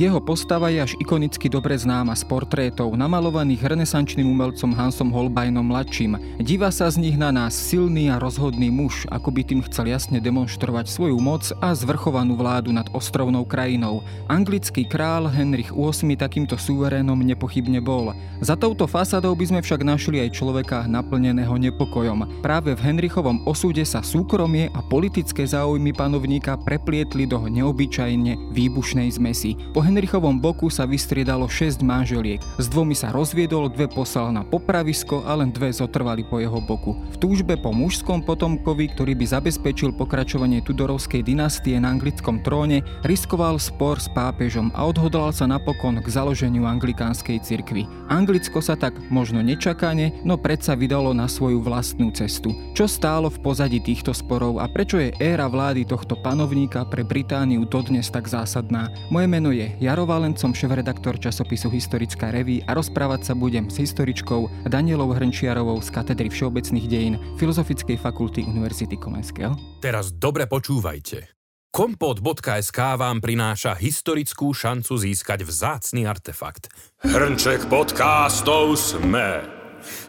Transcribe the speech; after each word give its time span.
Jeho 0.00 0.16
postava 0.16 0.72
je 0.72 0.80
až 0.80 0.92
ikonicky 0.96 1.52
dobre 1.52 1.76
známa 1.76 2.16
z 2.16 2.24
portrétov, 2.24 2.96
namalovaných 2.96 3.60
renesančným 3.60 4.32
umelcom 4.32 4.72
Hansom 4.72 5.12
Holbeinom 5.12 5.60
mladším. 5.60 6.40
Díva 6.40 6.72
sa 6.72 6.88
z 6.88 7.04
nich 7.04 7.20
na 7.20 7.28
nás 7.28 7.52
silný 7.52 8.08
a 8.08 8.16
rozhodný 8.16 8.72
muž, 8.72 9.04
ako 9.12 9.28
by 9.28 9.44
tým 9.44 9.60
chcel 9.68 9.92
jasne 9.92 10.16
demonstrovať 10.16 10.88
svoju 10.88 11.20
moc 11.20 11.52
a 11.60 11.76
zvrchovanú 11.76 12.32
vládu 12.32 12.72
nad 12.72 12.88
ostrovnou 12.96 13.44
krajinou. 13.44 14.00
Anglický 14.24 14.88
král 14.88 15.28
Henrich 15.28 15.68
VIII 15.68 16.16
takýmto 16.16 16.56
suverénom 16.56 17.20
nepochybne 17.20 17.84
bol. 17.84 18.16
Za 18.40 18.56
touto 18.56 18.88
fasadou 18.88 19.36
by 19.36 19.52
sme 19.52 19.60
však 19.60 19.84
našli 19.84 20.24
aj 20.24 20.32
človeka 20.32 20.88
naplneného 20.88 21.52
nepokojom. 21.60 22.40
Práve 22.40 22.72
v 22.72 22.88
Henrichovom 22.88 23.44
osude 23.44 23.84
sa 23.84 24.00
súkromie 24.00 24.72
a 24.72 24.80
politické 24.80 25.44
záujmy 25.44 25.92
panovníka 25.92 26.56
preplietli 26.56 27.28
do 27.28 27.44
neobyčajne 27.44 28.48
výbušnej 28.56 29.12
zmesi. 29.20 29.60
Po 29.76 29.89
Henrichovom 29.90 30.38
boku 30.38 30.70
sa 30.70 30.86
vystriedalo 30.86 31.50
6 31.50 31.82
manželiek. 31.82 32.38
S 32.62 32.70
dvomi 32.70 32.94
sa 32.94 33.10
rozviedol, 33.10 33.66
dve 33.66 33.90
poslal 33.90 34.30
na 34.30 34.46
popravisko 34.46 35.26
a 35.26 35.34
len 35.34 35.50
dve 35.50 35.74
zotrvali 35.74 36.22
po 36.22 36.38
jeho 36.38 36.62
boku. 36.62 36.94
V 37.10 37.18
túžbe 37.18 37.58
po 37.58 37.74
mužskom 37.74 38.22
potomkovi, 38.22 38.94
ktorý 38.94 39.18
by 39.18 39.26
zabezpečil 39.26 39.90
pokračovanie 39.90 40.62
Tudorovskej 40.62 41.26
dynastie 41.26 41.74
na 41.82 41.90
anglickom 41.90 42.38
tróne, 42.46 42.86
riskoval 43.02 43.58
spor 43.58 43.98
s 43.98 44.06
pápežom 44.14 44.70
a 44.78 44.86
odhodlal 44.86 45.34
sa 45.34 45.50
napokon 45.50 45.98
k 45.98 46.06
založeniu 46.06 46.70
anglikánskej 46.70 47.42
cirkvi. 47.42 47.90
Anglicko 48.06 48.62
sa 48.62 48.78
tak 48.78 48.94
možno 49.10 49.42
nečakane, 49.42 50.22
no 50.22 50.38
predsa 50.38 50.78
vydalo 50.78 51.10
na 51.10 51.26
svoju 51.26 51.58
vlastnú 51.66 52.14
cestu. 52.14 52.54
Čo 52.78 52.86
stálo 52.86 53.26
v 53.26 53.42
pozadí 53.42 53.82
týchto 53.82 54.14
sporov 54.14 54.62
a 54.62 54.70
prečo 54.70 55.02
je 55.02 55.10
éra 55.18 55.50
vlády 55.50 55.82
tohto 55.82 56.14
panovníka 56.14 56.86
pre 56.86 57.02
Britániu 57.02 57.66
dodnes 57.66 58.06
tak 58.06 58.30
zásadná? 58.30 58.86
Moje 59.10 59.26
meno 59.26 59.50
je 59.50 59.79
Jaro 59.80 60.04
Valencom, 60.04 60.52
šéf-redaktor 60.52 61.16
časopisu 61.16 61.72
Historická 61.72 62.28
reví 62.28 62.60
a 62.68 62.76
rozprávať 62.76 63.32
sa 63.32 63.34
budem 63.34 63.72
s 63.72 63.80
historičkou 63.80 64.68
Danielou 64.68 65.08
Hrnčiarovou 65.16 65.80
z 65.80 65.88
katedry 65.88 66.28
všeobecných 66.28 66.84
dejín 66.84 67.16
Filozofickej 67.40 67.96
fakulty 67.96 68.44
Univerzity 68.44 69.00
Komenského. 69.00 69.56
Teraz 69.80 70.12
dobre 70.12 70.44
počúvajte. 70.44 71.32
Kompot.sk 71.72 72.76
vám 72.76 73.24
prináša 73.24 73.72
historickú 73.72 74.52
šancu 74.52 75.00
získať 75.00 75.48
vzácny 75.48 76.04
artefakt. 76.04 76.68
Hrnček 77.00 77.64
podcastov 77.72 78.76
sme. 78.76 79.48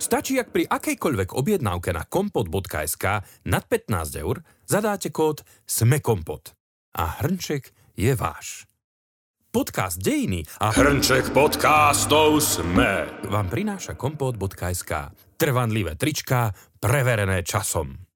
Stačí, 0.03 0.35
ak 0.35 0.51
pri 0.51 0.67
akejkoľvek 0.67 1.31
objednávke 1.31 1.95
na 1.95 2.03
kompot.sk 2.03 3.23
nad 3.47 3.63
15 3.63 4.19
eur 4.19 4.43
zadáte 4.67 5.15
kód 5.15 5.47
SMEKOMPOT 5.63 6.59
a 6.99 7.23
hrnček 7.23 7.71
je 7.95 8.11
váš. 8.19 8.67
Podcast 9.51 9.99
Dejiny 9.99 10.47
a 10.63 10.71
Hrnček 10.71 11.35
podcastov 11.35 12.39
sme 12.39 13.03
vám 13.27 13.51
prináša 13.51 13.99
kompot.sk. 13.99 15.11
Trvanlivé 15.35 15.99
trička, 15.99 16.55
preverené 16.79 17.43
časom. 17.43 18.10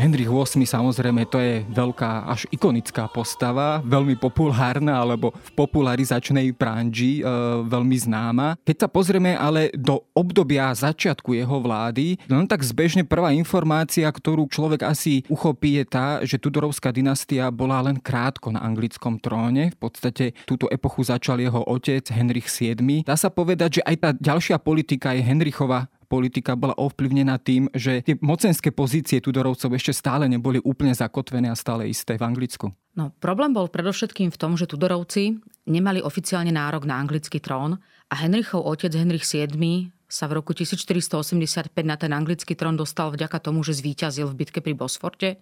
Henrich 0.00 0.32
VIII 0.32 0.64
samozrejme 0.64 1.28
to 1.28 1.36
je 1.36 1.60
veľká 1.68 2.24
až 2.24 2.48
ikonická 2.48 3.12
postava, 3.12 3.84
veľmi 3.84 4.16
populárna 4.16 4.96
alebo 4.96 5.36
v 5.36 5.50
popularizačnej 5.52 6.56
branži 6.56 7.20
e, 7.20 7.22
veľmi 7.68 7.96
známa. 8.00 8.56
Keď 8.64 8.76
sa 8.80 8.88
pozrieme 8.88 9.36
ale 9.36 9.68
do 9.76 10.00
obdobia 10.16 10.72
začiatku 10.72 11.36
jeho 11.36 11.60
vlády, 11.60 12.16
len 12.32 12.48
tak 12.48 12.64
zbežne 12.64 13.04
prvá 13.04 13.36
informácia, 13.36 14.08
ktorú 14.08 14.48
človek 14.48 14.88
asi 14.88 15.20
uchopí 15.28 15.76
je 15.76 15.84
tá, 15.84 16.24
že 16.24 16.40
Tudorovská 16.40 16.88
dynastia 16.96 17.52
bola 17.52 17.84
len 17.84 18.00
krátko 18.00 18.56
na 18.56 18.64
anglickom 18.64 19.20
tróne. 19.20 19.68
V 19.76 19.78
podstate 19.84 20.32
túto 20.48 20.64
epochu 20.72 21.04
začal 21.04 21.44
jeho 21.44 21.60
otec 21.68 22.08
Henrich 22.08 22.48
VII. 22.48 23.04
Dá 23.04 23.20
sa 23.20 23.28
povedať, 23.28 23.80
že 23.80 23.82
aj 23.84 23.96
tá 24.00 24.10
ďalšia 24.16 24.56
politika 24.56 25.12
je 25.12 25.20
Henrichova 25.20 25.92
politika 26.10 26.58
bola 26.58 26.74
ovplyvnená 26.74 27.38
tým, 27.38 27.70
že 27.70 28.02
tie 28.02 28.18
mocenské 28.18 28.74
pozície 28.74 29.22
Tudorovcov 29.22 29.70
ešte 29.78 29.94
stále 29.94 30.26
neboli 30.26 30.58
úplne 30.66 30.90
zakotvené 30.90 31.46
a 31.46 31.54
stále 31.54 31.86
isté 31.86 32.18
v 32.18 32.26
Anglicku. 32.26 32.74
No, 32.98 33.14
problém 33.22 33.54
bol 33.54 33.70
predovšetkým 33.70 34.34
v 34.34 34.40
tom, 34.40 34.58
že 34.58 34.66
Tudorovci 34.66 35.38
nemali 35.70 36.02
oficiálne 36.02 36.50
nárok 36.50 36.90
na 36.90 36.98
anglický 36.98 37.38
trón 37.38 37.78
a 38.10 38.14
Henrichov 38.18 38.66
otec 38.66 38.90
Henrich 38.90 39.22
VII 39.22 39.94
sa 40.10 40.26
v 40.26 40.42
roku 40.42 40.50
1485 40.50 41.70
na 41.86 41.94
ten 41.94 42.10
anglický 42.10 42.58
trón 42.58 42.74
dostal 42.74 43.14
vďaka 43.14 43.38
tomu, 43.38 43.62
že 43.62 43.78
zvíťazil 43.78 44.26
v 44.26 44.42
bitke 44.42 44.58
pri 44.58 44.74
Bosforte, 44.74 45.38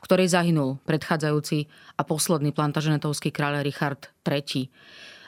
ktorej 0.00 0.32
zahynul 0.32 0.80
predchádzajúci 0.88 1.68
a 2.00 2.02
posledný 2.08 2.56
plantaženetovský 2.56 3.28
kráľ 3.28 3.60
Richard 3.60 4.08
III. 4.24 4.72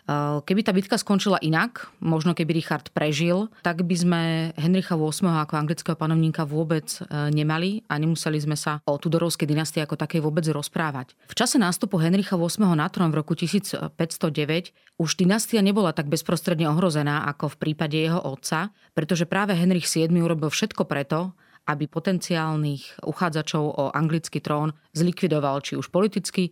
Eh, 0.08 0.41
keby 0.41 0.64
tá 0.64 0.72
bitka 0.72 0.96
skončila 0.96 1.36
inak, 1.44 1.92
možno 2.00 2.32
keby 2.32 2.56
Richard 2.56 2.88
prežil, 2.96 3.52
tak 3.60 3.84
by 3.84 3.92
sme 3.92 4.20
Henricha 4.56 4.96
VIII 4.96 5.44
ako 5.44 5.60
anglického 5.60 6.00
panovníka 6.00 6.48
vôbec 6.48 6.88
eh, 6.88 7.28
nemali 7.28 7.84
a 7.92 8.00
nemuseli 8.00 8.41
sme 8.41 8.56
sa 8.56 8.80
o 8.88 8.96
Tudorovskej 8.96 9.44
dynastii 9.44 9.84
ako 9.84 10.00
takej 10.00 10.24
vôbec 10.24 10.48
rozprávať. 10.48 11.12
V 11.28 11.36
čase 11.36 11.60
nástupu 11.60 12.00
Henricha 12.00 12.41
VIII 12.41 12.72
na 12.72 12.88
trón 12.88 13.12
v 13.12 13.20
roku 13.20 13.36
1509 13.36 13.92
už 14.96 15.10
dynastia 15.20 15.60
nebola 15.60 15.92
tak 15.92 16.08
bezprostredne 16.08 16.72
ohrozená 16.72 17.28
ako 17.28 17.52
v 17.52 17.69
prípade 17.69 18.00
jeho 18.00 18.25
otca, 18.25 18.72
pretože 18.96 19.28
práve 19.28 19.52
Henrich 19.52 19.92
VII 19.92 20.08
urobil 20.25 20.48
všetko 20.48 20.88
preto, 20.88 21.36
aby 21.69 21.84
potenciálnych 21.84 23.04
uchádzačov 23.04 23.64
o 23.76 23.84
anglický 23.92 24.40
trón 24.40 24.72
zlikvidoval 24.96 25.60
či 25.60 25.76
už 25.76 25.92
politicky, 25.92 26.48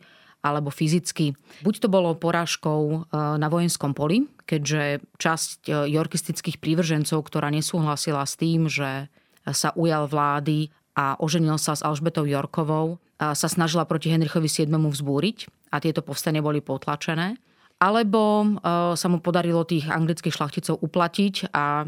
alebo 0.46 0.70
fyzicky. 0.70 1.34
Buď 1.66 1.74
to 1.82 1.88
bolo 1.90 2.14
porážkou 2.14 2.80
e, 2.86 2.98
na 3.36 3.50
vojenskom 3.50 3.92
poli, 3.92 4.30
keďže 4.46 5.02
časť 5.18 5.60
e, 5.66 5.72
jorkistických 5.90 6.62
prívržencov, 6.62 7.18
ktorá 7.26 7.50
nesúhlasila 7.50 8.22
s 8.22 8.38
tým, 8.38 8.70
že 8.70 9.10
sa 9.46 9.70
ujal 9.74 10.10
vlády 10.10 10.70
a 10.94 11.18
oženil 11.18 11.58
sa 11.58 11.74
s 11.74 11.82
Alžbetou 11.82 12.24
Jorkovou, 12.24 12.96
e, 12.96 13.32
sa 13.34 13.48
snažila 13.50 13.82
proti 13.82 14.14
Henrichovi 14.14 14.46
VII 14.46 14.70
vzbúriť 14.70 15.38
a 15.74 15.82
tieto 15.82 16.06
povstanie 16.06 16.38
boli 16.38 16.62
potlačené. 16.62 17.36
Alebo 17.76 18.56
sa 18.96 19.06
mu 19.12 19.20
podarilo 19.20 19.60
tých 19.68 19.84
anglických 19.92 20.32
šlachticov 20.32 20.80
uplatiť 20.80 21.52
a 21.52 21.84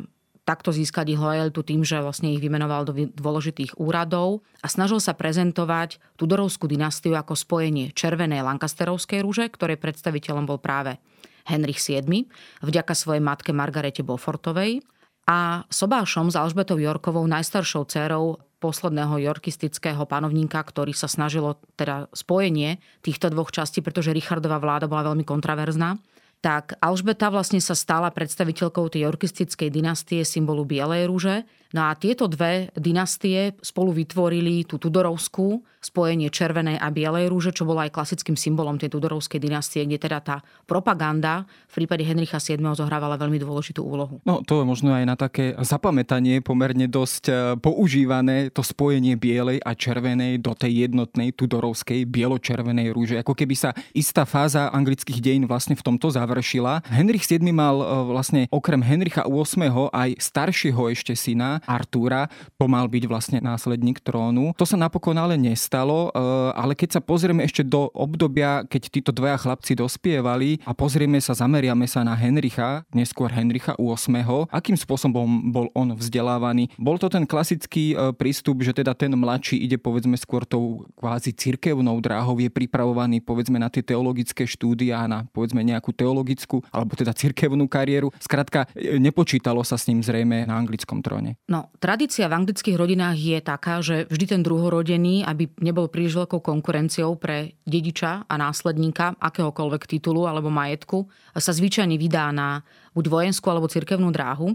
takto 0.48 0.72
získať 0.72 1.12
ich 1.12 1.20
lojalitu 1.20 1.60
tým, 1.60 1.84
že 1.84 2.00
vlastne 2.00 2.32
ich 2.32 2.40
vymenoval 2.40 2.88
do 2.88 2.96
dôležitých 2.96 3.76
úradov 3.76 4.40
a 4.64 4.72
snažil 4.72 4.96
sa 4.96 5.12
prezentovať 5.12 6.00
Tudorovskú 6.16 6.64
dynastiu 6.64 7.12
ako 7.20 7.36
spojenie 7.36 7.92
červenej 7.92 8.40
Lancasterovskej 8.40 9.20
rúže, 9.20 9.44
ktorej 9.52 9.76
predstaviteľom 9.76 10.48
bol 10.48 10.56
práve 10.56 10.96
Henrich 11.44 11.84
VII, 11.84 12.24
vďaka 12.64 12.96
svojej 12.96 13.20
matke 13.20 13.52
Margarete 13.52 14.00
Beaufortovej 14.00 14.80
a 15.28 15.68
sobášom 15.68 16.32
s 16.32 16.40
Alžbetou 16.40 16.80
Jorkovou, 16.80 17.28
najstaršou 17.28 17.84
dcerou 17.84 18.40
posledného 18.58 19.20
jorkistického 19.20 20.02
panovníka, 20.08 20.58
ktorý 20.64 20.96
sa 20.96 21.06
snažilo 21.06 21.60
teda 21.76 22.08
spojenie 22.16 22.80
týchto 23.04 23.28
dvoch 23.30 23.52
častí, 23.52 23.84
pretože 23.84 24.16
Richardová 24.16 24.56
vláda 24.58 24.88
bola 24.88 25.12
veľmi 25.12 25.22
kontraverzná 25.28 26.00
tak 26.38 26.78
Alžbeta 26.78 27.28
vlastne 27.34 27.58
sa 27.58 27.74
stala 27.74 28.14
predstaviteľkou 28.14 28.86
tej 28.94 29.10
orkistickej 29.10 29.68
dynastie 29.74 30.22
symbolu 30.22 30.62
Bielej 30.62 31.10
rúže 31.10 31.36
No 31.76 31.84
a 31.84 31.92
tieto 32.00 32.24
dve 32.32 32.72
dynastie 32.72 33.52
spolu 33.60 33.92
vytvorili 33.92 34.64
tú 34.64 34.80
Tudorovskú, 34.80 35.60
spojenie 35.78 36.26
červenej 36.32 36.80
a 36.80 36.90
bielej 36.90 37.30
rúže, 37.30 37.54
čo 37.54 37.62
bolo 37.62 37.78
aj 37.84 37.94
klasickým 37.94 38.34
symbolom 38.34 38.80
tej 38.80 38.90
Tudorovskej 38.90 39.38
dynastie, 39.38 39.86
kde 39.86 39.98
teda 40.00 40.18
tá 40.18 40.36
propaganda 40.66 41.46
v 41.70 41.84
prípade 41.84 42.02
Henricha 42.02 42.42
VII 42.42 42.74
zohrávala 42.74 43.14
veľmi 43.14 43.38
dôležitú 43.38 43.84
úlohu. 43.84 44.18
No 44.26 44.42
to 44.42 44.58
je 44.62 44.66
možno 44.66 44.90
aj 44.90 45.04
na 45.06 45.14
také 45.14 45.54
zapamätanie 45.62 46.42
pomerne 46.42 46.90
dosť 46.90 47.24
e, 47.28 47.32
používané 47.62 48.50
to 48.50 48.66
spojenie 48.66 49.14
bielej 49.14 49.62
a 49.62 49.76
červenej 49.76 50.42
do 50.42 50.56
tej 50.58 50.88
jednotnej 50.88 51.30
Tudorovskej 51.30 52.08
bielo-červenej 52.10 52.90
rúže. 52.90 53.20
Ako 53.22 53.38
keby 53.38 53.54
sa 53.54 53.70
istá 53.94 54.26
fáza 54.26 54.74
anglických 54.74 55.22
dejín 55.22 55.44
vlastne 55.46 55.78
v 55.78 55.84
tomto 55.84 56.10
završila. 56.10 56.82
Henrich 56.90 57.28
VII 57.28 57.54
mal 57.54 57.76
e, 57.78 57.86
vlastne 58.10 58.40
okrem 58.50 58.82
Henricha 58.82 59.22
VIII 59.30 59.94
aj 59.94 60.10
staršieho 60.18 60.90
ešte 60.90 61.14
syna 61.14 61.57
Artúra, 61.66 62.30
to 62.60 62.66
mal 62.70 62.86
byť 62.86 63.04
vlastne 63.08 63.38
následník 63.40 64.02
trónu. 64.04 64.52
To 64.58 64.66
sa 64.68 64.76
napokon 64.78 65.16
ale 65.16 65.40
nestalo, 65.40 66.10
e, 66.10 66.20
ale 66.54 66.76
keď 66.76 66.98
sa 66.98 67.00
pozrieme 67.00 67.42
ešte 67.42 67.64
do 67.64 67.88
obdobia, 67.96 68.62
keď 68.66 68.82
títo 68.92 69.10
dvaja 69.10 69.40
chlapci 69.40 69.78
dospievali 69.78 70.62
a 70.66 70.72
pozrieme 70.76 71.18
sa, 71.18 71.34
zameriame 71.34 71.86
sa 71.88 72.04
na 72.04 72.14
Henricha, 72.14 72.84
neskôr 72.94 73.32
Henricha 73.32 73.74
VIII, 73.78 74.50
akým 74.50 74.76
spôsobom 74.76 75.50
bol 75.50 75.70
on 75.72 75.94
vzdelávaný. 75.96 76.70
Bol 76.76 77.00
to 77.00 77.08
ten 77.08 77.24
klasický 77.24 77.94
e, 77.94 78.12
prístup, 78.14 78.60
že 78.62 78.74
teda 78.74 78.92
ten 78.92 79.14
mladší 79.14 79.58
ide 79.58 79.80
povedzme 79.80 80.14
skôr 80.18 80.44
tou 80.44 80.86
kvázi 80.98 81.32
cirkevnou 81.34 81.98
dráhou, 82.02 82.38
je 82.38 82.50
pripravovaný 82.50 83.22
povedzme 83.22 83.56
na 83.56 83.70
tie 83.72 83.82
teologické 83.84 84.44
štúdia, 84.44 85.06
na 85.06 85.24
povedzme 85.30 85.62
nejakú 85.62 85.94
teologickú 85.94 86.62
alebo 86.72 86.94
teda 86.98 87.14
cirkevnú 87.14 87.66
kariéru. 87.70 88.10
Skrátka, 88.20 88.68
e, 88.74 88.96
nepočítalo 89.00 89.62
sa 89.62 89.76
s 89.76 89.86
ním 89.88 90.00
zrejme 90.04 90.44
na 90.48 90.54
anglickom 90.58 91.00
tróne. 91.00 91.36
No, 91.48 91.72
tradícia 91.80 92.28
v 92.28 92.44
anglických 92.44 92.76
rodinách 92.76 93.16
je 93.16 93.40
taká, 93.40 93.80
že 93.80 94.04
vždy 94.12 94.36
ten 94.36 94.42
druhorodený, 94.44 95.24
aby 95.24 95.48
nebol 95.64 95.88
príliš 95.88 96.20
veľkou 96.20 96.44
konkurenciou 96.44 97.16
pre 97.16 97.56
dediča 97.64 98.28
a 98.28 98.34
následníka 98.36 99.16
akéhokoľvek 99.16 99.88
titulu 99.88 100.28
alebo 100.28 100.52
majetku, 100.52 101.08
sa 101.32 101.56
zvyčajne 101.56 101.96
vydá 101.96 102.36
na 102.36 102.68
buď 102.92 103.04
vojenskú 103.08 103.46
alebo 103.50 103.70
cirkevnú 103.70 104.08
dráhu. 104.12 104.54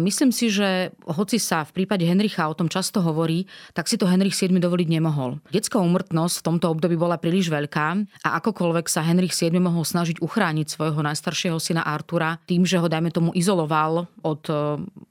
Myslím 0.00 0.30
si, 0.30 0.48
že 0.48 0.92
hoci 1.04 1.36
sa 1.40 1.64
v 1.66 1.82
prípade 1.82 2.04
Henricha 2.06 2.46
o 2.48 2.56
tom 2.56 2.68
často 2.70 3.02
hovorí, 3.02 3.44
tak 3.72 3.88
si 3.90 3.98
to 4.00 4.08
Henrich 4.08 4.36
VII 4.36 4.56
dovoliť 4.60 4.88
nemohol. 4.88 5.42
Detská 5.50 5.80
umrtnosť 5.80 6.40
v 6.40 6.46
tomto 6.46 6.66
období 6.72 6.96
bola 6.96 7.20
príliš 7.20 7.50
veľká 7.50 7.86
a 8.24 8.28
akokoľvek 8.38 8.86
sa 8.86 9.02
Henrich 9.02 9.34
VII 9.34 9.58
mohol 9.58 9.82
snažiť 9.82 10.22
uchrániť 10.22 10.66
svojho 10.70 11.00
najstaršieho 11.02 11.58
syna 11.58 11.82
Artura 11.84 12.38
tým, 12.46 12.62
že 12.64 12.78
ho 12.78 12.86
dajme 12.86 13.10
tomu 13.10 13.30
izoloval 13.34 14.06
od 14.22 14.42
e, 14.48 14.54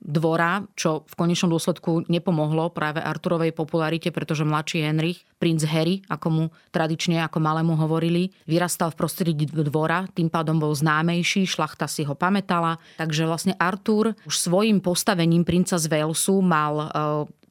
dvora, 0.02 0.64
čo 0.74 1.04
v 1.04 1.14
konečnom 1.20 1.52
dôsledku 1.52 2.08
nepomohlo 2.08 2.72
práve 2.72 3.04
Arturovej 3.04 3.52
popularite, 3.52 4.10
pretože 4.10 4.48
mladší 4.48 4.88
Henrich, 4.88 5.28
princ 5.44 5.68
Harry, 5.68 6.00
ako 6.08 6.28
mu 6.32 6.44
tradične 6.72 7.20
ako 7.28 7.44
malému 7.44 7.76
hovorili, 7.76 8.32
vyrastal 8.48 8.96
v 8.96 9.00
prostredí 9.04 9.44
dvora, 9.52 10.08
tým 10.16 10.32
pádom 10.32 10.56
bol 10.56 10.72
známejší, 10.72 11.44
šlachta 11.44 11.84
si 11.92 12.08
ho 12.08 12.16
pamätala, 12.16 12.63
Takže 12.98 13.24
vlastne 13.28 13.54
Artur 13.60 14.16
už 14.24 14.36
svojim 14.36 14.80
postavením 14.80 15.44
princa 15.44 15.76
z 15.78 15.86
Walesu 15.92 16.40
mal 16.40 16.76
e, 16.80 16.88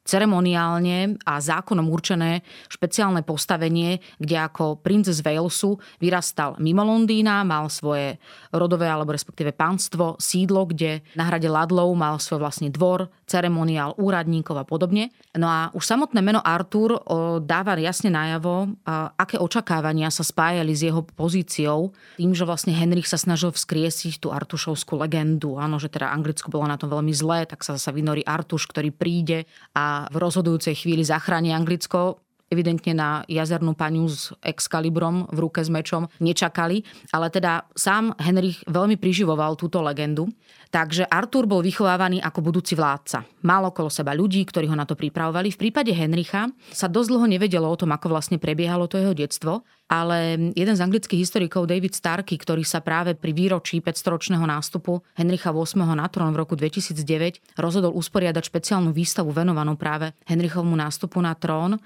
ceremoniálne 0.03 1.15
a 1.23 1.39
zákonom 1.39 1.87
určené 1.87 2.43
špeciálne 2.67 3.23
postavenie, 3.23 4.03
kde 4.19 4.35
ako 4.35 4.83
princ 4.83 5.07
z 5.07 5.23
Walesu 5.23 5.79
vyrastal 6.03 6.59
mimo 6.59 6.83
Londýna, 6.83 7.47
mal 7.47 7.71
svoje 7.71 8.19
rodové 8.51 8.91
alebo 8.91 9.15
respektíve 9.15 9.55
pánstvo, 9.55 10.19
sídlo, 10.19 10.67
kde 10.67 10.99
na 11.15 11.27
hrade 11.31 11.47
Ladlov 11.47 11.95
mal 11.95 12.19
svoj 12.19 12.43
vlastný 12.43 12.67
dvor, 12.67 13.07
ceremoniál 13.23 13.95
úradníkov 13.95 14.59
a 14.59 14.67
podobne. 14.67 15.09
No 15.39 15.47
a 15.47 15.71
už 15.71 15.87
samotné 15.87 16.19
meno 16.19 16.43
Artur 16.43 16.99
dáva 17.41 17.79
jasne 17.79 18.11
najavo, 18.11 18.75
aké 19.17 19.39
očakávania 19.39 20.11
sa 20.11 20.21
spájali 20.21 20.75
s 20.75 20.85
jeho 20.85 21.01
pozíciou, 21.01 21.95
tým, 22.19 22.35
že 22.35 22.45
vlastne 22.45 22.75
Henrik 22.75 23.07
sa 23.07 23.17
snažil 23.17 23.49
vzkriesiť 23.49 24.19
tú 24.21 24.29
artušovskú 24.29 24.99
legendu. 24.99 25.57
Áno, 25.57 25.79
že 25.79 25.89
teda 25.89 26.11
Anglicko 26.11 26.51
bolo 26.51 26.67
na 26.67 26.77
tom 26.77 26.91
veľmi 26.91 27.15
zlé, 27.15 27.47
tak 27.47 27.63
sa 27.65 27.79
zase 27.79 27.89
vynorí 27.95 28.21
Artuš, 28.27 28.67
ktorý 28.69 28.91
príde 28.93 29.49
a 29.73 29.92
v 30.09 30.15
rozhodujúcej 30.21 30.75
chvíli 30.77 31.03
zachráni 31.03 31.51
Anglicko 31.51 32.23
evidentne 32.53 32.93
na 32.93 33.09
jazernú 33.25 33.73
paniu 33.73 34.05
s 34.05 34.29
exkalibrom 34.45 35.25
v 35.33 35.37
ruke 35.41 35.65
s 35.65 35.73
mečom 35.73 36.05
nečakali, 36.21 36.85
ale 37.09 37.33
teda 37.33 37.65
sám 37.73 38.13
Henrich 38.21 38.61
veľmi 38.69 39.01
priživoval 39.01 39.57
túto 39.57 39.81
legendu. 39.81 40.29
Takže 40.69 41.05
Artur 41.05 41.45
bol 41.45 41.61
vychovávaný 41.61 42.21
ako 42.21 42.39
budúci 42.49 42.73
vládca. 42.73 43.25
Mal 43.45 43.61
okolo 43.65 43.93
seba 43.93 44.13
ľudí, 44.17 44.41
ktorí 44.45 44.65
ho 44.69 44.77
na 44.77 44.85
to 44.85 44.97
pripravovali. 44.97 45.53
V 45.53 45.61
prípade 45.69 45.93
Henricha 45.93 46.49
sa 46.73 46.89
dosť 46.89 47.09
dlho 47.13 47.27
nevedelo 47.29 47.69
o 47.69 47.77
tom, 47.77 47.93
ako 47.93 48.09
vlastne 48.09 48.41
prebiehalo 48.41 48.89
to 48.89 48.97
jeho 48.97 49.13
detstvo 49.13 49.61
ale 49.93 50.49
jeden 50.57 50.73
z 50.73 50.81
anglických 50.81 51.21
historikov 51.21 51.69
David 51.69 51.93
Starky, 51.93 52.33
ktorý 52.41 52.65
sa 52.65 52.81
práve 52.81 53.13
pri 53.13 53.29
výročí 53.29 53.77
500-ročného 53.77 54.41
nástupu 54.41 55.05
Henricha 55.13 55.53
VIII 55.53 55.85
na 55.93 56.09
trón 56.09 56.33
v 56.33 56.41
roku 56.41 56.57
2009 56.57 57.61
rozhodol 57.61 57.93
usporiadať 57.93 58.41
špeciálnu 58.49 58.89
výstavu 58.89 59.29
venovanú 59.29 59.77
práve 59.77 60.17
Henrichovmu 60.25 60.73
nástupu 60.73 61.21
na 61.21 61.37
trón, 61.37 61.77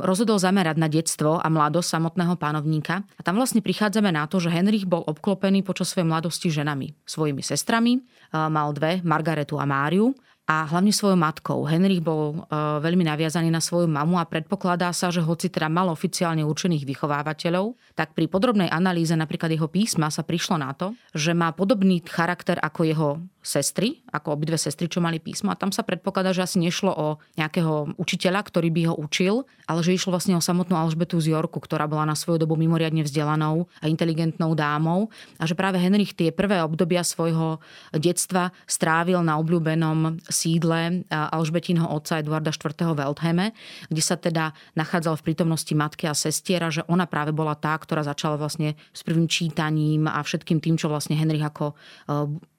rozhodol 0.00 0.40
zamerať 0.40 0.80
na 0.80 0.88
detstvo 0.88 1.36
a 1.36 1.48
mladosť 1.52 2.00
samotného 2.00 2.40
pánovníka. 2.40 3.04
A 3.04 3.20
tam 3.20 3.36
vlastne 3.36 3.60
prichádzame 3.60 4.08
na 4.16 4.24
to, 4.24 4.40
že 4.40 4.48
Henrich 4.48 4.88
bol 4.88 5.04
obklopený 5.04 5.60
počas 5.60 5.92
svojej 5.92 6.08
mladosti 6.08 6.48
ženami, 6.48 6.96
svojimi 7.04 7.44
sestrami, 7.44 8.00
mal 8.32 8.72
dve, 8.72 9.04
Margaretu 9.04 9.60
a 9.60 9.68
Máriu 9.68 10.16
a 10.46 10.62
hlavne 10.70 10.94
svojou 10.94 11.18
matkou. 11.18 11.66
Henrich 11.66 11.98
bol 11.98 12.46
e, 12.46 12.54
veľmi 12.78 13.02
naviazaný 13.02 13.50
na 13.50 13.58
svoju 13.58 13.90
mamu 13.90 14.22
a 14.22 14.30
predpokladá 14.30 14.94
sa, 14.94 15.10
že 15.10 15.18
hoci 15.18 15.50
teda 15.50 15.66
mal 15.66 15.90
oficiálne 15.90 16.46
určených 16.46 16.86
vychovávateľov, 16.86 17.74
tak 17.98 18.14
pri 18.14 18.30
podrobnej 18.30 18.70
analýze 18.70 19.10
napríklad 19.18 19.50
jeho 19.50 19.66
písma 19.66 20.06
sa 20.06 20.22
prišlo 20.22 20.62
na 20.62 20.70
to, 20.70 20.94
že 21.10 21.34
má 21.34 21.50
podobný 21.50 21.98
charakter 22.06 22.62
ako 22.62 22.80
jeho 22.86 23.08
sestry, 23.46 24.02
ako 24.10 24.34
obidve 24.34 24.58
sestry, 24.58 24.90
čo 24.90 24.98
mali 24.98 25.22
písmo. 25.22 25.54
A 25.54 25.56
tam 25.56 25.70
sa 25.70 25.86
predpokladá, 25.86 26.34
že 26.34 26.42
asi 26.42 26.58
nešlo 26.58 26.90
o 26.90 27.22
nejakého 27.38 27.94
učiteľa, 27.94 28.42
ktorý 28.42 28.74
by 28.74 28.82
ho 28.90 28.94
učil, 28.98 29.46
ale 29.70 29.86
že 29.86 29.94
išlo 29.94 30.10
vlastne 30.10 30.34
o 30.34 30.42
samotnú 30.42 30.74
Alžbetu 30.74 31.22
z 31.22 31.30
Yorku, 31.30 31.62
ktorá 31.62 31.86
bola 31.86 32.10
na 32.10 32.18
svoju 32.18 32.42
dobu 32.42 32.58
mimoriadne 32.58 33.06
vzdelanou 33.06 33.70
a 33.78 33.86
inteligentnou 33.86 34.58
dámou. 34.58 35.14
A 35.38 35.46
že 35.46 35.54
práve 35.54 35.78
Henrich 35.78 36.18
tie 36.18 36.34
prvé 36.34 36.58
obdobia 36.58 37.06
svojho 37.06 37.62
detstva 37.94 38.50
strávil 38.66 39.22
na 39.22 39.38
obľúbenom 39.38 40.18
sídle 40.26 41.06
Alžbetinho 41.14 41.86
otca 41.86 42.18
Eduarda 42.18 42.50
IV. 42.50 42.98
Weltheme, 42.98 43.54
kde 43.86 44.02
sa 44.02 44.18
teda 44.18 44.50
nachádzal 44.74 45.22
v 45.22 45.26
prítomnosti 45.30 45.70
matky 45.70 46.10
a 46.10 46.18
sestiera, 46.18 46.66
že 46.74 46.82
ona 46.90 47.06
práve 47.06 47.30
bola 47.30 47.54
tá, 47.54 47.78
ktorá 47.78 48.02
začala 48.02 48.34
vlastne 48.34 48.74
s 48.90 49.06
prvým 49.06 49.30
čítaním 49.30 50.10
a 50.10 50.18
všetkým 50.18 50.58
tým, 50.58 50.74
čo 50.74 50.90
vlastne 50.90 51.14
Henrich 51.14 51.46
ako 51.46 51.78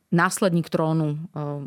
následník 0.09 0.71
trónu 0.71 1.15
e, 1.15 1.18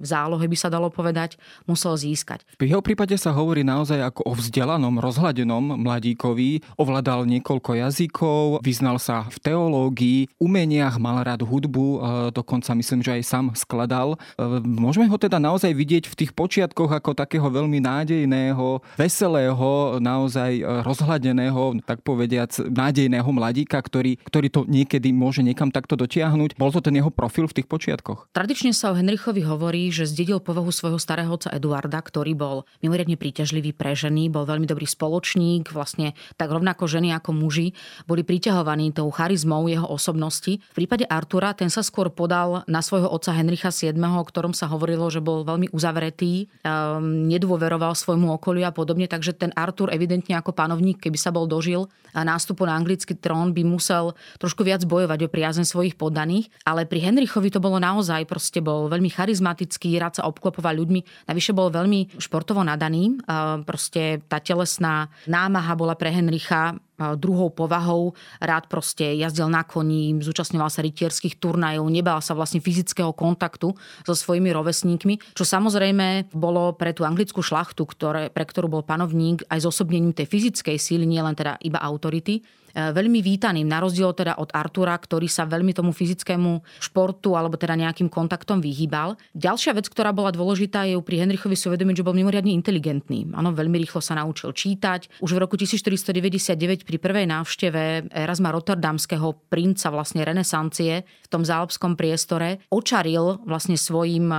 v 0.00 0.06
zálohe 0.06 0.46
by 0.48 0.56
sa 0.56 0.72
dalo 0.72 0.88
povedať, 0.88 1.36
musel 1.68 1.96
získať. 1.96 2.44
V 2.56 2.72
jeho 2.72 2.80
prípade 2.80 3.12
sa 3.20 3.32
hovorí 3.36 3.60
naozaj 3.60 4.00
ako 4.00 4.24
o 4.24 4.32
vzdelanom, 4.32 4.96
rozhľadenom 4.96 5.80
mladíkovi. 5.80 6.64
Ovládal 6.80 7.28
niekoľko 7.28 7.76
jazykov, 7.76 8.42
vyznal 8.64 8.96
sa 8.96 9.28
v 9.28 9.36
teológii, 9.44 10.20
umeniach, 10.40 10.96
mal 10.96 11.20
rád 11.20 11.44
hudbu, 11.44 11.86
e, 11.86 11.98
dokonca 12.32 12.72
myslím, 12.72 13.04
že 13.04 13.20
aj 13.20 13.22
sám 13.28 13.46
skladal. 13.52 14.16
E, 14.16 14.60
môžeme 14.64 15.04
ho 15.08 15.16
teda 15.20 15.36
naozaj 15.36 15.72
vidieť 15.76 16.08
v 16.08 16.18
tých 16.24 16.32
počiatkoch 16.32 16.88
ako 16.96 17.12
takého 17.12 17.44
veľmi 17.44 17.84
nádejného, 17.84 18.80
veselého, 18.96 20.00
naozaj 20.00 20.64
rozhľadeného, 20.84 21.84
tak 21.84 22.00
povediac, 22.00 22.52
nádejného 22.56 23.28
mladíka, 23.28 23.76
ktorý, 23.76 24.16
ktorý 24.24 24.48
to 24.48 24.60
niekedy 24.64 25.12
môže 25.12 25.44
niekam 25.44 25.68
takto 25.68 25.98
dotiahnuť. 25.98 26.56
Bol 26.56 26.72
to 26.72 26.80
ten 26.80 26.96
jeho 26.96 27.12
profil 27.12 27.44
v 27.50 27.60
tých 27.60 27.68
počiatkoch? 27.68 28.29
Tradične 28.30 28.70
sa 28.70 28.94
o 28.94 28.98
Henrichovi 28.98 29.42
hovorí, 29.42 29.90
že 29.90 30.06
zdedil 30.06 30.38
povahu 30.38 30.70
svojho 30.70 31.02
starého 31.02 31.34
otca 31.34 31.50
Eduarda, 31.50 31.98
ktorý 31.98 32.38
bol 32.38 32.62
mimoriadne 32.78 33.18
príťažlivý 33.18 33.74
pre 33.74 33.98
ženy, 33.98 34.30
bol 34.30 34.46
veľmi 34.46 34.70
dobrý 34.70 34.86
spoločník, 34.86 35.74
vlastne 35.74 36.14
tak 36.38 36.54
rovnako 36.54 36.86
ženy 36.86 37.10
ako 37.10 37.34
muži 37.34 37.74
boli 38.06 38.22
priťahovaní 38.22 38.94
tou 38.94 39.10
charizmou 39.10 39.66
jeho 39.66 39.82
osobnosti. 39.82 40.62
V 40.62 40.74
prípade 40.78 41.10
Artura 41.10 41.58
ten 41.58 41.74
sa 41.74 41.82
skôr 41.82 42.06
podal 42.06 42.62
na 42.70 42.86
svojho 42.86 43.10
otca 43.10 43.34
Henricha 43.34 43.74
VII, 43.74 43.98
o 43.98 44.22
ktorom 44.22 44.54
sa 44.54 44.70
hovorilo, 44.70 45.10
že 45.10 45.18
bol 45.18 45.42
veľmi 45.42 45.74
uzavretý, 45.74 46.46
um, 46.62 47.26
nedôveroval 47.26 47.98
svojmu 47.98 48.30
okoliu 48.38 48.62
a 48.62 48.70
podobne, 48.70 49.10
takže 49.10 49.34
ten 49.34 49.50
Artur 49.58 49.90
evidentne 49.90 50.38
ako 50.38 50.54
panovník, 50.54 51.02
keby 51.02 51.18
sa 51.18 51.34
bol 51.34 51.50
dožil 51.50 51.90
a 52.14 52.22
nástupu 52.22 52.62
na 52.62 52.78
anglický 52.78 53.18
trón, 53.18 53.50
by 53.50 53.66
musel 53.66 54.14
trošku 54.38 54.62
viac 54.62 54.86
bojovať 54.86 55.26
o 55.26 55.32
priazen 55.32 55.66
svojich 55.66 55.98
poddaných, 55.98 56.46
ale 56.62 56.86
pri 56.86 57.10
Henrichovi 57.10 57.50
to 57.50 57.58
bolo 57.58 57.82
naozaj 57.82 58.19
naozaj 58.20 58.28
proste 58.28 58.60
bol 58.60 58.92
veľmi 58.92 59.08
charizmatický, 59.08 59.96
rád 59.96 60.20
sa 60.20 60.28
obklopoval 60.28 60.76
ľuďmi. 60.76 61.00
Navyše 61.28 61.56
bol 61.56 61.72
veľmi 61.72 62.20
športovo 62.20 62.60
nadaný. 62.60 63.16
Proste 63.64 64.20
tá 64.28 64.36
telesná 64.36 65.08
námaha 65.24 65.72
bola 65.72 65.96
pre 65.96 66.12
Henricha 66.12 66.76
druhou 67.16 67.48
povahou. 67.48 68.12
Rád 68.44 68.68
proste 68.68 69.16
jazdil 69.16 69.48
na 69.48 69.64
koni, 69.64 70.20
zúčastňoval 70.20 70.68
sa 70.68 70.84
rytierských 70.84 71.40
turnajov, 71.40 71.88
nebal 71.88 72.20
sa 72.20 72.36
vlastne 72.36 72.60
fyzického 72.60 73.16
kontaktu 73.16 73.72
so 74.04 74.12
svojimi 74.12 74.52
rovesníkmi, 74.52 75.32
čo 75.32 75.48
samozrejme 75.48 76.28
bolo 76.36 76.76
pre 76.76 76.92
tú 76.92 77.08
anglickú 77.08 77.40
šlachtu, 77.40 77.88
ktoré, 77.88 78.28
pre 78.28 78.44
ktorú 78.44 78.68
bol 78.68 78.84
panovník 78.84 79.48
aj 79.48 79.64
zosobnením 79.64 80.12
tej 80.12 80.28
fyzickej 80.28 80.76
síly, 80.76 81.08
nielen 81.08 81.32
teda 81.32 81.56
iba 81.64 81.80
autority, 81.80 82.44
veľmi 82.74 83.20
vítaným, 83.24 83.66
na 83.66 83.82
rozdiel 83.82 84.14
teda 84.14 84.38
od 84.38 84.52
Artura, 84.54 84.94
ktorý 84.94 85.26
sa 85.26 85.48
veľmi 85.48 85.74
tomu 85.74 85.90
fyzickému 85.90 86.62
športu 86.78 87.34
alebo 87.34 87.58
teda 87.58 87.74
nejakým 87.74 88.06
kontaktom 88.06 88.62
vyhýbal. 88.62 89.18
Ďalšia 89.34 89.74
vec, 89.74 89.90
ktorá 89.90 90.14
bola 90.14 90.30
dôležitá, 90.30 90.86
je 90.86 91.00
pri 91.00 91.26
Henrichovi 91.26 91.58
si 91.58 91.66
uvedomiť, 91.66 92.00
že 92.00 92.06
bol 92.06 92.14
mimoriadne 92.14 92.54
inteligentný. 92.54 93.26
Áno, 93.34 93.50
veľmi 93.50 93.80
rýchlo 93.82 93.98
sa 93.98 94.14
naučil 94.14 94.54
čítať. 94.54 95.24
Už 95.24 95.34
v 95.34 95.42
roku 95.42 95.58
1499 95.58 96.86
pri 96.86 96.96
prvej 97.00 97.26
návšteve 97.26 98.12
Erasma 98.14 98.54
Rotterdamského 98.54 99.34
princa 99.50 99.90
vlastne 99.90 100.22
renesancie 100.22 101.02
v 101.02 101.28
tom 101.32 101.42
zálobskom 101.42 101.98
priestore 101.98 102.62
očaril 102.70 103.42
vlastne 103.48 103.74
svojim 103.74 104.30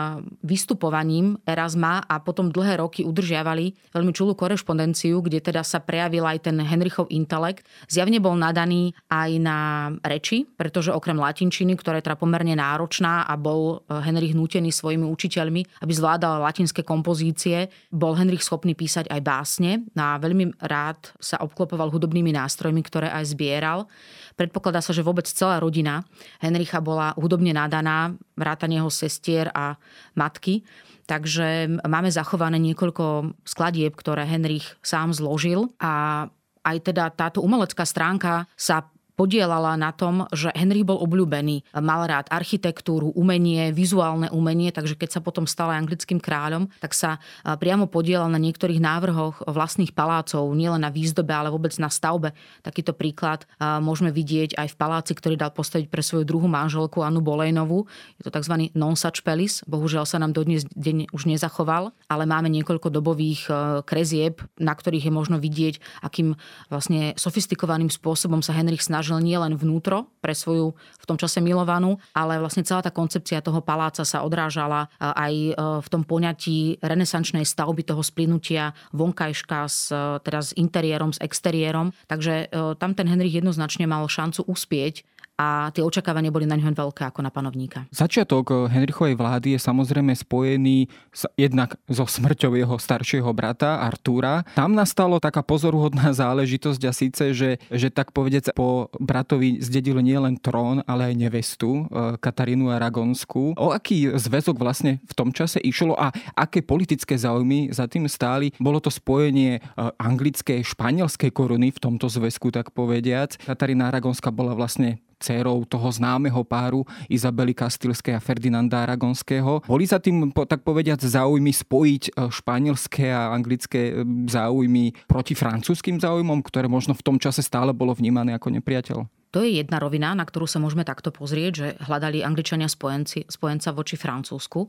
vystupovaním 0.46 1.36
Erasma 1.44 2.06
a 2.06 2.22
potom 2.22 2.54
dlhé 2.54 2.80
roky 2.80 3.02
udržiavali 3.04 3.92
veľmi 3.92 4.12
čulú 4.16 4.38
korešpondenciu, 4.38 5.20
kde 5.26 5.42
teda 5.42 5.66
sa 5.66 5.82
prejavil 5.82 6.24
aj 6.24 6.48
ten 6.48 6.56
Henrichov 6.62 7.10
intelekt. 7.12 7.66
Zjavne 7.90 8.21
bol 8.22 8.38
nadaný 8.38 8.94
aj 9.10 9.30
na 9.42 9.58
reči, 10.06 10.46
pretože 10.46 10.94
okrem 10.94 11.18
latinčiny, 11.18 11.74
ktorá 11.76 12.00
je 12.00 12.06
teda 12.08 12.16
pomerne 12.16 12.54
náročná 12.54 13.26
a 13.26 13.34
bol 13.36 13.82
eh, 13.82 14.00
Henrich 14.06 14.38
nútený 14.38 14.70
svojimi 14.70 15.04
učiteľmi, 15.10 15.82
aby 15.82 15.92
zvládal 15.92 16.46
latinské 16.46 16.86
kompozície, 16.86 17.74
bol 17.90 18.14
Henrich 18.14 18.46
schopný 18.46 18.78
písať 18.78 19.10
aj 19.10 19.22
básne 19.26 19.72
a 19.98 20.22
veľmi 20.22 20.62
rád 20.62 21.12
sa 21.18 21.42
obklopoval 21.42 21.90
hudobnými 21.90 22.32
nástrojmi, 22.32 22.82
ktoré 22.86 23.10
aj 23.10 23.34
zbieral. 23.34 23.90
Predpokladá 24.38 24.80
sa, 24.80 24.96
že 24.96 25.04
vôbec 25.04 25.28
celá 25.28 25.60
rodina 25.60 26.06
Henricha 26.40 26.80
bola 26.80 27.12
hudobne 27.20 27.52
nadaná, 27.52 28.16
vrátane 28.38 28.80
jeho 28.80 28.92
sestier 28.94 29.52
a 29.52 29.76
matky. 30.16 30.64
Takže 31.10 31.82
máme 31.84 32.08
zachované 32.08 32.56
niekoľko 32.62 33.36
skladieb, 33.44 33.92
ktoré 34.00 34.24
Henrich 34.24 34.80
sám 34.80 35.12
zložil 35.12 35.68
a 35.82 36.26
aj 36.62 36.78
teda 36.92 37.10
táto 37.14 37.42
umelecká 37.42 37.84
stránka 37.86 38.46
sa 38.54 38.86
podielala 39.16 39.76
na 39.76 39.92
tom, 39.92 40.26
že 40.32 40.54
Henry 40.56 40.82
bol 40.82 41.00
obľúbený. 41.04 41.78
Mal 41.80 42.02
rád 42.08 42.28
architektúru, 42.32 43.14
umenie, 43.14 43.70
vizuálne 43.76 44.32
umenie, 44.34 44.74
takže 44.74 44.98
keď 44.98 45.20
sa 45.20 45.22
potom 45.22 45.46
stal 45.46 45.70
aj 45.74 45.88
anglickým 45.88 46.20
kráľom, 46.20 46.70
tak 46.80 46.96
sa 46.98 47.18
priamo 47.44 47.88
podielal 47.88 48.30
na 48.32 48.40
niektorých 48.42 48.82
návrhoch 48.82 49.48
vlastných 49.48 49.94
palácov, 49.96 50.52
nielen 50.54 50.84
na 50.84 50.94
výzdobe, 50.94 51.32
ale 51.34 51.52
vôbec 51.54 51.74
na 51.78 51.92
stavbe. 51.92 52.34
Takýto 52.62 52.94
príklad 52.94 53.46
môžeme 53.62 54.14
vidieť 54.14 54.56
aj 54.58 54.68
v 54.74 54.80
paláci, 54.80 55.12
ktorý 55.18 55.36
dal 55.38 55.52
postaviť 55.54 55.88
pre 55.92 56.06
svoju 56.06 56.24
druhú 56.26 56.48
manželku 56.48 57.04
Anu 57.04 57.22
Bolejnovú. 57.22 57.86
Je 58.22 58.26
to 58.26 58.32
tzv. 58.34 58.72
non-such 58.78 59.26
palace. 59.26 59.66
Bohužiaľ 59.66 60.06
sa 60.06 60.22
nám 60.22 60.34
dodnes 60.34 60.66
deň 60.72 61.12
už 61.12 61.28
nezachoval, 61.28 61.92
ale 62.08 62.24
máme 62.30 62.48
niekoľko 62.54 62.94
dobových 62.94 63.42
e, 63.50 63.52
krezieb, 63.84 64.42
na 64.62 64.74
ktorých 64.78 65.10
je 65.10 65.14
možno 65.14 65.38
vidieť, 65.42 66.06
akým 66.06 66.38
vlastne 66.70 67.18
sofistikovaným 67.18 67.90
spôsobom 67.90 68.46
sa 68.46 68.54
Henrich 68.54 68.86
snažil 68.86 69.01
snažil 69.02 69.18
nielen 69.26 69.58
vnútro 69.58 70.06
pre 70.22 70.38
svoju 70.38 70.78
v 70.78 71.06
tom 71.10 71.18
čase 71.18 71.42
milovanú, 71.42 71.98
ale 72.14 72.38
vlastne 72.38 72.62
celá 72.62 72.86
tá 72.86 72.94
koncepcia 72.94 73.42
toho 73.42 73.58
paláca 73.58 74.06
sa 74.06 74.22
odrážala 74.22 74.86
e, 74.86 75.10
aj 75.10 75.34
e, 75.34 75.54
v 75.58 75.88
tom 75.90 76.06
poňatí 76.06 76.78
renesančnej 76.86 77.42
stavby 77.42 77.82
toho 77.82 78.06
splinutia 78.06 78.78
vonkajška 78.94 79.60
s, 79.66 79.90
e, 79.90 80.22
teda 80.22 80.40
s 80.46 80.54
interiérom, 80.54 81.10
s 81.10 81.18
exteriérom. 81.18 81.90
Takže 82.06 82.54
tam 82.78 82.94
ten 82.94 83.10
Henrik 83.10 83.42
jednoznačne 83.42 83.90
mal 83.90 84.06
šancu 84.06 84.46
uspieť 84.46 85.02
a 85.42 85.74
tie 85.74 85.82
očakávania 85.82 86.30
boli 86.30 86.46
na 86.46 86.54
ňo 86.54 86.78
veľké 86.78 87.10
ako 87.10 87.26
na 87.26 87.34
panovníka. 87.34 87.90
Začiatok 87.90 88.54
eh, 88.54 88.58
Henrichovej 88.78 89.18
vlády 89.18 89.58
je 89.58 89.60
samozrejme 89.60 90.14
spojený 90.14 90.86
s, 91.10 91.26
jednak 91.34 91.82
so 91.90 92.06
smrťou 92.06 92.54
jeho 92.54 92.76
staršieho 92.78 93.30
brata 93.34 93.82
Artúra. 93.82 94.46
Tam 94.54 94.78
nastalo 94.78 95.18
taká 95.18 95.42
pozoruhodná 95.42 96.14
záležitosť 96.22 96.82
a 96.86 96.92
síce, 96.94 97.24
že, 97.34 97.58
že 97.74 97.90
tak 97.90 98.14
povedec 98.14 98.54
po 98.54 98.94
bratovi 99.02 99.58
zdedil 99.64 99.98
nielen 100.06 100.38
trón, 100.38 100.86
ale 100.86 101.12
aj 101.12 101.16
nevestu 101.18 101.90
eh, 101.90 102.16
Katarínu 102.22 102.70
Aragonskú. 102.70 103.58
O 103.58 103.74
aký 103.74 104.14
zväzok 104.14 104.62
vlastne 104.62 105.02
v 105.02 105.14
tom 105.18 105.34
čase 105.34 105.58
išlo 105.64 105.98
a 105.98 106.14
aké 106.38 106.62
politické 106.62 107.18
záujmy 107.18 107.74
za 107.74 107.90
tým 107.90 108.06
stáli? 108.06 108.54
Bolo 108.62 108.78
to 108.78 108.94
spojenie 108.94 109.58
eh, 109.58 109.64
anglickej, 109.98 110.62
španielskej 110.62 111.34
koruny 111.34 111.74
v 111.74 111.82
tomto 111.82 112.06
zväzku, 112.06 112.54
tak 112.54 112.76
povediac. 112.76 113.42
Katarína 113.42 113.90
Aragonská 113.90 114.30
bola 114.30 114.54
vlastne 114.54 115.02
dcerou 115.22 115.62
toho 115.70 115.88
známeho 115.94 116.42
páru 116.42 116.82
Izabely 117.06 117.54
Kastilskej 117.54 118.18
a 118.18 118.24
Ferdinanda 118.24 118.82
Aragonského. 118.82 119.62
Boli 119.70 119.86
za 119.86 120.02
tým, 120.02 120.34
tak 120.34 120.66
povediať, 120.66 121.06
záujmy 121.06 121.54
spojiť 121.54 122.04
e, 122.10 122.12
španielské 122.34 123.14
a 123.14 123.30
anglické 123.30 123.94
e, 123.94 124.04
záujmy 124.26 125.06
proti 125.06 125.38
francúzským 125.38 126.02
záujmom, 126.02 126.42
ktoré 126.42 126.66
možno 126.66 126.98
v 126.98 127.06
tom 127.06 127.22
čase 127.22 127.46
stále 127.46 127.70
bolo 127.72 127.94
vnímané 127.94 128.34
ako 128.34 128.50
nepriateľ? 128.58 129.22
To 129.32 129.40
je 129.48 129.64
jedna 129.64 129.80
rovina, 129.80 130.12
na 130.12 130.28
ktorú 130.28 130.44
sa 130.44 130.60
môžeme 130.60 130.84
takto 130.84 131.08
pozrieť, 131.08 131.52
že 131.56 131.68
hľadali 131.88 132.20
Angličania 132.20 132.68
spojenci, 132.68 133.32
spojenca 133.32 133.72
voči 133.72 133.96
Francúzsku. 133.96 134.68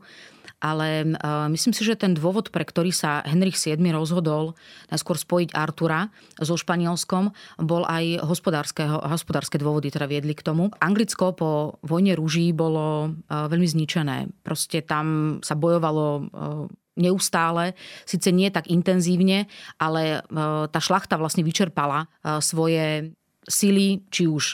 Ale 0.63 1.03
uh, 1.03 1.51
myslím 1.51 1.75
si, 1.75 1.83
že 1.83 1.99
ten 1.99 2.15
dôvod, 2.15 2.47
pre 2.47 2.63
ktorý 2.63 2.95
sa 2.95 3.19
Henrich 3.27 3.59
VII 3.59 3.83
rozhodol 3.91 4.55
najskôr 4.87 5.19
spojiť 5.19 5.51
Artura 5.51 6.07
so 6.39 6.55
Španielskom, 6.55 7.35
bol 7.59 7.83
aj 7.83 8.23
hospodárske 8.23 9.59
dôvody, 9.59 9.91
teda 9.91 10.07
viedli 10.07 10.31
k 10.31 10.47
tomu. 10.47 10.71
Anglicko 10.79 11.35
po 11.35 11.51
vojne 11.83 12.15
rúží 12.15 12.55
bolo 12.55 13.11
uh, 13.11 13.51
veľmi 13.51 13.67
zničené. 13.67 14.31
Proste 14.47 14.79
tam 14.79 15.37
sa 15.43 15.59
bojovalo 15.59 16.05
uh, 16.07 16.65
neustále, 16.95 17.75
síce 18.07 18.29
nie 18.29 18.53
tak 18.53 18.69
intenzívne, 18.69 19.49
ale 19.81 20.21
tá 20.69 20.77
šlachta 20.77 21.17
vlastne 21.17 21.41
vyčerpala 21.41 22.05
svoje 22.37 23.17
sily, 23.49 24.05
či 24.13 24.29
už 24.29 24.53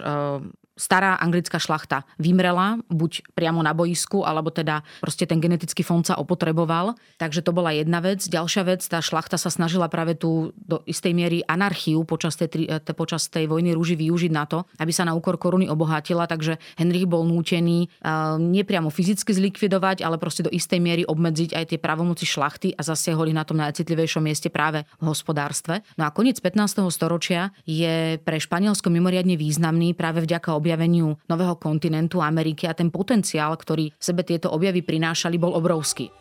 stará 0.80 1.20
anglická 1.20 1.60
šlachta 1.60 2.08
vymrela, 2.16 2.80
buď 2.88 3.36
priamo 3.36 3.60
na 3.60 3.76
boisku, 3.76 4.24
alebo 4.24 4.48
teda 4.48 4.88
proste 5.04 5.28
ten 5.28 5.44
genetický 5.44 5.84
fond 5.84 6.08
sa 6.08 6.16
opotreboval. 6.16 6.96
Takže 7.20 7.44
to 7.44 7.52
bola 7.52 7.76
jedna 7.76 8.00
vec. 8.00 8.24
Ďalšia 8.24 8.64
vec, 8.64 8.82
tá 8.88 9.04
šlachta 9.04 9.36
sa 9.36 9.52
snažila 9.52 9.92
práve 9.92 10.16
tú 10.16 10.56
do 10.56 10.80
istej 10.88 11.12
miery 11.12 11.44
anarchiu 11.44 12.08
počas 12.08 12.40
tej, 12.40 12.72
te, 12.80 12.94
počas 12.96 13.28
tej 13.28 13.52
vojny 13.52 13.76
rúži 13.76 14.00
využiť 14.00 14.32
na 14.32 14.48
to, 14.48 14.64
aby 14.80 14.96
sa 14.96 15.04
na 15.04 15.12
úkor 15.12 15.36
koruny 15.36 15.68
obohatila, 15.68 16.24
takže 16.32 16.56
Henrich 16.80 17.12
bol 17.12 17.28
nútený 17.28 17.92
uh, 18.00 18.40
nepriamo 18.40 18.88
fyzicky 18.88 19.36
zlikvidovať, 19.36 20.00
ale 20.08 20.16
proste 20.16 20.48
do 20.48 20.52
istej 20.54 20.80
miery 20.80 21.04
obmedziť 21.04 21.60
aj 21.60 21.76
tie 21.76 21.80
právomoci 21.82 22.24
šlachty 22.24 22.72
a 22.80 22.82
zasiahli 22.88 23.36
na 23.36 23.44
tom 23.44 23.60
najcitlivejšom 23.60 24.24
mieste 24.24 24.48
práve 24.48 24.88
v 25.04 25.04
hospodárstve. 25.12 25.84
No 26.00 26.08
a 26.08 26.14
koniec 26.16 26.40
15. 26.40 26.88
storočia 26.88 27.52
je 27.68 28.16
pre 28.24 28.40
Španielsko 28.40 28.88
mimoriadne 28.88 29.36
významný 29.36 29.92
práve 29.92 30.24
vďaka 30.24 30.56
objavu 30.56 30.69
objaveniu 30.70 31.18
nového 31.26 31.58
kontinentu 31.58 32.22
Ameriky 32.22 32.70
a 32.70 32.78
ten 32.78 32.94
potenciál, 32.94 33.58
ktorý 33.58 33.90
sebe 33.98 34.22
tieto 34.22 34.54
objavy 34.54 34.86
prinášali, 34.86 35.42
bol 35.42 35.58
obrovský. 35.58 36.14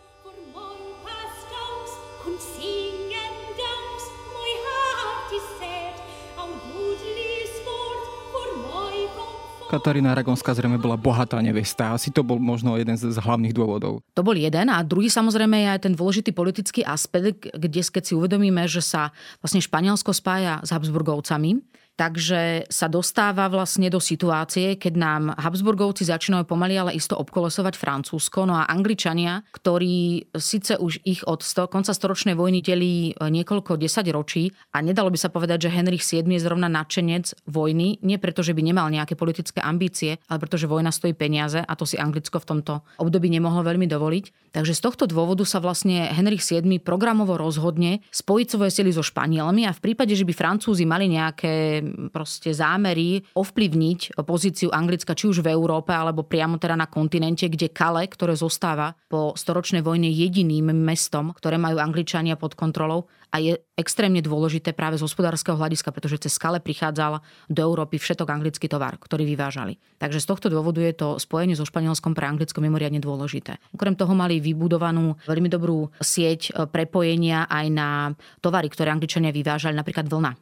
Katarína 9.69 10.17
Aragonská 10.17 10.57
zrejme 10.57 10.81
bola 10.81 10.97
bohatá 10.97 11.45
nevesta. 11.45 11.93
Asi 11.93 12.09
to 12.09 12.25
bol 12.25 12.41
možno 12.41 12.81
jeden 12.81 12.97
z 12.97 13.13
hlavných 13.21 13.53
dôvodov. 13.53 14.01
To 14.17 14.25
bol 14.25 14.33
jeden 14.33 14.73
a 14.73 14.81
druhý 14.81 15.13
samozrejme 15.13 15.61
je 15.61 15.69
aj 15.77 15.81
ten 15.85 15.93
dôležitý 15.93 16.33
politický 16.33 16.81
aspekt, 16.89 17.53
kde 17.53 17.85
keď 17.85 18.01
si 18.01 18.17
uvedomíme, 18.17 18.65
že 18.65 18.81
sa 18.81 19.13
vlastne 19.45 19.61
Španielsko 19.61 20.17
spája 20.17 20.65
s 20.65 20.73
Habsburgovcami, 20.73 21.61
Takže 21.99 22.71
sa 22.71 22.87
dostáva 22.87 23.51
vlastne 23.51 23.91
do 23.91 23.99
situácie, 23.99 24.79
keď 24.79 24.95
nám 24.95 25.23
Habsburgovci 25.35 26.07
začínajú 26.07 26.47
pomaly, 26.47 26.79
ale 26.79 26.95
isto 26.95 27.19
obkolesovať 27.19 27.75
Francúzsko. 27.75 28.47
No 28.47 28.55
a 28.55 28.71
Angličania, 28.71 29.43
ktorí 29.51 30.31
síce 30.39 30.79
už 30.79 31.03
ich 31.03 31.27
od 31.27 31.43
sto, 31.43 31.67
konca 31.67 31.91
storočnej 31.91 32.39
vojny 32.39 32.63
delí 32.63 33.11
e, 33.11 33.13
niekoľko 33.19 33.75
desať 33.75 34.15
ročí 34.15 34.55
a 34.71 34.79
nedalo 34.79 35.11
by 35.11 35.19
sa 35.19 35.27
povedať, 35.27 35.67
že 35.67 35.75
Henrich 35.75 36.07
VII 36.07 36.23
je 36.23 36.39
zrovna 36.39 36.71
nadšenec 36.71 37.35
vojny, 37.51 37.99
nie 38.07 38.19
preto, 38.23 38.47
že 38.47 38.55
by 38.55 38.63
nemal 38.63 38.87
nejaké 38.95 39.19
politické 39.19 39.59
ambície, 39.59 40.23
ale 40.31 40.39
preto, 40.39 40.55
že 40.55 40.71
vojna 40.71 40.95
stojí 40.95 41.19
peniaze 41.19 41.59
a 41.59 41.73
to 41.75 41.83
si 41.83 41.99
Anglicko 41.99 42.39
v 42.39 42.47
tomto 42.47 42.87
období 43.03 43.27
nemohlo 43.27 43.67
veľmi 43.67 43.91
dovoliť. 43.91 44.55
Takže 44.55 44.71
z 44.71 44.81
tohto 44.87 45.11
dôvodu 45.11 45.43
sa 45.43 45.59
vlastne 45.59 46.15
Henrich 46.15 46.47
VII 46.47 46.79
programovo 46.79 47.35
rozhodne 47.35 48.07
spojiť 48.15 48.47
svoje 48.47 48.71
sily 48.71 48.95
so 48.95 49.03
Španielmi 49.03 49.67
a 49.67 49.75
v 49.75 49.83
prípade, 49.83 50.15
že 50.15 50.23
by 50.23 50.31
Francúzi 50.31 50.87
mali 50.87 51.11
nejaké 51.11 51.83
proste 52.11 52.55
zámery 52.55 53.25
ovplyvniť 53.35 54.19
pozíciu 54.23 54.69
Anglicka 54.71 55.17
či 55.17 55.31
už 55.31 55.41
v 55.41 55.53
Európe 55.53 55.91
alebo 55.91 56.25
priamo 56.25 56.61
teda 56.61 56.77
na 56.77 56.87
kontinente, 56.87 57.49
kde 57.49 57.73
Kale, 57.73 58.05
ktoré 58.07 58.37
zostáva 58.37 58.93
po 59.09 59.33
storočnej 59.35 59.81
vojne 59.81 60.13
jediným 60.13 60.71
mestom, 60.73 61.33
ktoré 61.33 61.57
majú 61.57 61.81
Angličania 61.81 62.37
pod 62.37 62.55
kontrolou 62.55 63.09
a 63.29 63.37
je 63.39 63.61
extrémne 63.79 64.19
dôležité 64.19 64.75
práve 64.75 64.99
z 64.99 65.07
hospodárskeho 65.07 65.55
hľadiska, 65.55 65.93
pretože 65.95 66.27
cez 66.27 66.35
Kale 66.41 66.59
prichádzal 66.59 67.23
do 67.47 67.61
Európy 67.63 68.01
všetok 68.01 68.27
anglický 68.27 68.67
tovar, 68.67 68.99
ktorý 68.99 69.29
vyvážali. 69.29 69.79
Takže 70.03 70.19
z 70.23 70.27
tohto 70.27 70.47
dôvodu 70.51 70.83
je 70.83 70.95
to 70.97 71.09
spojenie 71.21 71.55
so 71.55 71.67
Španielskom 71.67 72.15
pre 72.15 72.27
Anglicko 72.27 72.63
mimoriadne 72.63 73.03
dôležité. 73.03 73.59
Okrem 73.75 73.95
toho 73.95 74.15
mali 74.15 74.39
vybudovanú 74.43 75.19
veľmi 75.27 75.51
dobrú 75.51 75.91
sieť 75.99 76.55
prepojenia 76.71 77.51
aj 77.51 77.67
na 77.71 77.89
tovary, 78.39 78.71
ktoré 78.71 78.91
Angličania 78.91 79.35
vyvážali, 79.35 79.75
napríklad 79.75 80.07
vlna 80.07 80.33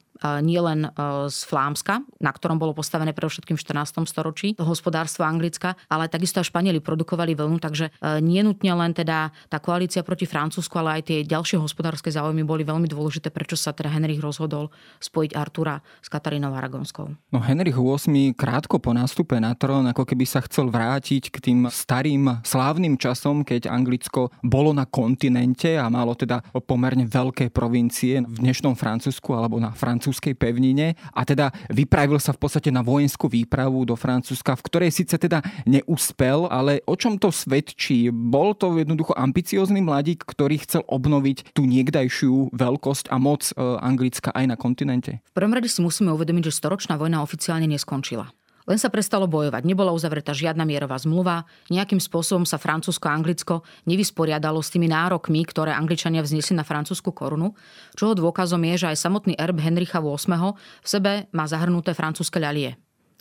nielen 0.41 0.89
z 1.29 1.39
Flámska, 1.45 2.01
na 2.25 2.33
ktorom 2.33 2.57
bolo 2.57 2.73
postavené 2.73 3.13
pre 3.13 3.29
všetkým 3.29 3.53
v 3.53 3.61
14. 3.61 4.01
storočí 4.09 4.57
to 4.57 4.65
hospodárstvo 4.65 5.29
Anglicka, 5.29 5.77
ale 5.93 6.09
takisto 6.09 6.41
aj 6.41 6.49
Španieli 6.49 6.81
produkovali 6.81 7.37
vlnu, 7.37 7.61
takže 7.61 7.93
nie 8.25 8.41
nutne 8.41 8.73
len 8.73 8.97
teda 8.97 9.29
tá 9.53 9.61
koalícia 9.61 10.01
proti 10.01 10.25
Francúzsku, 10.25 10.73
ale 10.81 11.01
aj 11.01 11.13
tie 11.13 11.19
ďalšie 11.21 11.61
hospodárske 11.61 12.09
záujmy 12.09 12.49
boli 12.49 12.65
veľmi 12.65 12.76
dôležité, 12.85 13.33
prečo 13.33 13.57
sa 13.57 13.73
teda 13.73 13.89
Henrich 13.89 14.21
rozhodol 14.21 14.69
spojiť 15.01 15.33
Artura 15.33 15.81
s 16.05 16.13
Katarínou 16.13 16.53
Aragonskou. 16.53 17.09
No 17.33 17.41
Henrich 17.41 17.81
VIII 17.81 18.37
krátko 18.37 18.77
po 18.77 18.93
nástupe 18.93 19.41
na 19.41 19.57
trón, 19.57 19.89
ako 19.89 20.05
keby 20.05 20.29
sa 20.29 20.45
chcel 20.45 20.69
vrátiť 20.69 21.33
k 21.33 21.37
tým 21.41 21.61
starým 21.73 22.45
slávnym 22.45 23.01
časom, 23.01 23.41
keď 23.41 23.73
Anglicko 23.73 24.29
bolo 24.45 24.77
na 24.77 24.85
kontinente 24.85 25.81
a 25.81 25.89
malo 25.89 26.13
teda 26.13 26.45
pomerne 26.69 27.09
veľké 27.09 27.49
provincie 27.49 28.21
v 28.21 28.37
dnešnom 28.45 28.77
Francúzsku 28.77 29.33
alebo 29.33 29.57
na 29.57 29.73
francúzskej 29.73 30.37
pevnine 30.37 30.93
a 31.17 31.25
teda 31.25 31.49
vypravil 31.73 32.21
sa 32.21 32.35
v 32.35 32.43
podstate 32.43 32.75
na 32.75 32.83
vojenskú 32.83 33.31
výpravu 33.31 33.87
do 33.87 33.95
Francúzska, 33.95 34.59
v 34.59 34.67
ktorej 34.67 34.91
síce 34.91 35.15
teda 35.15 35.41
neúspel, 35.65 36.51
ale 36.51 36.83
o 36.85 36.99
čom 36.99 37.15
to 37.15 37.31
svedčí? 37.31 38.11
Bol 38.11 38.59
to 38.59 38.75
jednoducho 38.75 39.15
ambiciózny 39.15 39.79
mladík, 39.79 40.27
ktorý 40.27 40.59
chcel 40.67 40.83
obnoviť 40.91 41.55
tú 41.55 41.63
niekdajšiu 41.63 42.51
veľkosť 42.67 43.15
a 43.15 43.17
moc 43.23 43.47
e, 43.47 43.55
Anglicka 43.63 44.35
aj 44.35 44.45
na 44.51 44.57
kontinente? 44.59 45.23
V 45.31 45.37
prvom 45.39 45.55
rade 45.55 45.71
si 45.71 45.79
musíme 45.79 46.11
uvedomiť, 46.11 46.51
že 46.51 46.59
storočná 46.59 46.99
vojna 46.99 47.23
oficiálne 47.23 47.71
neskončila. 47.71 48.27
Len 48.67 48.83
sa 48.83 48.91
prestalo 48.91 49.31
bojovať, 49.31 49.63
nebola 49.63 49.95
uzavretá 49.95 50.35
žiadna 50.35 50.67
mierová 50.67 50.99
zmluva, 50.99 51.47
nejakým 51.71 52.03
spôsobom 52.03 52.43
sa 52.43 52.59
Francúzsko 52.59 53.07
Anglicko 53.07 53.63
nevysporiadalo 53.87 54.59
s 54.59 54.75
tými 54.75 54.91
nárokmi, 54.91 55.47
ktoré 55.47 55.71
Angličania 55.71 56.19
vznesli 56.27 56.59
na 56.59 56.67
francúzsku 56.67 57.15
korunu, 57.15 57.55
čoho 57.95 58.19
dôkazom 58.19 58.59
je, 58.75 58.75
že 58.83 58.87
aj 58.91 59.07
samotný 59.07 59.39
erb 59.39 59.63
Henricha 59.63 60.03
VIII 60.03 60.59
v 60.59 60.89
sebe 60.91 61.31
má 61.31 61.47
zahrnuté 61.47 61.95
francúzske 61.95 62.43
ľalie 62.43 62.75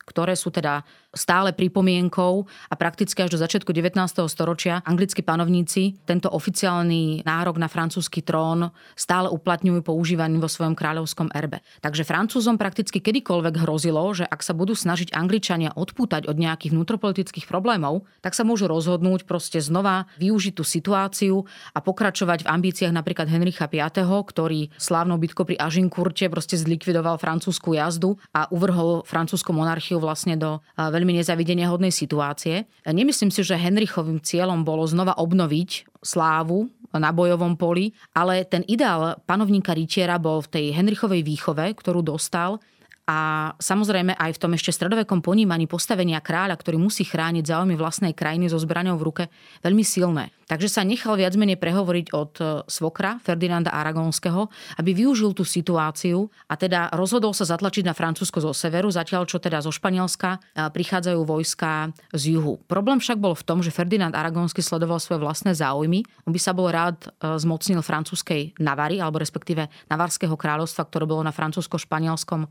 ktoré 0.05 0.37
sú 0.37 0.53
teda 0.53 0.85
stále 1.15 1.55
pripomienkou 1.55 2.43
a 2.69 2.75
prakticky 2.75 3.23
až 3.23 3.33
do 3.33 3.39
začiatku 3.39 3.71
19. 3.71 3.95
storočia 4.27 4.83
anglickí 4.83 5.23
panovníci 5.23 5.95
tento 6.03 6.27
oficiálny 6.27 7.23
nárok 7.23 7.55
na 7.55 7.71
francúzsky 7.71 8.19
trón 8.19 8.69
stále 8.93 9.31
uplatňujú 9.31 9.81
používaním 9.81 10.43
vo 10.43 10.51
svojom 10.51 10.75
kráľovskom 10.75 11.31
erbe. 11.31 11.63
Takže 11.79 12.03
Francúzom 12.03 12.59
prakticky 12.59 12.99
kedykoľvek 12.99 13.63
hrozilo, 13.63 14.03
že 14.11 14.27
ak 14.27 14.43
sa 14.43 14.51
budú 14.51 14.75
snažiť 14.75 15.15
Angličania 15.15 15.71
odpútať 15.71 16.27
od 16.27 16.35
nejakých 16.35 16.75
vnútropolitických 16.75 17.47
problémov, 17.47 18.03
tak 18.19 18.35
sa 18.35 18.43
môžu 18.43 18.67
rozhodnúť 18.67 19.23
proste 19.23 19.63
znova 19.63 20.11
využiť 20.19 20.53
tú 20.59 20.67
situáciu 20.67 21.47
a 21.71 21.79
pokračovať 21.79 22.43
v 22.43 22.51
ambíciách 22.51 22.91
napríklad 22.91 23.31
Henricha 23.31 23.71
V, 23.71 24.11
ktorý 24.27 24.59
slávnou 24.75 25.15
bitkou 25.15 25.47
pri 25.47 25.55
Ažinkurte 25.55 26.27
proste 26.27 26.59
zlikvidoval 26.59 27.15
francúzsku 27.21 27.77
jazdu 27.77 28.19
a 28.35 28.49
uvrhol 28.51 29.05
francúzsku 29.07 29.53
monarchiu 29.53 30.01
vlastne 30.01 30.35
do 30.35 30.59
veľmi 30.75 31.04
nezavidenia 31.13 31.69
hodnej 31.69 31.93
situácie. 31.93 32.65
Nemyslím 32.87 33.29
si, 33.29 33.45
že 33.45 33.59
Henrichovým 33.59 34.23
cieľom 34.23 34.65
bolo 34.65 34.87
znova 34.89 35.13
obnoviť 35.19 36.01
slávu 36.01 36.71
na 36.95 37.11
bojovom 37.11 37.59
poli, 37.59 37.91
ale 38.15 38.47
ten 38.47 38.63
ideál 38.65 39.19
panovníka 39.27 39.75
Rytiera 39.75 40.15
bol 40.15 40.39
v 40.41 40.51
tej 40.51 40.65
Henrichovej 40.73 41.21
výchove, 41.27 41.75
ktorú 41.75 41.99
dostal 41.99 42.63
a 43.05 43.53
samozrejme 43.61 44.17
aj 44.17 44.33
v 44.33 44.41
tom 44.41 44.51
ešte 44.57 44.73
stredovekom 44.73 45.21
ponímaní 45.21 45.69
postavenia 45.69 46.17
kráľa, 46.25 46.57
ktorý 46.57 46.81
musí 46.81 47.05
chrániť 47.05 47.45
záujmy 47.45 47.77
vlastnej 47.77 48.17
krajiny 48.17 48.49
so 48.49 48.57
zbraňou 48.57 48.97
v 48.97 49.05
ruke, 49.05 49.23
veľmi 49.61 49.85
silné. 49.85 50.33
Takže 50.45 50.69
sa 50.69 50.85
nechal 50.85 51.17
viac 51.17 51.33
menej 51.33 51.57
prehovoriť 51.57 52.07
od 52.13 52.31
e, 52.37 52.43
svokra 52.69 53.17
Ferdinanda 53.17 53.73
Aragonského, 53.73 54.45
aby 54.77 54.93
využil 54.93 55.33
tú 55.33 55.41
situáciu 55.41 56.29
a 56.45 56.53
teda 56.53 56.93
rozhodol 56.93 57.33
sa 57.33 57.49
zatlačiť 57.49 57.81
na 57.81 57.97
Francúzsko 57.97 58.45
zo 58.45 58.53
severu, 58.53 58.93
zatiaľ 58.93 59.25
čo 59.25 59.41
teda 59.41 59.65
zo 59.65 59.73
Španielska 59.73 60.37
e, 60.37 60.69
prichádzajú 60.69 61.19
vojska 61.25 61.89
z 62.13 62.37
juhu. 62.37 62.61
Problém 62.69 63.01
však 63.01 63.17
bol 63.17 63.33
v 63.33 63.41
tom, 63.41 63.65
že 63.65 63.73
Ferdinand 63.73 64.13
Aragonský 64.13 64.61
sledoval 64.61 65.01
svoje 65.01 65.25
vlastné 65.25 65.57
záujmy. 65.57 66.05
On 66.29 66.33
by 66.33 66.37
sa 66.37 66.53
bol 66.53 66.69
rád 66.69 67.09
e, 67.09 67.41
zmocnil 67.41 67.81
francúzskej 67.81 68.61
Navary, 68.61 69.01
alebo 69.01 69.17
respektíve 69.17 69.65
Navarského 69.89 70.37
kráľovstva, 70.37 70.85
ktoré 70.85 71.09
bolo 71.09 71.25
na 71.25 71.33
francúzsko-španielskom 71.33 72.45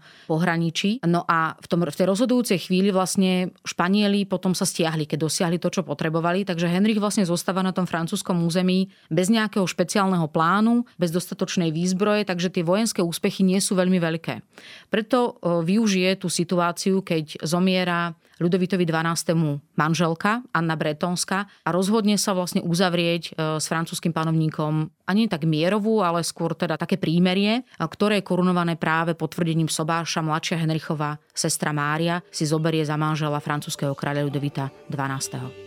pohraničí. 0.45 1.01
No 1.09 1.25
a 1.25 1.57
v, 1.57 1.67
tom, 1.73 1.81
v 1.81 1.97
tej 1.97 2.05
rozhodujúcej 2.05 2.69
chvíli 2.69 2.93
vlastne 2.93 3.57
Španieli 3.65 4.29
potom 4.29 4.53
sa 4.53 4.69
stiahli, 4.69 5.09
keď 5.09 5.25
dosiahli 5.25 5.57
to, 5.57 5.73
čo 5.73 5.81
potrebovali. 5.81 6.45
Takže 6.45 6.69
Henrich 6.69 7.01
vlastne 7.01 7.25
zostáva 7.25 7.65
na 7.65 7.73
tom 7.73 7.89
francúzskom 7.89 8.45
území 8.45 8.93
bez 9.09 9.33
nejakého 9.33 9.65
špeciálneho 9.65 10.29
plánu, 10.29 10.85
bez 11.01 11.09
dostatočnej 11.09 11.73
výzbroje, 11.73 12.29
takže 12.29 12.53
tie 12.53 12.61
vojenské 12.61 13.01
úspechy 13.01 13.41
nie 13.41 13.57
sú 13.57 13.73
veľmi 13.73 13.97
veľké. 13.97 14.45
Preto 14.93 15.41
e, 15.41 15.65
využije 15.65 16.21
tú 16.21 16.29
situáciu, 16.29 17.01
keď 17.01 17.41
zomiera 17.41 18.13
Ľudovitovi 18.43 18.83
12. 18.83 19.35
manželka 19.79 20.43
Anna 20.51 20.75
Bretonská 20.75 21.47
a 21.63 21.69
rozhodne 21.71 22.19
sa 22.19 22.35
vlastne 22.35 22.65
uzavrieť 22.65 23.23
e, 23.31 23.59
s 23.63 23.67
francúzským 23.71 24.11
panovníkom 24.11 24.91
ani 25.07 25.29
tak 25.31 25.45
mierovú, 25.47 26.01
ale 26.01 26.25
skôr 26.25 26.57
teda 26.57 26.81
také 26.81 26.97
prímerie, 26.97 27.63
ktoré 27.77 28.21
je 28.21 28.29
korunované 28.29 28.75
práve 28.75 29.13
potvrdením 29.15 29.69
sobáša 29.69 30.25
mladšia 30.25 30.59
Henrichová 30.59 31.21
sestra 31.31 31.71
Mária 31.71 32.25
si 32.33 32.49
zoberie 32.49 32.83
za 32.83 32.99
manžela 32.99 33.39
francúzského 33.39 33.93
kráľa 33.93 34.27
Ľudovita 34.27 34.73
12. 34.91 35.64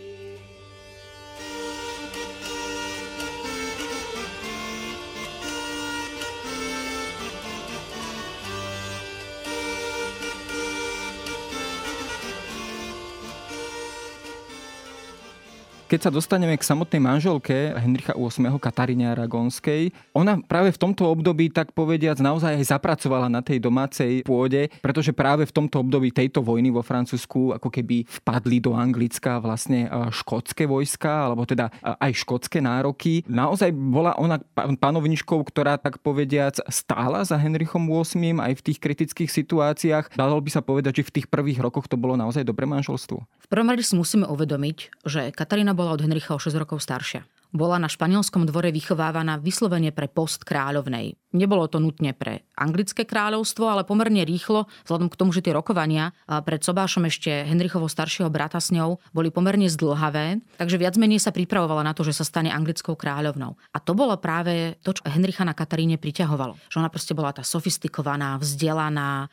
Keď 15.88 16.04
sa 16.04 16.12
dostaneme 16.12 16.52
k 16.52 16.68
samotnej 16.68 17.00
manželke 17.00 17.72
Henricha 17.72 18.12
VIII. 18.12 18.60
Kataríne 18.60 19.08
Aragonskej, 19.08 19.88
ona 20.12 20.36
práve 20.36 20.68
v 20.68 20.76
tomto 20.76 21.08
období, 21.08 21.48
tak 21.48 21.72
povediac, 21.72 22.20
naozaj 22.20 22.60
aj 22.60 22.76
zapracovala 22.76 23.32
na 23.32 23.40
tej 23.40 23.56
domácej 23.56 24.20
pôde, 24.20 24.68
pretože 24.84 25.16
práve 25.16 25.48
v 25.48 25.54
tomto 25.56 25.80
období 25.80 26.12
tejto 26.12 26.44
vojny 26.44 26.68
vo 26.68 26.84
Francúzsku 26.84 27.56
ako 27.56 27.72
keby 27.72 28.04
vpadli 28.04 28.60
do 28.60 28.76
Anglicka 28.76 29.40
vlastne 29.40 29.88
škótske 30.12 30.68
vojska, 30.68 31.32
alebo 31.32 31.48
teda 31.48 31.72
aj 31.80 32.20
škótske 32.20 32.60
nároky. 32.60 33.24
Naozaj 33.24 33.72
bola 33.72 34.12
ona 34.20 34.36
panovničkou, 34.52 35.40
ktorá 35.40 35.80
tak 35.80 36.04
povediac 36.04 36.60
stála 36.68 37.24
za 37.24 37.40
Henrichom 37.40 37.88
VIII 37.88 38.44
aj 38.44 38.60
v 38.60 38.64
tých 38.68 38.78
kritických 38.84 39.30
situáciách. 39.32 40.12
Dalo 40.12 40.36
by 40.36 40.52
sa 40.52 40.60
povedať, 40.60 41.00
že 41.00 41.08
v 41.08 41.14
tých 41.16 41.26
prvých 41.32 41.64
rokoch 41.64 41.88
to 41.88 41.96
bolo 41.96 42.12
naozaj 42.12 42.44
dobré 42.44 42.68
manželstvo. 42.68 43.24
V 43.24 43.48
prvom 43.48 43.72
rade 43.72 43.80
si 43.80 43.96
musíme 43.96 44.28
uvedomiť, 44.28 45.08
že 45.08 45.32
Katarína 45.32 45.72
bola 45.78 45.94
od 45.94 46.02
Henricha 46.02 46.34
o 46.34 46.42
6 46.42 46.58
rokov 46.58 46.82
staršia 46.82 47.22
bola 47.52 47.80
na 47.80 47.88
španielskom 47.88 48.44
dvore 48.44 48.70
vychovávaná 48.74 49.40
vyslovene 49.40 49.90
pre 49.90 50.06
post 50.08 50.44
kráľovnej. 50.44 51.16
Nebolo 51.28 51.68
to 51.68 51.76
nutne 51.76 52.16
pre 52.16 52.48
anglické 52.56 53.04
kráľovstvo, 53.04 53.68
ale 53.68 53.84
pomerne 53.84 54.24
rýchlo, 54.24 54.64
vzhľadom 54.88 55.12
k 55.12 55.18
tomu, 55.20 55.30
že 55.36 55.44
tie 55.44 55.52
rokovania 55.52 56.16
pred 56.24 56.64
Sobášom 56.64 57.04
ešte 57.04 57.44
Henrichovo 57.44 57.84
staršieho 57.84 58.32
brata 58.32 58.56
s 58.56 58.72
ňou 58.72 58.96
boli 59.12 59.28
pomerne 59.28 59.68
zdlhavé, 59.68 60.40
takže 60.56 60.80
viac 60.80 60.96
menej 60.96 61.20
sa 61.20 61.28
pripravovala 61.28 61.84
na 61.84 61.92
to, 61.92 62.00
že 62.00 62.16
sa 62.16 62.24
stane 62.24 62.48
anglickou 62.48 62.96
kráľovnou. 62.96 63.60
A 63.76 63.78
to 63.78 63.92
bolo 63.92 64.16
práve 64.16 64.80
to, 64.80 64.96
čo 64.96 65.04
Henricha 65.04 65.44
na 65.44 65.52
Kataríne 65.52 66.00
priťahovalo. 66.00 66.56
Že 66.72 66.80
ona 66.80 66.88
proste 66.88 67.12
bola 67.12 67.36
tá 67.36 67.44
sofistikovaná, 67.44 68.40
vzdelaná, 68.40 69.28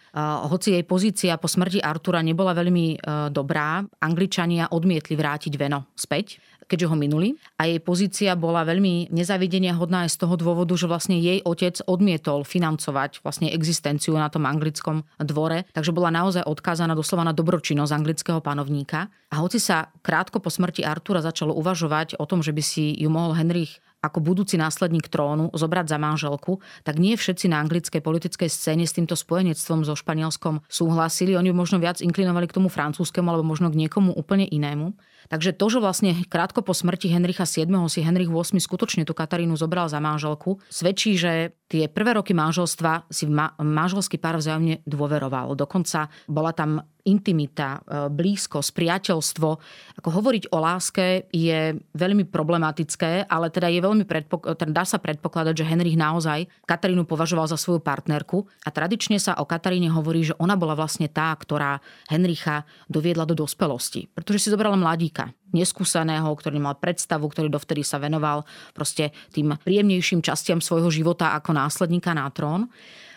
hoci 0.52 0.76
jej 0.76 0.84
pozícia 0.84 1.40
po 1.40 1.48
smrti 1.48 1.80
Artura 1.80 2.20
nebola 2.20 2.52
veľmi 2.52 2.86
e, 2.92 2.98
dobrá, 3.32 3.88
Angličania 4.04 4.68
odmietli 4.76 5.16
vrátiť 5.16 5.54
Veno 5.56 5.88
späť 5.96 6.44
keďže 6.66 6.90
ho 6.92 6.96
minuli. 6.98 7.38
A 7.58 7.70
jej 7.70 7.80
pozícia 7.82 8.34
bola 8.34 8.66
veľmi 8.66 9.14
nezavidenia 9.14 9.78
hodná 9.78 10.06
aj 10.06 10.18
z 10.18 10.18
toho 10.26 10.36
dôvodu, 10.36 10.74
že 10.76 10.90
vlastne 10.90 11.18
jej 11.18 11.40
otec 11.46 11.80
odmietol 11.86 12.44
financovať 12.44 13.22
vlastne 13.22 13.50
existenciu 13.54 14.18
na 14.18 14.28
tom 14.30 14.46
anglickom 14.46 15.06
dvore, 15.22 15.66
takže 15.72 15.96
bola 15.96 16.14
naozaj 16.14 16.46
odkázaná 16.46 16.94
doslova 16.98 17.26
na 17.26 17.34
dobročinnosť 17.34 17.94
anglického 17.94 18.40
panovníka. 18.42 19.08
A 19.34 19.42
hoci 19.42 19.58
sa 19.62 19.90
krátko 20.06 20.40
po 20.40 20.54
smrti 20.54 20.86
Artura 20.86 21.20
začalo 21.20 21.54
uvažovať 21.58 22.18
o 22.22 22.26
tom, 22.30 22.46
že 22.46 22.54
by 22.54 22.64
si 22.64 22.94
ju 22.96 23.10
mohol 23.10 23.36
Henrich 23.36 23.82
ako 24.06 24.22
budúci 24.22 24.56
následník 24.62 25.10
trónu 25.10 25.50
zobrať 25.50 25.90
za 25.90 25.98
manželku, 25.98 26.62
tak 26.86 27.02
nie 27.02 27.18
všetci 27.18 27.50
na 27.50 27.58
anglickej 27.66 28.06
politickej 28.06 28.50
scéne 28.54 28.86
s 28.86 28.94
týmto 28.94 29.18
spojenectvom 29.18 29.82
so 29.82 29.98
Španielskom 29.98 30.62
súhlasili. 30.70 31.34
Oni 31.34 31.50
možno 31.50 31.82
viac 31.82 32.06
inklinovali 32.06 32.46
k 32.46 32.56
tomu 32.62 32.70
francúzskému 32.70 33.26
alebo 33.34 33.42
možno 33.42 33.74
k 33.74 33.80
niekomu 33.82 34.14
úplne 34.14 34.46
inému. 34.46 34.94
Takže 35.30 35.58
to, 35.58 35.66
že 35.70 35.80
vlastne 35.82 36.12
krátko 36.30 36.62
po 36.62 36.74
smrti 36.74 37.10
Henricha 37.10 37.46
VII 37.48 37.90
si 37.90 38.06
Henrich 38.06 38.30
VIII 38.30 38.62
skutočne 38.62 39.04
tú 39.04 39.18
Katarínu 39.18 39.58
zobral 39.58 39.90
za 39.90 39.98
manželku, 39.98 40.62
svedčí, 40.70 41.18
že 41.18 41.56
tie 41.76 41.92
prvé 41.92 42.16
roky 42.16 42.32
manželstva 42.32 43.12
si 43.12 43.28
ma- 43.28 43.52
manželský 43.60 44.16
pár 44.16 44.40
vzájomne 44.40 44.80
dôveroval. 44.88 45.60
Dokonca 45.60 46.08
bola 46.32 46.56
tam 46.56 46.80
intimita, 47.04 47.84
e, 47.84 48.10
blízkosť, 48.10 48.72
priateľstvo. 48.72 49.50
Ako 50.02 50.10
hovoriť 50.10 50.50
o 50.56 50.58
láske 50.58 51.28
je 51.30 51.76
veľmi 51.94 52.26
problematické, 52.32 53.28
ale 53.28 53.52
teda 53.52 53.70
je 53.70 53.84
veľmi 53.84 54.08
predpok- 54.08 54.56
teda 54.56 54.72
dá 54.72 54.84
sa 54.88 54.98
predpokladať, 54.98 55.54
že 55.62 55.70
Henrich 55.70 56.00
naozaj 56.00 56.50
Katarínu 56.66 57.06
považoval 57.06 57.46
za 57.46 57.60
svoju 57.60 57.84
partnerku 57.84 58.48
a 58.66 58.74
tradične 58.74 59.22
sa 59.22 59.38
o 59.38 59.46
Kataríne 59.46 59.92
hovorí, 59.94 60.26
že 60.26 60.38
ona 60.42 60.58
bola 60.58 60.74
vlastne 60.74 61.06
tá, 61.06 61.30
ktorá 61.36 61.78
Henricha 62.10 62.66
doviedla 62.90 63.30
do 63.30 63.38
dospelosti, 63.38 64.10
pretože 64.10 64.48
si 64.48 64.50
zobrala 64.50 64.80
mladíka 64.80 65.30
neskúseného, 65.56 66.28
ktorý 66.28 66.60
mal 66.60 66.76
predstavu, 66.76 67.32
ktorý 67.32 67.48
dovtedy 67.48 67.82
sa 67.82 67.98
venoval 67.98 68.44
proste 68.76 69.16
tým 69.32 69.56
príjemnejším 69.56 70.20
častiam 70.20 70.60
svojho 70.60 70.92
života 70.92 71.32
ako 71.40 71.56
následníka 71.56 72.12
na 72.12 72.28
trón. 72.28 72.68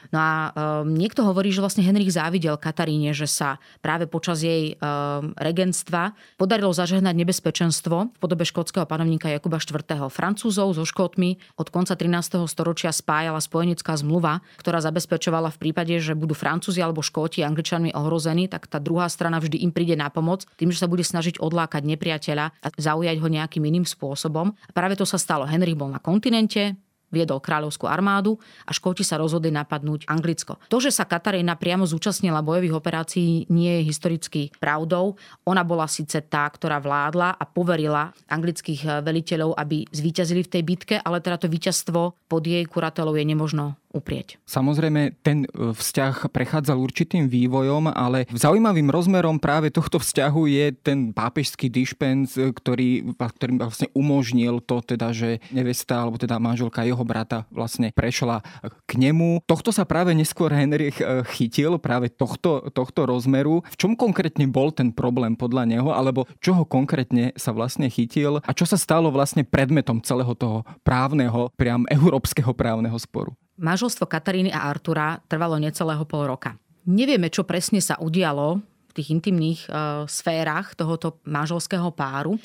No 0.09 0.19
a 0.19 0.33
um, 0.51 0.97
niekto 0.97 1.21
hovorí, 1.25 1.53
že 1.53 1.61
vlastne 1.61 1.85
Henrich 1.85 2.17
závidel 2.17 2.57
Kataríne, 2.57 3.13
že 3.13 3.29
sa 3.29 3.61
práve 3.85 4.09
počas 4.09 4.41
jej 4.41 4.77
um, 4.81 5.37
regentstva 5.37 6.17
podarilo 6.41 6.73
zažehnať 6.73 7.13
nebezpečenstvo 7.13 7.97
v 8.17 8.19
podobe 8.19 8.49
škótskeho 8.49 8.89
panovníka 8.89 9.29
Jakuba 9.29 9.61
IV. 9.61 9.85
Francúzov 10.09 10.73
so 10.73 10.85
Škótmi 10.89 11.37
od 11.61 11.69
konca 11.69 11.93
13. 11.93 12.41
storočia 12.49 12.89
spájala 12.89 13.41
spojenecká 13.43 13.93
zmluva, 14.01 14.41
ktorá 14.57 14.81
zabezpečovala 14.81 15.53
v 15.53 15.61
prípade, 15.69 15.95
že 16.01 16.17
budú 16.17 16.33
Francúzi 16.33 16.81
alebo 16.81 17.05
Škóti 17.05 17.45
Angličanmi 17.45 17.93
ohrození, 17.93 18.49
tak 18.49 18.65
tá 18.67 18.81
druhá 18.81 19.13
strana 19.13 19.37
vždy 19.39 19.61
im 19.61 19.73
príde 19.73 19.95
na 19.99 20.09
pomoc 20.09 20.49
tým, 20.57 20.73
že 20.73 20.81
sa 20.81 20.89
bude 20.89 21.05
snažiť 21.05 21.37
odlákať 21.37 21.85
nepriateľa 21.85 22.47
a 22.65 22.67
zaujať 22.73 23.17
ho 23.21 23.29
nejakým 23.29 23.65
iným 23.69 23.85
spôsobom. 23.85 24.57
A 24.57 24.71
práve 24.73 24.97
to 24.97 25.05
sa 25.05 25.21
stalo. 25.21 25.45
Henrich 25.45 25.77
bol 25.77 25.93
na 25.93 26.01
kontinente, 26.01 26.79
viedol 27.09 27.41
kráľovskú 27.41 27.89
armádu 27.89 28.37
a 28.65 28.71
Škóti 28.73 29.03
sa 29.03 29.17
rozhodli 29.17 29.49
napadnúť 29.53 30.09
Anglicko. 30.09 30.61
To, 30.69 30.79
že 30.79 30.93
sa 30.93 31.09
Katarína 31.09 31.57
priamo 31.57 31.89
zúčastnila 31.89 32.45
bojových 32.45 32.77
operácií, 32.77 33.49
nie 33.49 33.81
je 33.81 33.89
historicky 33.89 34.53
pravdou. 34.61 35.17
Ona 35.49 35.65
bola 35.65 35.89
síce 35.89 36.21
tá, 36.25 36.45
ktorá 36.49 36.79
vládla 36.79 37.37
a 37.37 37.45
poverila 37.49 38.13
anglických 38.29 39.03
veliteľov, 39.03 39.57
aby 39.57 39.89
zvíťazili 39.89 40.45
v 40.45 40.53
tej 40.53 40.63
bitke, 40.63 40.95
ale 41.01 41.25
teda 41.25 41.41
to 41.41 41.49
víťazstvo 41.49 42.29
pod 42.29 42.43
jej 42.45 42.65
kuratelou 42.69 43.17
je 43.17 43.25
nemožno 43.25 43.77
uprieť. 43.89 44.37
Samozrejme, 44.45 45.17
ten 45.25 45.49
e, 45.49 45.73
vzťah 45.73 46.29
prechádzal 46.29 46.77
určitým 46.77 47.27
vývojom, 47.27 47.89
ale 47.89 48.29
zaujímavým 48.37 48.93
rozmerom 48.93 49.41
práve 49.41 49.73
tohto 49.73 49.97
vzťahu 49.97 50.43
je 50.45 50.67
ten 50.77 51.11
pápežský 51.17 51.73
dišpens, 51.73 52.37
e, 52.37 52.53
ktorý, 52.53 53.17
ktorý 53.17 53.53
vlastne 53.57 53.89
umožnil 53.97 54.61
to, 54.61 54.85
teda, 54.85 55.17
že 55.17 55.41
nevesta 55.49 56.05
alebo 56.05 56.21
teda 56.21 56.37
manželka 56.37 56.85
jeho 56.85 57.01
brata 57.01 57.49
vlastne 57.49 57.89
prešla 57.97 58.45
k 58.85 58.91
nemu. 59.01 59.41
Tohto 59.49 59.73
sa 59.73 59.89
práve 59.89 60.13
neskôr 60.13 60.53
Henrich 60.53 61.01
e, 61.01 61.25
chytil, 61.33 61.81
práve 61.81 62.13
tohto, 62.13 62.69
tohto 62.69 63.09
rozmeru. 63.09 63.65
V 63.73 63.77
čom 63.81 63.97
konkrétne 63.97 64.45
bol 64.45 64.69
ten 64.69 64.93
problém 64.93 65.33
podľa 65.33 65.65
neho, 65.65 65.91
alebo 65.97 66.29
čoho 66.45 66.69
konkrétne 66.69 67.33
sa 67.41 67.57
vlastne 67.57 67.89
chytil 67.89 68.45
a 68.45 68.51
čo 68.53 68.69
sa 68.69 68.77
stalo 68.77 69.09
vlastne 69.09 69.49
predmetom 69.49 70.05
celého 70.05 70.37
toho 70.37 70.69
právneho, 70.85 71.49
priam 71.57 71.89
európskeho 71.89 72.53
právneho 72.53 72.97
sporu? 73.01 73.33
Manželstvo 73.59 74.07
Kataríny 74.07 74.55
a 74.55 74.71
Artura 74.71 75.19
trvalo 75.27 75.59
necelého 75.59 76.07
pol 76.07 76.31
roka. 76.31 76.55
Nevieme, 76.89 77.29
čo 77.29 77.45
presne 77.45 77.83
sa 77.85 78.01
udialo 78.01 78.63
v 78.89 78.93
tých 78.97 79.13
intimných 79.13 79.61
e, 79.67 79.71
sférach 80.09 80.73
tohoto 80.73 81.21
manželského 81.29 81.93
páru. 81.93 82.39
E, 82.39 82.41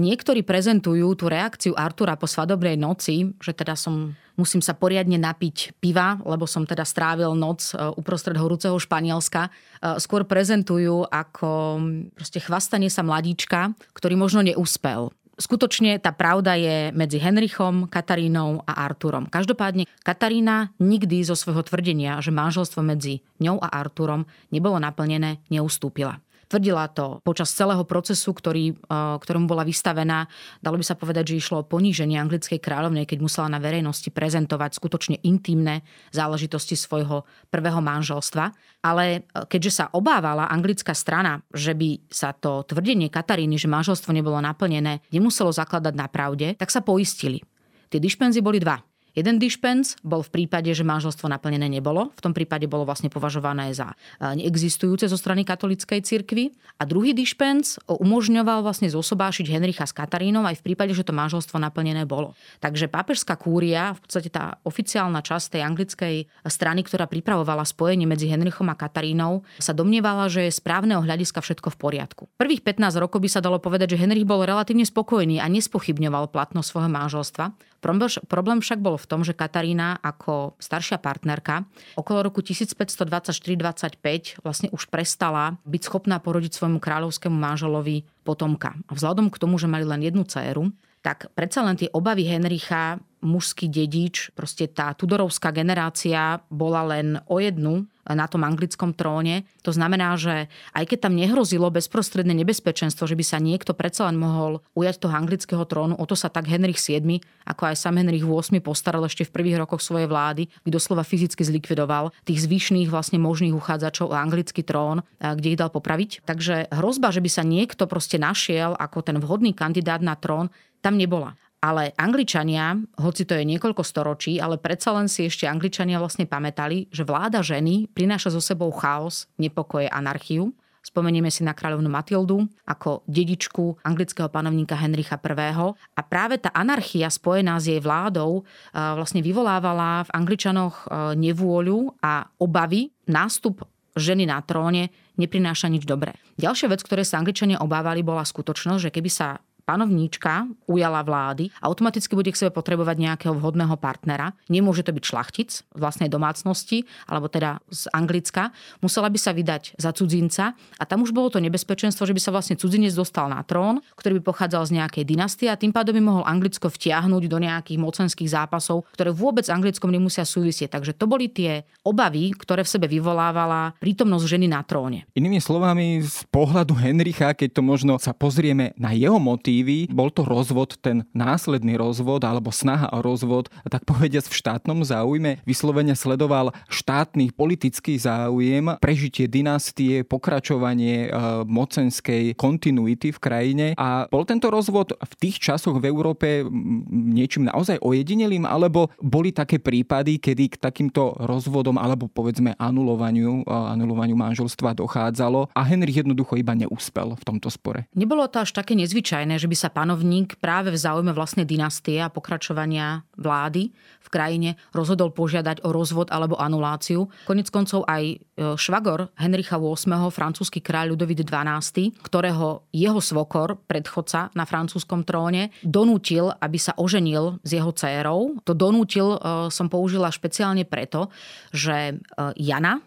niektorí 0.00 0.40
prezentujú 0.40 1.12
tú 1.18 1.28
reakciu 1.28 1.76
Artura 1.76 2.16
po 2.16 2.24
svadobnej 2.24 2.80
noci, 2.80 3.36
že 3.42 3.52
teda 3.52 3.76
som 3.76 4.16
musím 4.32 4.64
sa 4.64 4.72
poriadne 4.72 5.20
napiť 5.20 5.76
piva, 5.76 6.16
lebo 6.24 6.48
som 6.48 6.64
teda 6.64 6.88
strávil 6.88 7.36
noc 7.36 7.76
e, 7.76 7.92
uprostred 8.00 8.40
horúceho 8.40 8.80
Španielska. 8.80 9.48
E, 9.48 10.00
skôr 10.00 10.24
prezentujú 10.24 11.04
ako 11.12 11.76
proste 12.16 12.40
chvastanie 12.40 12.88
sa 12.88 13.04
mladíčka, 13.04 13.76
ktorý 13.92 14.16
možno 14.16 14.40
neúspel 14.40 15.12
skutočne 15.36 15.96
tá 16.00 16.12
pravda 16.12 16.56
je 16.56 16.90
medzi 16.92 17.20
Henrichom, 17.20 17.88
Katarínou 17.88 18.64
a 18.64 18.84
Arturom. 18.84 19.28
Každopádne 19.28 19.88
Katarína 20.02 20.72
nikdy 20.80 21.22
zo 21.24 21.36
svojho 21.38 21.62
tvrdenia, 21.64 22.20
že 22.20 22.34
manželstvo 22.34 22.80
medzi 22.84 23.24
ňou 23.40 23.60
a 23.60 23.68
Arturom 23.70 24.28
nebolo 24.52 24.80
naplnené, 24.80 25.40
neustúpila. 25.48 26.20
Tvrdila 26.52 26.84
to 26.92 27.24
počas 27.24 27.48
celého 27.48 27.80
procesu, 27.88 28.36
ktorý, 28.36 28.76
e, 28.76 28.92
ktorom 28.92 29.48
bola 29.48 29.64
vystavená. 29.64 30.28
Dalo 30.60 30.76
by 30.76 30.84
sa 30.84 31.00
povedať, 31.00 31.32
že 31.32 31.40
išlo 31.40 31.64
o 31.64 31.68
poníženie 31.68 32.20
anglickej 32.20 32.60
kráľovnej, 32.60 33.08
keď 33.08 33.24
musela 33.24 33.48
na 33.48 33.56
verejnosti 33.56 34.12
prezentovať 34.12 34.76
skutočne 34.76 35.16
intimné 35.24 35.80
záležitosti 36.12 36.76
svojho 36.76 37.24
prvého 37.48 37.80
manželstva. 37.80 38.52
Ale 38.84 39.24
e, 39.24 39.48
keďže 39.48 39.72
sa 39.80 39.84
obávala 39.96 40.44
anglická 40.52 40.92
strana, 40.92 41.40
že 41.56 41.72
by 41.72 42.04
sa 42.12 42.36
to 42.36 42.68
tvrdenie 42.68 43.08
Kataríny, 43.08 43.56
že 43.56 43.72
manželstvo 43.72 44.12
nebolo 44.12 44.36
naplnené, 44.36 45.00
nemuselo 45.08 45.56
zakladať 45.56 45.96
na 45.96 46.04
pravde, 46.12 46.52
tak 46.60 46.68
sa 46.68 46.84
poistili. 46.84 47.40
Tie 47.88 47.96
dišpenzy 47.96 48.44
boli 48.44 48.60
dva. 48.60 48.76
Jeden 49.12 49.36
dišpens 49.36 50.00
bol 50.00 50.24
v 50.24 50.32
prípade, 50.40 50.72
že 50.72 50.88
manželstvo 50.88 51.28
naplnené 51.28 51.68
nebolo. 51.68 52.08
V 52.16 52.24
tom 52.24 52.32
prípade 52.32 52.64
bolo 52.64 52.88
vlastne 52.88 53.12
považované 53.12 53.68
za 53.76 53.92
e, 53.92 54.40
neexistujúce 54.40 55.04
zo 55.04 55.20
strany 55.20 55.44
katolíckej 55.44 56.00
cirkvi. 56.00 56.56
A 56.80 56.88
druhý 56.88 57.12
dišpens 57.12 57.76
umožňoval 57.84 58.64
vlastne 58.64 58.88
zosobášiť 58.88 59.52
Henricha 59.52 59.84
s 59.84 59.92
Katarínou 59.92 60.48
aj 60.48 60.64
v 60.64 60.72
prípade, 60.72 60.96
že 60.96 61.04
to 61.04 61.12
manželstvo 61.12 61.60
naplnené 61.60 62.08
bolo. 62.08 62.32
Takže 62.64 62.88
pápežská 62.88 63.36
kúria, 63.36 63.92
v 63.92 64.00
podstate 64.00 64.32
tá 64.32 64.56
oficiálna 64.64 65.20
časť 65.20 65.60
tej 65.60 65.62
anglickej 65.68 66.14
strany, 66.48 66.80
ktorá 66.80 67.04
pripravovala 67.04 67.68
spojenie 67.68 68.08
medzi 68.08 68.32
Henrichom 68.32 68.72
a 68.72 68.74
Katarínou, 68.80 69.44
sa 69.60 69.76
domnievala, 69.76 70.32
že 70.32 70.48
je 70.48 70.56
správneho 70.56 71.04
hľadiska 71.04 71.44
všetko 71.44 71.76
v 71.76 71.76
poriadku. 71.76 72.22
Prvých 72.40 72.64
15 72.64 72.96
rokov 72.96 73.20
by 73.20 73.28
sa 73.28 73.44
dalo 73.44 73.60
povedať, 73.60 73.92
že 73.92 74.00
Henrich 74.00 74.24
bol 74.24 74.40
relatívne 74.40 74.88
spokojný 74.88 75.36
a 75.36 75.46
nespochybňoval 75.52 76.32
platnosť 76.32 76.68
svojho 76.72 76.90
manželstva. 76.90 77.71
Problém 77.82 78.62
však 78.62 78.78
bol 78.78 78.94
v 78.94 79.10
tom, 79.10 79.26
že 79.26 79.34
Katarína 79.34 79.98
ako 79.98 80.54
staršia 80.62 81.02
partnerka 81.02 81.66
okolo 81.98 82.30
roku 82.30 82.38
1524-25 82.38 84.46
vlastne 84.46 84.70
už 84.70 84.86
prestala 84.86 85.58
byť 85.66 85.82
schopná 85.82 86.22
porodiť 86.22 86.54
svojmu 86.54 86.78
kráľovskému 86.78 87.34
manželovi 87.34 88.06
potomka. 88.22 88.78
A 88.86 88.94
vzhľadom 88.94 89.34
k 89.34 89.40
tomu, 89.42 89.58
že 89.58 89.66
mali 89.66 89.82
len 89.82 90.06
jednu 90.06 90.22
dceru, 90.22 90.70
tak 91.02 91.26
predsa 91.34 91.66
len 91.66 91.74
tie 91.74 91.90
obavy 91.90 92.30
Henricha, 92.30 93.02
mužský 93.22 93.70
dedič, 93.70 94.34
proste 94.34 94.66
tá 94.66 94.92
tudorovská 94.92 95.54
generácia 95.54 96.42
bola 96.50 96.82
len 96.84 97.22
o 97.30 97.38
jednu 97.38 97.86
na 98.02 98.26
tom 98.26 98.42
anglickom 98.42 98.98
tróne. 98.98 99.46
To 99.62 99.70
znamená, 99.70 100.18
že 100.18 100.50
aj 100.74 100.90
keď 100.90 101.06
tam 101.06 101.14
nehrozilo 101.14 101.70
bezprostredné 101.70 102.34
nebezpečenstvo, 102.34 103.06
že 103.06 103.14
by 103.14 103.22
sa 103.22 103.38
niekto 103.38 103.78
predsa 103.78 104.10
len 104.10 104.18
mohol 104.18 104.58
ujať 104.74 105.06
toho 105.06 105.14
anglického 105.14 105.62
trónu, 105.70 105.94
o 105.94 106.02
to 106.02 106.18
sa 106.18 106.26
tak 106.26 106.50
Henrich 106.50 106.82
VII, 106.82 107.22
ako 107.46 107.62
aj 107.70 107.78
sam 107.78 108.02
Henrich 108.02 108.26
VIII 108.26 108.58
postaral 108.58 109.06
ešte 109.06 109.22
v 109.22 109.34
prvých 109.38 109.62
rokoch 109.62 109.86
svojej 109.86 110.10
vlády, 110.10 110.50
kde 110.66 110.74
doslova 110.74 111.06
fyzicky 111.06 111.46
zlikvidoval 111.46 112.10
tých 112.26 112.42
zvyšných 112.42 112.90
vlastne 112.90 113.22
možných 113.22 113.54
uchádzačov 113.54 114.10
o 114.10 114.18
anglický 114.18 114.66
trón, 114.66 115.06
kde 115.22 115.54
ich 115.54 115.60
dal 115.62 115.70
popraviť. 115.70 116.26
Takže 116.26 116.74
hrozba, 116.74 117.14
že 117.14 117.22
by 117.22 117.30
sa 117.30 117.46
niekto 117.46 117.86
proste 117.86 118.18
našiel 118.18 118.74
ako 118.82 119.06
ten 119.06 119.22
vhodný 119.22 119.54
kandidát 119.54 120.02
na 120.02 120.18
trón, 120.18 120.50
tam 120.82 120.98
nebola. 120.98 121.38
Ale 121.62 121.94
Angličania, 121.94 122.74
hoci 122.98 123.22
to 123.22 123.38
je 123.38 123.46
niekoľko 123.46 123.86
storočí, 123.86 124.42
ale 124.42 124.58
predsa 124.58 124.90
len 124.98 125.06
si 125.06 125.30
ešte 125.30 125.46
Angličania 125.46 126.02
vlastne 126.02 126.26
pamätali, 126.26 126.90
že 126.90 127.06
vláda 127.06 127.38
ženy 127.38 127.86
prináša 127.94 128.34
so 128.34 128.42
sebou 128.42 128.74
chaos, 128.74 129.30
nepokoje, 129.38 129.86
anarchiu. 129.86 130.50
Spomenieme 130.82 131.30
si 131.30 131.46
na 131.46 131.54
kráľovnú 131.54 131.86
Matildu 131.86 132.50
ako 132.66 133.06
dedičku 133.06 133.78
anglického 133.86 134.26
panovníka 134.26 134.74
Henricha 134.74 135.14
I. 135.14 135.54
A 135.94 136.00
práve 136.02 136.42
tá 136.42 136.50
anarchia 136.50 137.06
spojená 137.06 137.62
s 137.62 137.70
jej 137.70 137.78
vládou 137.78 138.42
vlastne 138.74 139.22
vyvolávala 139.22 140.02
v 140.10 140.10
Angličanoch 140.18 140.90
nevôľu 141.14 141.94
a 142.02 142.26
obavy 142.42 142.90
nástup 143.06 143.62
ženy 143.94 144.26
na 144.26 144.42
tróne 144.42 144.90
neprináša 145.14 145.70
nič 145.70 145.86
dobré. 145.86 146.18
Ďalšia 146.40 146.74
vec, 146.74 146.82
ktoré 146.82 147.06
sa 147.06 147.22
Angličania 147.22 147.62
obávali, 147.62 148.02
bola 148.02 148.26
skutočnosť, 148.26 148.88
že 148.88 148.90
keby 148.90 149.10
sa 149.12 149.38
panovníčka 149.62 150.50
ujala 150.66 151.00
vlády, 151.06 151.48
automaticky 151.62 152.12
bude 152.18 152.34
k 152.34 152.38
sebe 152.38 152.50
potrebovať 152.52 152.96
nejakého 152.98 153.34
vhodného 153.38 153.78
partnera. 153.78 154.34
Nemôže 154.50 154.82
to 154.82 154.90
byť 154.90 155.04
šlachtic 155.04 155.48
z 155.62 155.78
vlastnej 155.78 156.10
domácnosti, 156.10 156.84
alebo 157.06 157.30
teda 157.30 157.62
z 157.70 157.86
Anglicka. 157.94 158.50
Musela 158.82 159.06
by 159.06 159.18
sa 159.18 159.30
vydať 159.30 159.78
za 159.78 159.94
cudzinca 159.94 160.58
a 160.78 160.82
tam 160.82 161.06
už 161.06 161.14
bolo 161.14 161.30
to 161.30 161.38
nebezpečenstvo, 161.38 162.04
že 162.04 162.14
by 162.14 162.20
sa 162.20 162.34
vlastne 162.34 162.58
cudzinec 162.58 162.90
dostal 162.92 163.30
na 163.30 163.40
trón, 163.46 163.78
ktorý 163.94 164.18
by 164.18 164.34
pochádzal 164.34 164.66
z 164.66 164.82
nejakej 164.82 165.04
dynastie 165.06 165.46
a 165.46 165.56
tým 165.56 165.70
pádom 165.70 165.94
by 165.94 166.02
mohol 166.02 166.24
Anglicko 166.26 166.66
vtiahnuť 166.66 167.22
do 167.30 167.38
nejakých 167.38 167.78
mocenských 167.78 168.30
zápasov, 168.32 168.88
ktoré 168.92 169.14
vôbec 169.14 169.46
s 169.46 169.54
Anglickom 169.54 169.94
nemusia 169.94 170.26
súvisieť. 170.26 170.74
Takže 170.74 170.96
to 170.98 171.06
boli 171.06 171.30
tie 171.30 171.62
obavy, 171.86 172.34
ktoré 172.34 172.66
v 172.66 172.72
sebe 172.72 172.86
vyvolávala 172.90 173.78
prítomnosť 173.78 174.24
ženy 174.26 174.46
na 174.50 174.64
tróne. 174.66 175.06
Inými 175.14 175.38
slovami, 175.38 176.02
z 176.02 176.26
pohľadu 176.32 176.74
Henricha, 176.74 177.30
keď 177.36 177.60
to 177.60 177.62
možno 177.62 177.94
sa 178.00 178.10
pozrieme 178.10 178.74
na 178.80 178.90
jeho 178.96 179.20
motiv, 179.20 179.51
motívy. 179.52 179.92
Bol 179.92 180.08
to 180.08 180.24
rozvod, 180.24 180.80
ten 180.80 181.04
následný 181.12 181.76
rozvod 181.76 182.24
alebo 182.24 182.48
snaha 182.48 182.88
o 182.96 183.04
rozvod, 183.04 183.52
tak 183.68 183.84
povediať 183.84 184.32
v 184.32 184.38
štátnom 184.40 184.80
záujme. 184.80 185.44
Vyslovene 185.44 185.92
sledoval 185.92 186.56
štátny 186.72 187.36
politický 187.36 188.00
záujem, 188.00 188.72
prežitie 188.80 189.28
dynastie, 189.28 190.08
pokračovanie 190.08 191.08
e, 191.08 191.18
mocenskej 191.44 192.32
kontinuity 192.40 193.12
v 193.12 193.18
krajine 193.20 193.66
a 193.76 194.08
bol 194.08 194.24
tento 194.24 194.48
rozvod 194.48 194.96
v 194.96 195.12
tých 195.20 195.36
časoch 195.36 195.76
v 195.76 195.88
Európe 195.92 196.48
niečím 196.88 197.52
naozaj 197.52 197.82
ojedinelým, 197.84 198.48
alebo 198.48 198.88
boli 199.02 199.36
také 199.36 199.60
prípady, 199.60 200.16
kedy 200.16 200.56
k 200.56 200.56
takýmto 200.56 201.12
rozvodom 201.20 201.76
alebo 201.76 202.08
povedzme 202.08 202.56
anulovaniu, 202.56 203.44
anulovaniu 203.44 204.16
manželstva 204.16 204.72
dochádzalo 204.78 205.52
a 205.52 205.60
Henry 205.66 205.92
jednoducho 205.92 206.40
iba 206.40 206.56
neúspel 206.56 207.12
v 207.18 207.22
tomto 207.26 207.52
spore. 207.52 207.84
Nebolo 207.92 208.24
to 208.30 208.40
až 208.40 208.56
také 208.56 208.78
nezvyčajné, 208.78 209.41
že 209.42 209.50
by 209.50 209.56
sa 209.58 209.74
panovník 209.74 210.38
práve 210.38 210.70
v 210.70 210.78
záujme 210.78 211.10
vlastnej 211.10 211.42
dynastie 211.42 211.98
a 211.98 212.06
pokračovania 212.06 213.02
vlády 213.18 213.74
v 213.74 214.08
krajine 214.08 214.50
rozhodol 214.70 215.10
požiadať 215.10 215.66
o 215.66 215.74
rozvod 215.74 216.14
alebo 216.14 216.38
anuláciu. 216.38 217.10
Konec 217.26 217.50
koncov 217.50 217.82
aj 217.90 218.02
e, 218.06 218.16
švagor 218.54 219.10
Henricha 219.18 219.58
VIII, 219.58 220.14
francúzsky 220.14 220.62
kráľ 220.62 220.94
Ludovít 220.94 221.26
XII, 221.26 221.90
ktorého 222.06 222.70
jeho 222.70 223.00
svokor, 223.02 223.58
predchodca 223.66 224.30
na 224.38 224.46
francúzskom 224.46 225.02
tróne, 225.02 225.50
donútil, 225.66 226.30
aby 226.38 226.58
sa 226.62 226.78
oženil 226.78 227.42
s 227.42 227.50
jeho 227.50 227.74
dcérou. 227.74 228.38
To 228.46 228.54
donútil 228.54 229.18
e, 229.18 229.50
som 229.50 229.66
použila 229.66 230.14
špeciálne 230.14 230.62
preto, 230.62 231.10
že 231.50 231.74
e, 231.90 231.94
Jana, 232.38 232.78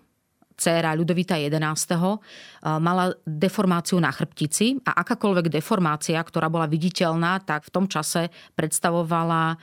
dcéra 0.55 0.95
Ľudovita 0.95 1.35
XI. 1.39 2.19
mala 2.79 3.13
deformáciu 3.23 3.99
na 3.99 4.11
chrbtici 4.11 4.79
a 4.87 5.03
akákoľvek 5.03 5.51
deformácia, 5.51 6.19
ktorá 6.19 6.47
bola 6.47 6.67
viditeľná, 6.67 7.43
tak 7.43 7.67
v 7.67 7.73
tom 7.75 7.85
čase 7.87 8.31
predstavovala 8.55 9.59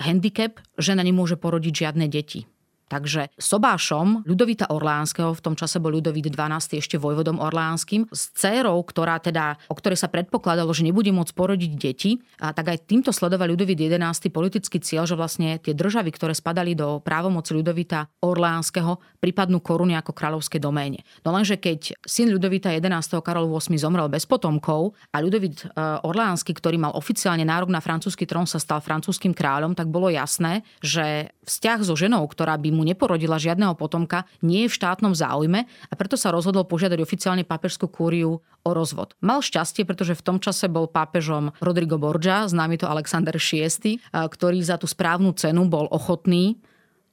handicap, 0.00 0.60
že 0.76 0.92
na 0.92 1.02
nemôže 1.02 1.40
porodiť 1.40 1.74
žiadne 1.74 2.06
deti. 2.08 2.48
Takže 2.86 3.34
sobášom 3.34 4.22
Ľudovita 4.22 4.70
Orleánskeho, 4.70 5.34
v 5.34 5.42
tom 5.42 5.54
čase 5.58 5.82
bol 5.82 5.90
Ľudovít 5.98 6.30
XII 6.30 6.78
ešte 6.78 6.96
vojvodom 7.02 7.42
Orleánskym, 7.42 8.06
s 8.14 8.30
dcérou, 8.38 8.78
ktorá 8.86 9.18
teda, 9.18 9.58
o 9.66 9.74
ktorej 9.74 9.98
sa 9.98 10.06
predpokladalo, 10.06 10.70
že 10.70 10.86
nebude 10.86 11.10
môcť 11.10 11.34
porodiť 11.34 11.72
deti, 11.74 12.22
a 12.38 12.54
tak 12.54 12.70
aj 12.70 12.86
týmto 12.86 13.10
sledoval 13.10 13.50
Ľudovít 13.50 13.90
XI 13.90 14.30
politický 14.30 14.78
cieľ, 14.78 15.10
že 15.10 15.18
vlastne 15.18 15.58
tie 15.58 15.74
državy, 15.74 16.14
ktoré 16.14 16.32
spadali 16.36 16.78
do 16.78 17.02
právomoci 17.02 17.58
Ľudovita 17.58 18.22
Orleánskeho, 18.22 19.18
pripadnú 19.18 19.58
koruny 19.58 19.98
ako 19.98 20.14
kráľovské 20.14 20.62
doméne. 20.62 21.02
No 21.26 21.34
lenže 21.34 21.58
keď 21.58 21.98
syn 22.06 22.30
Ľudovita 22.30 22.70
XI. 22.70 23.18
Karol 23.18 23.50
VIII 23.50 23.80
zomrel 23.80 24.06
bez 24.06 24.28
potomkov 24.28 24.94
a 25.10 25.18
Ľudovít 25.18 25.66
e, 25.66 25.66
Orleánsky, 26.06 26.54
ktorý 26.54 26.78
mal 26.78 26.94
oficiálne 26.94 27.42
nárok 27.42 27.74
na 27.74 27.82
francúzsky 27.82 28.28
trón, 28.28 28.46
sa 28.46 28.62
stal 28.62 28.78
francúzským 28.78 29.34
kráľom, 29.34 29.74
tak 29.74 29.90
bolo 29.90 30.12
jasné, 30.12 30.62
že 30.78 31.34
vzťah 31.48 31.80
so 31.82 31.98
ženou, 31.98 32.22
ktorá 32.30 32.54
by 32.60 32.75
mu 32.76 32.84
neporodila 32.84 33.40
žiadneho 33.40 33.72
potomka, 33.72 34.28
nie 34.44 34.68
je 34.68 34.70
v 34.70 34.76
štátnom 34.76 35.16
záujme 35.16 35.64
a 35.64 35.94
preto 35.96 36.20
sa 36.20 36.28
rozhodol 36.28 36.68
požiadať 36.68 37.00
oficiálne 37.00 37.48
pápežskú 37.48 37.88
kúriu 37.88 38.44
o 38.44 38.70
rozvod. 38.76 39.16
Mal 39.24 39.40
šťastie, 39.40 39.88
pretože 39.88 40.12
v 40.12 40.24
tom 40.26 40.36
čase 40.36 40.68
bol 40.68 40.92
pápežom 40.92 41.56
Rodrigo 41.64 41.96
Borgia, 41.96 42.44
známy 42.44 42.76
to 42.76 42.84
Alexander 42.84 43.40
VI, 43.40 43.96
ktorý 44.12 44.60
za 44.60 44.76
tú 44.76 44.84
správnu 44.84 45.32
cenu 45.32 45.64
bol 45.64 45.88
ochotný 45.88 46.60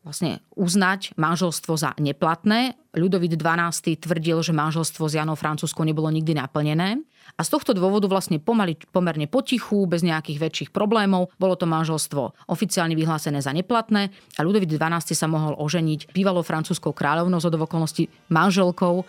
vlastne 0.04 0.44
uznať 0.60 1.16
manželstvo 1.16 1.74
za 1.80 1.96
neplatné. 1.96 2.76
Ľudovít 2.94 3.40
XII 3.40 3.98
tvrdil, 3.98 4.44
že 4.44 4.54
manželstvo 4.54 5.08
s 5.08 5.18
Janou 5.18 5.40
Francúzskou 5.40 5.88
nebolo 5.88 6.12
nikdy 6.12 6.36
naplnené. 6.38 7.02
A 7.40 7.42
z 7.42 7.50
tohto 7.50 7.74
dôvodu 7.74 8.06
vlastne 8.06 8.38
pomaly, 8.38 8.78
pomerne 8.92 9.26
potichu, 9.26 9.88
bez 9.88 10.06
nejakých 10.06 10.38
väčších 10.38 10.70
problémov, 10.70 11.34
bolo 11.40 11.56
to 11.58 11.66
manželstvo 11.66 12.52
oficiálne 12.52 12.94
vyhlásené 12.94 13.40
za 13.40 13.56
neplatné 13.56 14.12
a 14.38 14.40
Ľudovít 14.44 14.76
XII 14.76 15.16
sa 15.16 15.26
mohol 15.32 15.56
oženiť 15.58 16.14
bývalou 16.14 16.46
francúzskou 16.46 16.94
kráľovnou 16.94 17.40
z 17.42 17.48
okolností 17.50 18.12
manželkou 18.28 19.02
e, 19.02 19.04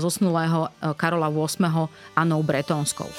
zosnulého 0.00 0.70
e, 0.70 0.94
Karola 0.94 1.28
VIII 1.28 1.90
Annou 2.14 2.40
Bretonskou. 2.46 3.10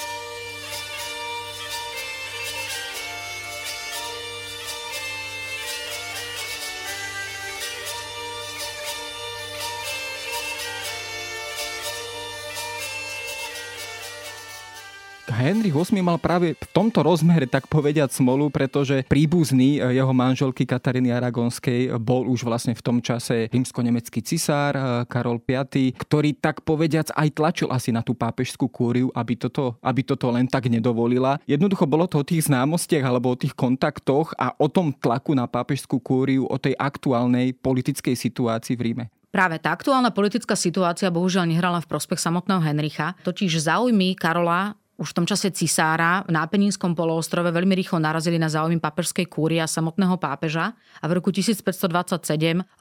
Henry 15.50 15.74
VIII 15.74 16.06
mal 16.06 16.22
práve 16.22 16.54
v 16.54 16.66
tomto 16.70 17.02
rozmere 17.02 17.50
tak 17.50 17.66
povediať 17.66 18.14
smolu, 18.14 18.54
pretože 18.54 19.02
príbuzný 19.10 19.82
e, 19.82 19.98
jeho 19.98 20.14
manželky 20.14 20.62
Kataríny 20.62 21.10
Aragonskej 21.10 21.98
bol 21.98 22.30
už 22.30 22.46
vlastne 22.46 22.78
v 22.78 22.86
tom 22.86 23.02
čase 23.02 23.50
rímsko-nemecký 23.50 24.22
cisár 24.22 24.78
e, 24.78 25.10
Karol 25.10 25.42
V, 25.42 25.58
ktorý 25.98 26.38
tak 26.38 26.62
povediac 26.62 27.10
aj 27.18 27.34
tlačil 27.34 27.74
asi 27.74 27.90
na 27.90 28.06
tú 28.06 28.14
pápežskú 28.14 28.70
kúriu, 28.70 29.10
aby 29.18 29.34
toto, 29.42 29.74
aby 29.82 30.06
toto 30.06 30.30
len 30.30 30.46
tak 30.46 30.70
nedovolila. 30.70 31.42
Jednoducho 31.50 31.90
bolo 31.90 32.06
to 32.06 32.22
o 32.22 32.28
tých 32.30 32.46
známostiach 32.46 33.10
alebo 33.10 33.34
o 33.34 33.40
tých 33.42 33.58
kontaktoch 33.58 34.38
a 34.38 34.54
o 34.54 34.70
tom 34.70 34.94
tlaku 34.94 35.34
na 35.34 35.50
pápežskú 35.50 35.98
kúriu, 35.98 36.46
o 36.46 36.62
tej 36.62 36.78
aktuálnej 36.78 37.58
politickej 37.58 38.14
situácii 38.14 38.78
v 38.78 38.84
Ríme. 38.86 39.06
Práve 39.34 39.58
tá 39.58 39.74
aktuálna 39.74 40.14
politická 40.14 40.54
situácia 40.54 41.10
bohužiaľ 41.10 41.50
nehrala 41.50 41.82
v 41.82 41.90
prospech 41.90 42.22
samotného 42.22 42.62
Henricha, 42.62 43.18
totiž 43.26 43.62
záujmy 43.66 44.14
Karola 44.14 44.78
už 45.00 45.16
v 45.16 45.18
tom 45.24 45.26
čase 45.26 45.48
cisára 45.56 46.28
na 46.28 46.44
Apenínskom 46.44 46.92
poloostrove 46.92 47.48
veľmi 47.56 47.72
rýchlo 47.72 48.04
narazili 48.04 48.36
na 48.36 48.52
záujmy 48.52 48.84
papežskej 48.84 49.32
kúry 49.32 49.64
a 49.64 49.66
samotného 49.66 50.20
pápeža 50.20 50.76
a 51.00 51.06
v 51.08 51.12
roku 51.16 51.32
1527 51.32 52.20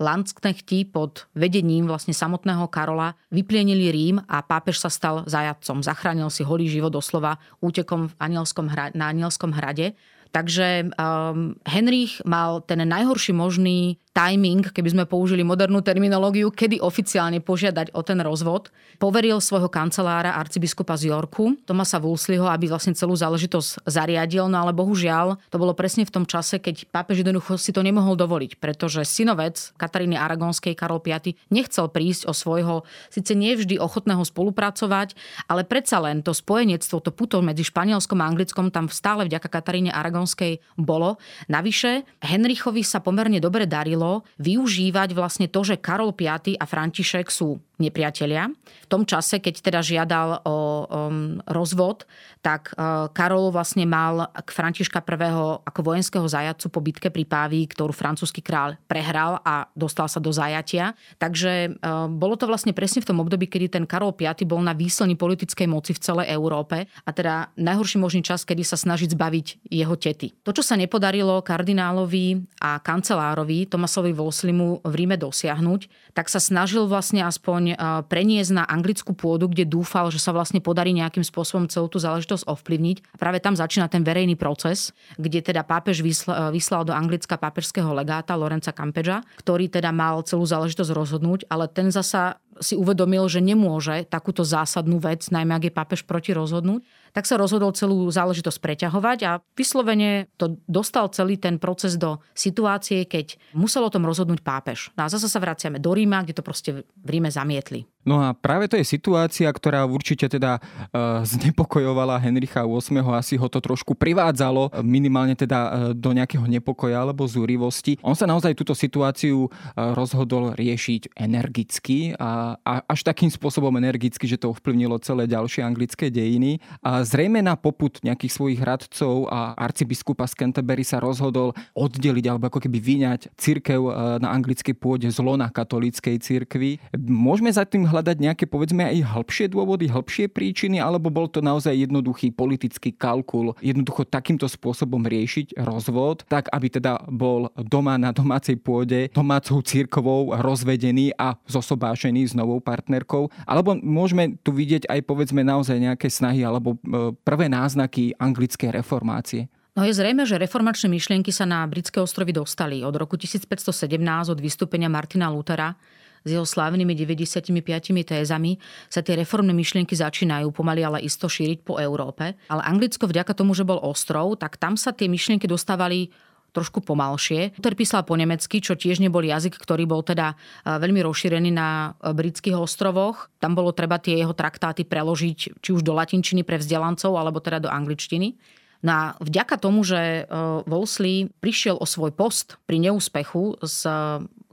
Landsknechti 0.03 0.83
pod 0.91 1.31
vedením 1.39 1.87
vlastne 1.87 2.11
samotného 2.11 2.67
Karola 2.67 3.15
vyplienili 3.31 3.95
Rím 3.95 4.19
a 4.27 4.43
pápež 4.43 4.83
sa 4.83 4.91
stal 4.91 5.23
zajadcom. 5.31 5.87
Zachránil 5.87 6.27
si 6.35 6.43
holý 6.43 6.67
život 6.67 6.91
doslova 6.91 7.39
útekom 7.63 8.11
v 8.11 8.15
anielskom 8.19 8.67
hra, 8.67 8.91
na 8.99 9.15
Anielskom 9.15 9.55
hrade. 9.55 9.95
Takže 10.29 10.93
um, 10.93 11.57
Henrich 11.65 12.21
mal 12.29 12.61
ten 12.61 12.85
najhorší 12.85 13.33
možný 13.33 13.97
timing, 14.13 14.75
keby 14.75 14.89
sme 14.91 15.05
použili 15.07 15.47
modernú 15.47 15.79
terminológiu, 15.79 16.51
kedy 16.51 16.83
oficiálne 16.83 17.39
požiadať 17.39 17.95
o 17.95 18.03
ten 18.03 18.19
rozvod. 18.19 18.75
Poveril 18.99 19.39
svojho 19.39 19.71
kancelára 19.71 20.35
arcibiskupa 20.35 20.99
z 20.99 21.15
Yorku, 21.15 21.55
Tomasa 21.63 22.03
Woolseyho, 22.03 22.51
aby 22.51 22.67
vlastne 22.67 22.99
celú 22.99 23.15
záležitosť 23.15 23.87
zariadil, 23.87 24.51
no 24.51 24.67
ale 24.67 24.75
bohužiaľ 24.75 25.39
to 25.53 25.57
bolo 25.63 25.71
presne 25.77 26.03
v 26.03 26.11
tom 26.11 26.25
čase, 26.27 26.59
keď 26.59 26.91
pápež 26.91 27.23
jednoducho 27.23 27.55
si 27.61 27.71
to 27.71 27.85
nemohol 27.85 28.19
dovoliť, 28.19 28.59
pretože 28.59 29.07
synovec 29.07 29.55
Kataríny 29.79 30.19
Aragonskej 30.19 30.75
Karol 30.75 30.99
V 30.99 31.39
nechcel 31.55 31.87
prísť 31.87 32.27
o 32.27 32.35
svojho, 32.35 32.83
síce 33.15 33.39
nie 33.39 33.55
vždy 33.55 33.79
ochotného 33.79 34.27
spolupracovať, 34.27 35.15
ale 35.47 35.63
predsa 35.63 36.03
len 36.03 36.27
to 36.27 36.35
spojenectvo, 36.35 36.99
to 36.99 37.15
puto 37.15 37.39
medzi 37.39 37.63
Španielskom 37.63 38.19
a 38.19 38.27
Anglickom 38.27 38.75
tam 38.75 38.91
stále 38.91 39.31
vďaka 39.31 39.47
Kataríne 39.47 39.95
Aragonskej 39.95 40.59
bolo. 40.75 41.23
Navyše 41.47 42.19
Henrichovi 42.19 42.83
sa 42.83 42.99
pomerne 42.99 43.39
dobre 43.39 43.69
darilo 43.69 44.08
využívať 44.41 45.13
vlastne 45.17 45.47
to, 45.49 45.61
že 45.65 45.81
Karol 45.81 46.13
V 46.13 46.29
a 46.31 46.65
František 46.65 47.29
sú 47.29 47.59
nepriatelia. 47.79 48.51
V 48.85 48.89
tom 48.91 49.07
čase, 49.07 49.39
keď 49.39 49.55
teda 49.63 49.81
žiadal 49.81 50.43
o 50.43 50.57
um, 50.59 51.39
rozvod, 51.47 52.05
tak 52.43 52.75
uh, 52.75 53.07
Karol 53.15 53.55
vlastne 53.55 53.87
mal 53.87 54.35
k 54.35 54.51
Františka 54.51 54.99
I. 54.99 55.31
ako 55.63 55.81
vojenského 55.87 56.27
zajatcu 56.27 56.67
po 56.75 56.83
bitke 56.83 57.09
pri 57.15 57.23
Pávi, 57.23 57.71
ktorú 57.71 57.95
francúzsky 57.95 58.43
král 58.43 58.75
prehral 58.91 59.39
a 59.47 59.71
dostal 59.79 60.11
sa 60.11 60.19
do 60.19 60.35
zajatia. 60.35 60.99
Takže 61.23 61.79
uh, 61.79 62.11
bolo 62.11 62.35
to 62.35 62.51
vlastne 62.51 62.75
presne 62.75 62.99
v 62.99 63.15
tom 63.15 63.23
období, 63.23 63.47
kedy 63.47 63.79
ten 63.79 63.85
Karol 63.87 64.11
V 64.11 64.27
bol 64.43 64.59
na 64.59 64.75
výslni 64.75 65.15
politickej 65.15 65.71
moci 65.71 65.95
v 65.95 66.03
celej 66.03 66.27
Európe 66.35 66.91
a 67.07 67.11
teda 67.15 67.55
najhorší 67.55 68.03
možný 68.03 68.27
čas, 68.27 68.43
kedy 68.43 68.67
sa 68.67 68.75
snažiť 68.75 69.15
zbaviť 69.15 69.71
jeho 69.71 69.95
tety. 69.95 70.35
To, 70.43 70.51
čo 70.51 70.67
sa 70.67 70.75
nepodarilo 70.75 71.47
kardinálovi 71.47 72.43
a 72.59 72.83
kancelárovi 72.83 73.71
Tomasovi 73.89 74.13
Volslimu 74.13 74.85
v 74.85 74.95
Ríme 75.01 75.17
dosiahnuť, 75.17 76.13
tak 76.13 76.29
sa 76.29 76.37
snažil 76.37 76.85
vlastne 76.85 77.25
aspoň 77.25 77.73
preniesť 78.05 78.53
na 78.53 78.69
anglickú 78.69 79.17
pôdu, 79.17 79.49
kde 79.49 79.65
dúfal, 79.65 80.13
že 80.13 80.21
sa 80.21 80.37
vlastne 80.37 80.61
podarí 80.61 80.93
nejakým 80.93 81.25
spôsobom 81.25 81.73
celú 81.73 81.89
tú 81.89 81.97
záležitosť 81.97 82.45
ovplyvniť. 82.45 83.17
Práve 83.17 83.41
tam 83.41 83.57
začína 83.57 83.89
ten 83.89 84.05
verejný 84.05 84.37
proces, 84.37 84.93
kde 85.17 85.41
teda 85.41 85.65
pápež 85.65 86.05
vyslal, 86.05 86.53
vyslal 86.53 86.85
do 86.85 86.93
Anglicka 86.93 87.41
pápežského 87.41 87.89
legáta 87.97 88.37
Lorenza 88.37 88.77
Campeža, 88.77 89.25
ktorý 89.41 89.73
teda 89.73 89.89
mal 89.89 90.21
celú 90.21 90.45
záležitosť 90.45 90.93
rozhodnúť, 90.93 91.49
ale 91.49 91.65
ten 91.73 91.89
zasa 91.89 92.45
si 92.61 92.75
uvedomil, 92.79 93.27
že 93.27 93.43
nemôže 93.43 94.07
takúto 94.07 94.47
zásadnú 94.47 94.99
vec, 95.03 95.27
najmä 95.31 95.59
ak 95.59 95.65
je 95.69 95.73
pápež 95.73 96.01
proti 96.07 96.35
rozhodnúť, 96.35 96.85
tak 97.13 97.25
sa 97.25 97.41
rozhodol 97.41 97.73
celú 97.75 98.07
záležitosť 98.09 98.59
preťahovať 98.61 99.19
a 99.27 99.43
vyslovene 99.57 100.31
to 100.37 100.61
dostal 100.69 101.11
celý 101.11 101.41
ten 101.41 101.59
proces 101.59 101.99
do 101.99 102.21
situácie, 102.37 103.09
keď 103.09 103.35
musel 103.57 103.83
o 103.83 103.93
tom 103.93 104.07
rozhodnúť 104.07 104.45
pápež. 104.45 104.95
No 104.95 105.09
a 105.09 105.13
zase 105.13 105.27
sa 105.27 105.43
vraciame 105.43 105.83
do 105.83 105.91
Ríma, 105.91 106.23
kde 106.23 106.37
to 106.39 106.47
proste 106.47 106.71
v 106.85 107.09
Ríme 107.09 107.33
zamietli. 107.33 107.89
No 108.09 108.25
a 108.25 108.33
práve 108.33 108.73
to 108.73 108.81
je 108.81 108.89
situácia, 108.89 109.53
ktorá 109.53 109.85
určite 109.85 110.33
teda 110.33 110.57
uh, 110.57 111.21
znepokojovala 111.29 112.17
Henricha 112.25 112.65
VIII. 112.65 113.05
Asi 113.13 113.37
ho 113.37 113.53
to 113.53 113.61
trošku 113.61 113.93
privádzalo 113.93 114.81
minimálne 114.81 115.37
teda 115.37 115.61
uh, 115.61 115.71
do 115.93 116.17
nejakého 116.17 116.49
nepokoja 116.49 117.05
alebo 117.05 117.29
zúrivosti. 117.29 118.01
On 118.01 118.17
sa 118.17 118.25
naozaj 118.25 118.57
túto 118.57 118.73
situáciu 118.73 119.51
rozhodol 119.77 120.57
riešiť 120.57 121.19
energicky 121.19 122.17
a, 122.17 122.48
a 122.63 122.73
až 122.87 123.05
takým 123.05 123.29
spôsobom 123.29 123.75
energicky, 123.77 124.25
že 124.25 124.41
to 124.41 124.55
ovplyvnilo 124.55 124.97
celé 125.03 125.27
ďalšie 125.29 125.67
anglické 125.67 126.09
dejiny. 126.09 126.63
A 126.81 127.03
zrejme 127.03 127.43
na 127.43 127.59
poput 127.59 127.99
nejakých 128.01 128.33
svojich 128.33 128.61
radcov 128.63 129.27
a 129.29 129.59
arcibiskupa 129.59 130.25
z 130.31 130.39
Canterbury 130.39 130.87
sa 130.87 131.03
rozhodol 131.03 131.53
oddeliť 131.75 132.25
alebo 132.31 132.47
ako 132.49 132.63
keby 132.63 132.79
vyňať 132.79 133.35
církev 133.35 133.81
na 134.23 134.31
anglickej 134.31 134.79
pôde 134.79 135.11
z 135.11 135.19
lona 135.19 135.51
katolíckej 135.51 136.23
církvy. 136.23 136.79
Môžeme 136.95 137.51
za 137.51 137.67
tým 137.67 137.83
hľadať 137.83 138.17
nejaké 138.23 138.45
povedzme 138.47 138.87
aj 138.87 139.03
hĺbšie 139.03 139.51
dôvody, 139.51 139.91
hĺbšie 139.91 140.31
príčiny, 140.31 140.79
alebo 140.79 141.11
bol 141.11 141.27
to 141.27 141.43
naozaj 141.43 141.75
jednoduchý 141.75 142.31
politický 142.31 142.95
kalkul, 142.95 143.59
jednoducho 143.59 144.07
takýmto 144.07 144.47
spôsobom 144.47 145.03
riešiť 145.03 145.59
rozvod, 145.59 146.23
tak 146.31 146.47
aby 146.55 146.71
teda 146.71 147.03
bol 147.11 147.51
doma 147.59 147.99
na 147.99 148.15
domácej 148.15 148.55
pôde 148.55 149.11
domácou 149.11 149.59
církovou 149.65 150.39
rozvedený 150.39 151.11
a 151.19 151.35
zosobášený 151.51 152.31
s 152.31 152.38
novou 152.39 152.63
partnerkou, 152.63 153.27
alebo 153.43 153.75
môžeme 153.75 154.39
tu 154.47 154.55
vidieť 154.55 154.87
aj 154.87 155.01
povedzme 155.03 155.43
naozaj 155.43 155.75
nejaké 155.83 156.07
snahy 156.07 156.47
alebo 156.47 156.79
e, 156.79 157.11
prvé 157.27 157.51
náznaky 157.51 158.15
anglickej 158.15 158.71
reformácie. 158.71 159.51
No 159.75 159.87
je 159.87 159.95
zrejme, 159.95 160.27
že 160.27 160.43
reformačné 160.43 160.91
myšlienky 160.91 161.31
sa 161.31 161.47
na 161.47 161.63
britské 161.67 162.03
ostrovy 162.03 162.35
dostali. 162.35 162.83
Od 162.83 162.95
roku 162.99 163.15
1517 163.15 163.95
od 164.27 164.39
vystúpenia 164.43 164.91
Martina 164.91 165.31
Luthera 165.31 165.79
s 166.27 166.35
jeho 166.35 166.43
slávnymi 166.43 166.99
95 166.99 167.55
tézami 168.03 168.59
sa 168.91 169.01
tie 169.07 169.15
reformné 169.15 169.55
myšlienky 169.55 169.95
začínajú 169.95 170.51
pomaly 170.51 170.83
ale 170.83 170.99
isto 171.07 171.31
šíriť 171.31 171.63
po 171.63 171.79
Európe. 171.79 172.35
Ale 172.51 172.63
Anglicko 172.67 173.07
vďaka 173.07 173.39
tomu, 173.39 173.55
že 173.55 173.63
bol 173.63 173.79
ostrov, 173.79 174.35
tak 174.35 174.59
tam 174.59 174.75
sa 174.75 174.91
tie 174.91 175.07
myšlienky 175.07 175.47
dostávali 175.47 176.11
trošku 176.59 176.83
pomalšie. 176.83 177.55
Luther 177.55 177.79
písal 177.79 178.03
po 178.03 178.19
nemecky, 178.19 178.59
čo 178.59 178.75
tiež 178.75 178.99
nebol 178.99 179.23
jazyk, 179.23 179.55
ktorý 179.55 179.87
bol 179.87 180.03
teda 180.03 180.35
e, 180.35 180.75
veľmi 180.75 180.99
rozšírený 181.07 181.55
na 181.55 181.95
e, 181.95 182.11
britských 182.11 182.59
ostrovoch. 182.59 183.31
Tam 183.39 183.55
bolo 183.55 183.71
treba 183.71 184.03
tie 184.03 184.19
jeho 184.19 184.35
traktáty 184.35 184.83
preložiť 184.83 185.63
či 185.63 185.71
už 185.71 185.87
do 185.87 185.95
latinčiny 185.95 186.43
pre 186.43 186.59
vzdelancov, 186.59 187.15
alebo 187.15 187.39
teda 187.39 187.63
do 187.63 187.71
angličtiny. 187.71 188.35
No 188.83 188.91
a 188.91 189.03
vďaka 189.23 189.59
tomu, 189.63 189.87
že 189.87 190.27
e, 190.27 190.35
Wolseley 190.67 191.31
prišiel 191.39 191.79
o 191.79 191.87
svoj 191.87 192.11
post 192.11 192.59
pri 192.67 192.83
neúspechu 192.83 193.55
s 193.63 193.87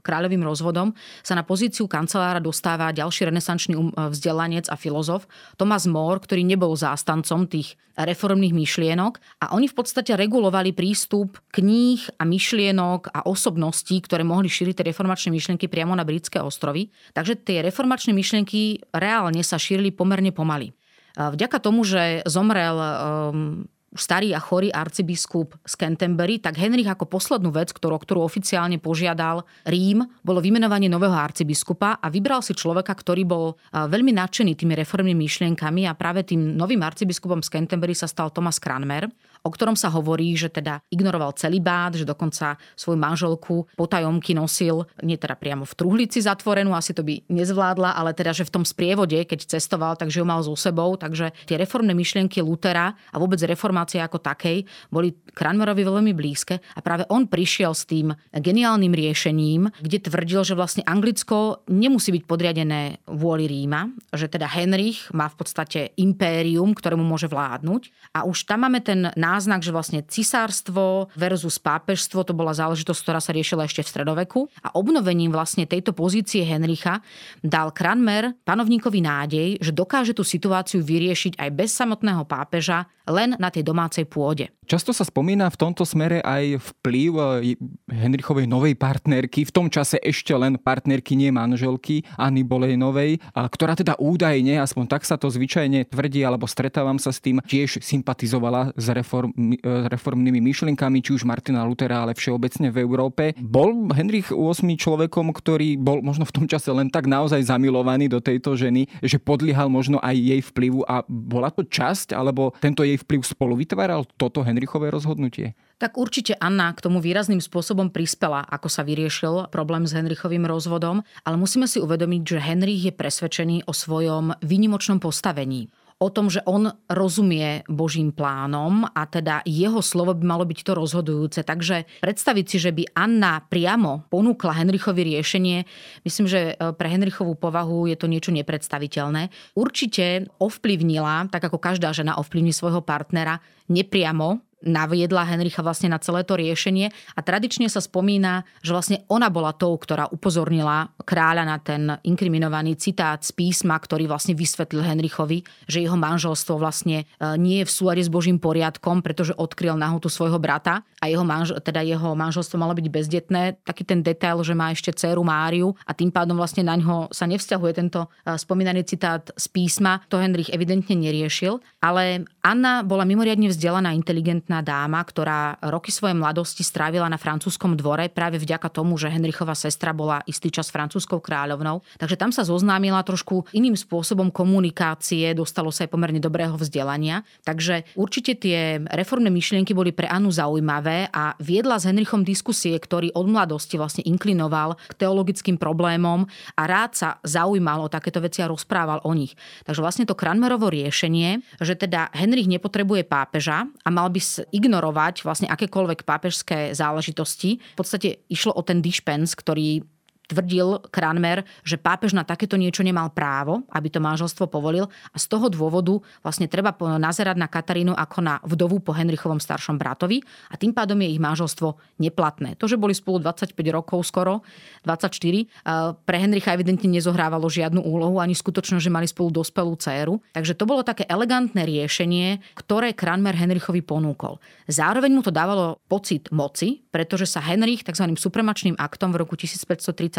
kráľovým 0.06 0.46
rozvodom 0.46 0.94
sa 1.26 1.34
na 1.34 1.42
pozíciu 1.42 1.90
kancelára 1.90 2.38
dostáva 2.38 2.94
ďalší 2.94 3.26
renesančný 3.34 3.74
um, 3.74 3.90
vzdelanec 3.90 4.70
a 4.70 4.78
filozof 4.78 5.26
Thomas 5.58 5.90
More, 5.90 6.22
ktorý 6.22 6.46
nebol 6.46 6.78
zástancom 6.78 7.50
tých 7.50 7.74
reformných 7.98 8.54
myšlienok 8.54 9.18
a 9.42 9.56
oni 9.56 9.66
v 9.66 9.74
podstate 9.74 10.14
regulovali 10.14 10.76
prístup 10.76 11.40
kníh 11.50 11.98
a 12.20 12.28
myšlienok 12.28 13.10
a 13.10 13.24
osobností, 13.26 14.04
ktoré 14.04 14.22
mohli 14.22 14.52
šíriť 14.52 14.78
tie 14.78 14.88
reformačné 14.92 15.32
myšlienky 15.32 15.66
priamo 15.66 15.96
na 15.96 16.04
britské 16.04 16.38
ostrovy. 16.38 16.92
Takže 17.16 17.40
tie 17.40 17.64
reformačné 17.64 18.12
myšlienky 18.12 18.84
reálne 18.92 19.40
sa 19.40 19.56
šírili 19.56 19.96
pomerne 19.96 20.28
pomaly. 20.28 20.76
Vďaka 21.16 21.56
tomu, 21.64 21.80
že 21.80 22.20
zomrel 22.28 22.76
um, 22.76 23.64
starý 23.98 24.32
a 24.36 24.40
chorý 24.40 24.70
arcibiskup 24.70 25.56
z 25.64 25.74
Canterbury, 25.74 26.38
tak 26.38 26.60
Henrich 26.60 26.88
ako 26.88 27.08
poslednú 27.08 27.50
vec, 27.50 27.74
ktorú, 27.74 27.98
ktorú 27.98 28.20
oficiálne 28.22 28.78
požiadal 28.78 29.42
Rím, 29.66 30.06
bolo 30.22 30.38
vymenovanie 30.38 30.86
nového 30.86 31.16
arcibiskupa 31.16 31.98
a 31.98 32.06
vybral 32.12 32.44
si 32.44 32.54
človeka, 32.54 32.94
ktorý 32.94 33.26
bol 33.26 33.58
veľmi 33.72 34.12
nadšený 34.14 34.54
tými 34.54 34.76
reformnými 34.78 35.18
myšlienkami 35.26 35.88
a 35.88 35.96
práve 35.98 36.22
tým 36.22 36.54
novým 36.54 36.80
arcibiskupom 36.84 37.42
z 37.42 37.50
Canterbury 37.50 37.96
sa 37.96 38.06
stal 38.06 38.30
Thomas 38.30 38.62
Cranmer 38.62 39.08
o 39.46 39.54
ktorom 39.54 39.78
sa 39.78 39.94
hovorí, 39.94 40.34
že 40.34 40.50
teda 40.50 40.82
ignoroval 40.90 41.38
celý 41.38 41.62
bát, 41.62 41.94
že 41.94 42.02
dokonca 42.02 42.58
svoju 42.74 42.98
manželku 42.98 43.70
potajomky 43.78 44.34
nosil, 44.34 44.82
nie 45.06 45.14
teda 45.14 45.38
priamo 45.38 45.62
v 45.62 45.76
truhlici 45.78 46.18
zatvorenú, 46.18 46.74
asi 46.74 46.90
to 46.90 47.06
by 47.06 47.22
nezvládla, 47.30 47.94
ale 47.94 48.10
teda, 48.10 48.34
že 48.34 48.42
v 48.42 48.54
tom 48.58 48.64
sprievode, 48.66 49.14
keď 49.22 49.46
cestoval, 49.46 49.94
takže 49.94 50.18
ju 50.18 50.26
mal 50.26 50.42
so 50.42 50.58
sebou, 50.58 50.98
takže 50.98 51.30
tie 51.46 51.54
reformné 51.54 51.94
myšlienky 51.94 52.42
Lutera 52.42 52.90
a 52.90 53.16
vôbec 53.22 53.38
reformácie 53.46 54.02
ako 54.02 54.18
takej 54.18 54.66
boli 54.90 55.14
Cranmerovi 55.36 55.86
veľmi 55.86 56.12
blízke 56.16 56.58
a 56.74 56.80
práve 56.82 57.06
on 57.12 57.28
prišiel 57.28 57.76
s 57.76 57.86
tým 57.86 58.10
geniálnym 58.32 58.90
riešením, 58.90 59.70
kde 59.78 60.02
tvrdil, 60.02 60.42
že 60.42 60.58
vlastne 60.58 60.82
Anglicko 60.88 61.62
nemusí 61.68 62.10
byť 62.10 62.24
podriadené 62.24 63.04
vôli 63.06 63.44
Ríma, 63.44 63.92
že 64.16 64.32
teda 64.32 64.48
Henrich 64.48 65.12
má 65.12 65.28
v 65.28 65.36
podstate 65.36 65.92
impérium, 66.00 66.72
ktorému 66.72 67.04
môže 67.04 67.28
vládnuť. 67.28 67.92
A 68.16 68.24
už 68.24 68.48
tam 68.48 68.64
máme 68.64 68.80
ten 68.80 69.12
názor 69.14 69.35
náznak, 69.36 69.60
že 69.60 69.68
vlastne 69.68 70.00
cisárstvo 70.00 71.12
versus 71.12 71.60
pápežstvo 71.60 72.24
to 72.24 72.32
bola 72.32 72.56
záležitosť, 72.56 73.00
ktorá 73.04 73.20
sa 73.20 73.36
riešila 73.36 73.68
ešte 73.68 73.84
v 73.84 73.92
stredoveku 73.92 74.48
a 74.64 74.72
obnovením 74.72 75.28
vlastne 75.28 75.68
tejto 75.68 75.92
pozície 75.92 76.40
Henricha 76.40 77.04
dal 77.44 77.68
Cranmer 77.76 78.32
panovníkovi 78.48 79.04
nádej, 79.04 79.48
že 79.60 79.76
dokáže 79.76 80.16
tú 80.16 80.24
situáciu 80.24 80.80
vyriešiť 80.80 81.36
aj 81.36 81.50
bez 81.52 81.76
samotného 81.76 82.24
pápeža 82.24 82.88
len 83.04 83.36
na 83.36 83.52
tej 83.52 83.60
domácej 83.60 84.08
pôde. 84.08 84.55
Často 84.66 84.90
sa 84.90 85.06
spomína 85.06 85.46
v 85.46 85.60
tomto 85.62 85.86
smere 85.86 86.18
aj 86.26 86.58
vplyv 86.58 87.10
eh, 87.14 87.54
Henrichovej 87.86 88.50
novej 88.50 88.74
partnerky, 88.74 89.46
v 89.46 89.54
tom 89.54 89.70
čase 89.70 90.02
ešte 90.02 90.34
len 90.34 90.58
partnerky, 90.58 91.14
nie 91.14 91.30
manželky, 91.30 92.02
Anny 92.18 92.42
Bolejnovej, 92.42 93.22
ktorá 93.30 93.78
teda 93.78 93.94
údajne, 94.02 94.58
aspoň 94.58 94.84
tak 94.90 95.02
sa 95.06 95.14
to 95.14 95.30
zvyčajne 95.30 95.86
tvrdí, 95.86 96.26
alebo 96.26 96.50
stretávam 96.50 96.98
sa 96.98 97.14
s 97.14 97.22
tým, 97.22 97.38
tiež 97.46 97.78
sympatizovala 97.78 98.74
s 98.74 98.90
reform, 98.90 99.30
eh, 99.38 99.86
reformnými 99.86 100.42
myšlienkami, 100.42 100.98
či 100.98 101.14
už 101.14 101.22
Martina 101.22 101.62
Lutera, 101.62 102.02
ale 102.02 102.18
všeobecne 102.18 102.74
v 102.74 102.82
Európe. 102.82 103.38
Bol 103.38 103.94
Henrich 103.94 104.34
VIII 104.34 104.74
človekom, 104.74 105.30
ktorý 105.30 105.78
bol 105.78 106.02
možno 106.02 106.26
v 106.26 106.42
tom 106.42 106.46
čase 106.50 106.74
len 106.74 106.90
tak 106.90 107.06
naozaj 107.06 107.38
zamilovaný 107.46 108.10
do 108.10 108.18
tejto 108.18 108.58
ženy, 108.58 108.90
že 108.98 109.22
podliehal 109.22 109.70
možno 109.70 110.02
aj 110.02 110.18
jej 110.18 110.42
vplyvu 110.42 110.82
a 110.90 111.06
bola 111.06 111.54
to 111.54 111.62
časť, 111.62 112.18
alebo 112.18 112.50
tento 112.58 112.82
jej 112.82 112.98
vplyv 112.98 113.22
spolu 113.22 113.54
vytváral 113.54 114.02
toto 114.18 114.42
Henrich 114.42 114.55
Henrichové 114.56 114.88
rozhodnutie? 114.88 115.52
Tak 115.76 116.00
určite 116.00 116.32
Anna 116.40 116.72
k 116.72 116.80
tomu 116.80 117.04
výrazným 117.04 117.44
spôsobom 117.44 117.92
prispela, 117.92 118.40
ako 118.48 118.72
sa 118.72 118.80
vyriešil 118.80 119.52
problém 119.52 119.84
s 119.84 119.92
Henrichovým 119.92 120.48
rozvodom, 120.48 121.04
ale 121.28 121.36
musíme 121.36 121.68
si 121.68 121.76
uvedomiť, 121.76 122.22
že 122.24 122.38
Henrich 122.40 122.88
je 122.88 122.96
presvedčený 122.96 123.68
o 123.68 123.76
svojom 123.76 124.32
výnimočnom 124.40 124.96
postavení 124.96 125.68
o 125.96 126.12
tom, 126.12 126.28
že 126.28 126.44
on 126.44 126.68
rozumie 126.92 127.64
Božím 127.72 128.12
plánom 128.12 128.84
a 128.84 129.08
teda 129.08 129.40
jeho 129.48 129.80
slovo 129.80 130.12
by 130.12 130.24
malo 130.28 130.44
byť 130.44 130.58
to 130.60 130.72
rozhodujúce. 130.76 131.40
Takže 131.40 131.88
predstaviť 132.04 132.44
si, 132.44 132.56
že 132.60 132.70
by 132.72 132.92
Anna 132.92 133.40
priamo 133.40 134.04
ponúkla 134.12 134.60
Henrichovi 134.60 135.16
riešenie, 135.16 135.64
myslím, 136.04 136.26
že 136.28 136.40
e, 136.52 136.54
pre 136.76 136.92
Henrichovú 136.92 137.32
povahu 137.32 137.88
je 137.88 137.96
to 137.96 138.12
niečo 138.12 138.28
nepredstaviteľné. 138.28 139.32
Určite 139.56 140.28
ovplyvnila, 140.36 141.32
tak 141.32 141.48
ako 141.48 141.56
každá 141.56 141.96
žena 141.96 142.20
ovplyvní 142.20 142.52
svojho 142.52 142.84
partnera, 142.84 143.40
nepriamo 143.72 144.45
naviedla 144.64 145.28
Henricha 145.28 145.60
vlastne 145.60 145.92
na 145.92 146.00
celé 146.00 146.24
to 146.24 146.38
riešenie 146.38 146.88
a 147.12 147.20
tradične 147.20 147.68
sa 147.68 147.84
spomína, 147.84 148.46
že 148.64 148.72
vlastne 148.72 148.96
ona 149.12 149.28
bola 149.28 149.52
tou, 149.52 149.76
ktorá 149.76 150.08
upozornila 150.08 150.88
kráľa 151.04 151.44
na 151.44 151.56
ten 151.60 151.82
inkriminovaný 152.06 152.80
citát 152.80 153.20
z 153.20 153.36
písma, 153.36 153.76
ktorý 153.76 154.08
vlastne 154.08 154.32
vysvetlil 154.32 154.80
Henrichovi, 154.80 155.44
že 155.68 155.84
jeho 155.84 155.98
manželstvo 155.98 156.56
vlastne 156.56 157.04
e, 157.04 157.36
nie 157.36 157.62
je 157.62 157.68
v 157.68 157.74
súlade 157.74 158.02
s 158.02 158.12
Božím 158.12 158.40
poriadkom, 158.40 159.04
pretože 159.04 159.36
odkryl 159.36 159.76
nahutu 159.76 160.08
svojho 160.08 160.40
brata 160.40 160.82
a 161.06 161.08
jeho, 161.08 161.22
manž- 161.22 161.54
teda 161.62 161.86
jeho 161.86 162.18
manželstvo 162.18 162.58
malo 162.58 162.74
byť 162.74 162.86
bezdetné. 162.90 163.62
Taký 163.62 163.86
ten 163.86 164.02
detail, 164.02 164.42
že 164.42 164.58
má 164.58 164.74
ešte 164.74 164.90
dceru 164.90 165.22
Máriu 165.22 165.70
a 165.86 165.94
tým 165.94 166.10
pádom 166.10 166.34
vlastne 166.34 166.66
na 166.66 166.74
ňo 166.74 167.14
sa 167.14 167.30
nevzťahuje 167.30 167.72
tento 167.78 168.10
e, 168.26 168.34
spomínaný 168.34 168.82
citát 168.82 169.22
z 169.38 169.46
písma. 169.46 170.02
To 170.10 170.18
Henrich 170.18 170.50
evidentne 170.50 170.98
neriešil, 170.98 171.62
ale 171.78 172.26
Anna 172.42 172.82
bola 172.82 173.06
mimoriadne 173.06 173.50
vzdelaná, 173.54 173.94
inteligentná 173.94 174.66
dáma, 174.66 174.98
ktorá 175.06 175.62
roky 175.70 175.94
svojej 175.94 176.18
mladosti 176.18 176.66
strávila 176.66 177.06
na 177.06 177.18
francúzskom 177.18 177.78
dvore 177.78 178.10
práve 178.10 178.42
vďaka 178.42 178.66
tomu, 178.66 178.98
že 178.98 179.12
Henrichova 179.12 179.54
sestra 179.54 179.94
bola 179.94 180.22
istý 180.26 180.50
čas 180.50 180.74
francúzskou 180.74 181.22
kráľovnou. 181.22 181.86
Takže 182.02 182.18
tam 182.18 182.34
sa 182.34 182.42
zoznámila 182.42 183.02
trošku 183.06 183.46
iným 183.54 183.78
spôsobom 183.78 184.34
komunikácie, 184.34 185.30
dostalo 185.36 185.70
sa 185.70 185.86
aj 185.86 185.90
pomerne 185.94 186.18
dobrého 186.18 186.58
vzdelania. 186.58 187.22
Takže 187.46 187.86
určite 187.94 188.34
tie 188.38 188.82
reformné 188.90 189.30
myšlienky 189.30 189.76
boli 189.76 189.92
pre 189.92 190.08
Anu 190.08 190.32
zaujímavé 190.32 190.95
a 191.12 191.36
viedla 191.36 191.76
s 191.76 191.84
Henrichom 191.84 192.24
diskusie, 192.24 192.72
ktorý 192.80 193.12
od 193.12 193.28
mladosti 193.28 193.76
vlastne 193.76 194.00
inklinoval 194.08 194.80
k 194.88 194.94
teologickým 194.96 195.60
problémom 195.60 196.24
a 196.56 196.62
rád 196.64 196.96
sa 196.96 197.08
zaujímal 197.20 197.84
o 197.84 197.92
takéto 197.92 198.24
veci 198.24 198.40
a 198.40 198.48
rozprával 198.48 199.04
o 199.04 199.12
nich. 199.12 199.36
Takže 199.68 199.84
vlastne 199.84 200.08
to 200.08 200.16
Kranmerovo 200.16 200.72
riešenie, 200.72 201.44
že 201.60 201.76
teda 201.76 202.08
Henrich 202.16 202.48
nepotrebuje 202.48 203.04
pápeža 203.04 203.68
a 203.84 203.88
mal 203.92 204.08
by 204.08 204.20
ignorovať 204.54 205.26
vlastne 205.26 205.50
akékoľvek 205.52 206.08
pápežské 206.08 206.72
záležitosti. 206.72 207.60
V 207.76 207.78
podstate 207.78 208.24
išlo 208.32 208.56
o 208.56 208.62
ten 208.64 208.80
dispens, 208.80 209.36
ktorý 209.36 209.84
tvrdil 210.26 210.82
Kranmer, 210.90 211.46
že 211.62 211.78
pápež 211.78 212.12
na 212.12 212.26
takéto 212.26 212.58
niečo 212.58 212.82
nemal 212.82 213.14
právo, 213.14 213.62
aby 213.70 213.88
to 213.90 214.02
manželstvo 214.02 214.50
povolil 214.50 214.90
a 215.14 215.16
z 215.16 215.26
toho 215.30 215.46
dôvodu 215.46 216.02
vlastne 216.26 216.50
treba 216.50 216.74
nazerať 216.76 217.36
na 217.38 217.46
Katarínu 217.46 217.94
ako 217.94 218.18
na 218.20 218.42
vdovu 218.42 218.82
po 218.82 218.90
Henrichovom 218.90 219.38
staršom 219.38 219.78
bratovi 219.78 220.22
a 220.50 220.58
tým 220.58 220.74
pádom 220.74 220.98
je 221.02 221.14
ich 221.14 221.22
manželstvo 221.22 221.98
neplatné. 222.02 222.58
To, 222.58 222.66
že 222.66 222.74
boli 222.74 222.94
spolu 222.94 223.22
25 223.22 223.54
rokov 223.70 224.02
skoro, 224.02 224.42
24, 224.82 226.02
pre 226.02 226.16
Henricha 226.18 226.50
evidentne 226.54 226.90
nezohrávalo 226.90 227.46
žiadnu 227.46 227.82
úlohu 227.82 228.18
ani 228.18 228.34
skutočnosť, 228.34 228.82
že 228.82 228.90
mali 228.90 229.06
spolu 229.06 229.30
dospelú 229.30 229.78
dceru. 229.78 230.18
Takže 230.34 230.58
to 230.58 230.66
bolo 230.66 230.82
také 230.82 231.06
elegantné 231.06 231.62
riešenie, 231.62 232.42
ktoré 232.58 232.92
Kranmer 232.92 233.38
Henrichovi 233.38 233.84
ponúkol. 233.84 234.42
Zároveň 234.66 235.14
mu 235.14 235.22
to 235.22 235.30
dávalo 235.30 235.78
pocit 235.86 236.26
moci, 236.34 236.82
pretože 236.90 237.30
sa 237.30 237.38
Henrich 237.44 237.86
tzv. 237.86 238.10
supremačným 238.18 238.74
aktom 238.80 239.14
v 239.14 239.22
roku 239.22 239.38
1530 239.38 240.15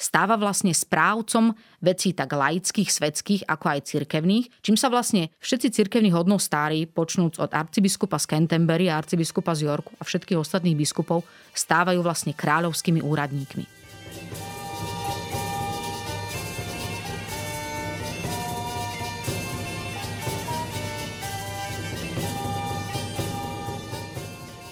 stáva 0.00 0.34
vlastne 0.40 0.72
správcom 0.74 1.54
vecí 1.84 2.16
tak 2.16 2.32
laických, 2.32 2.90
svetských, 2.90 3.42
ako 3.46 3.66
aj 3.76 3.80
cirkevných, 3.86 4.48
čím 4.64 4.74
sa 4.74 4.90
vlastne 4.90 5.30
všetci 5.38 5.68
cirkevní 5.70 6.10
hodnostári, 6.10 6.88
počnúc 6.88 7.38
od 7.38 7.52
arcibiskupa 7.54 8.18
z 8.18 8.26
Canterbury 8.26 8.90
a 8.90 8.98
arcibiskupa 8.98 9.54
z 9.54 9.68
Yorku 9.68 9.94
a 9.98 10.02
všetkých 10.02 10.40
ostatných 10.40 10.74
biskupov, 10.74 11.22
stávajú 11.54 12.02
vlastne 12.02 12.34
kráľovskými 12.34 13.04
úradníkmi. 13.04 13.78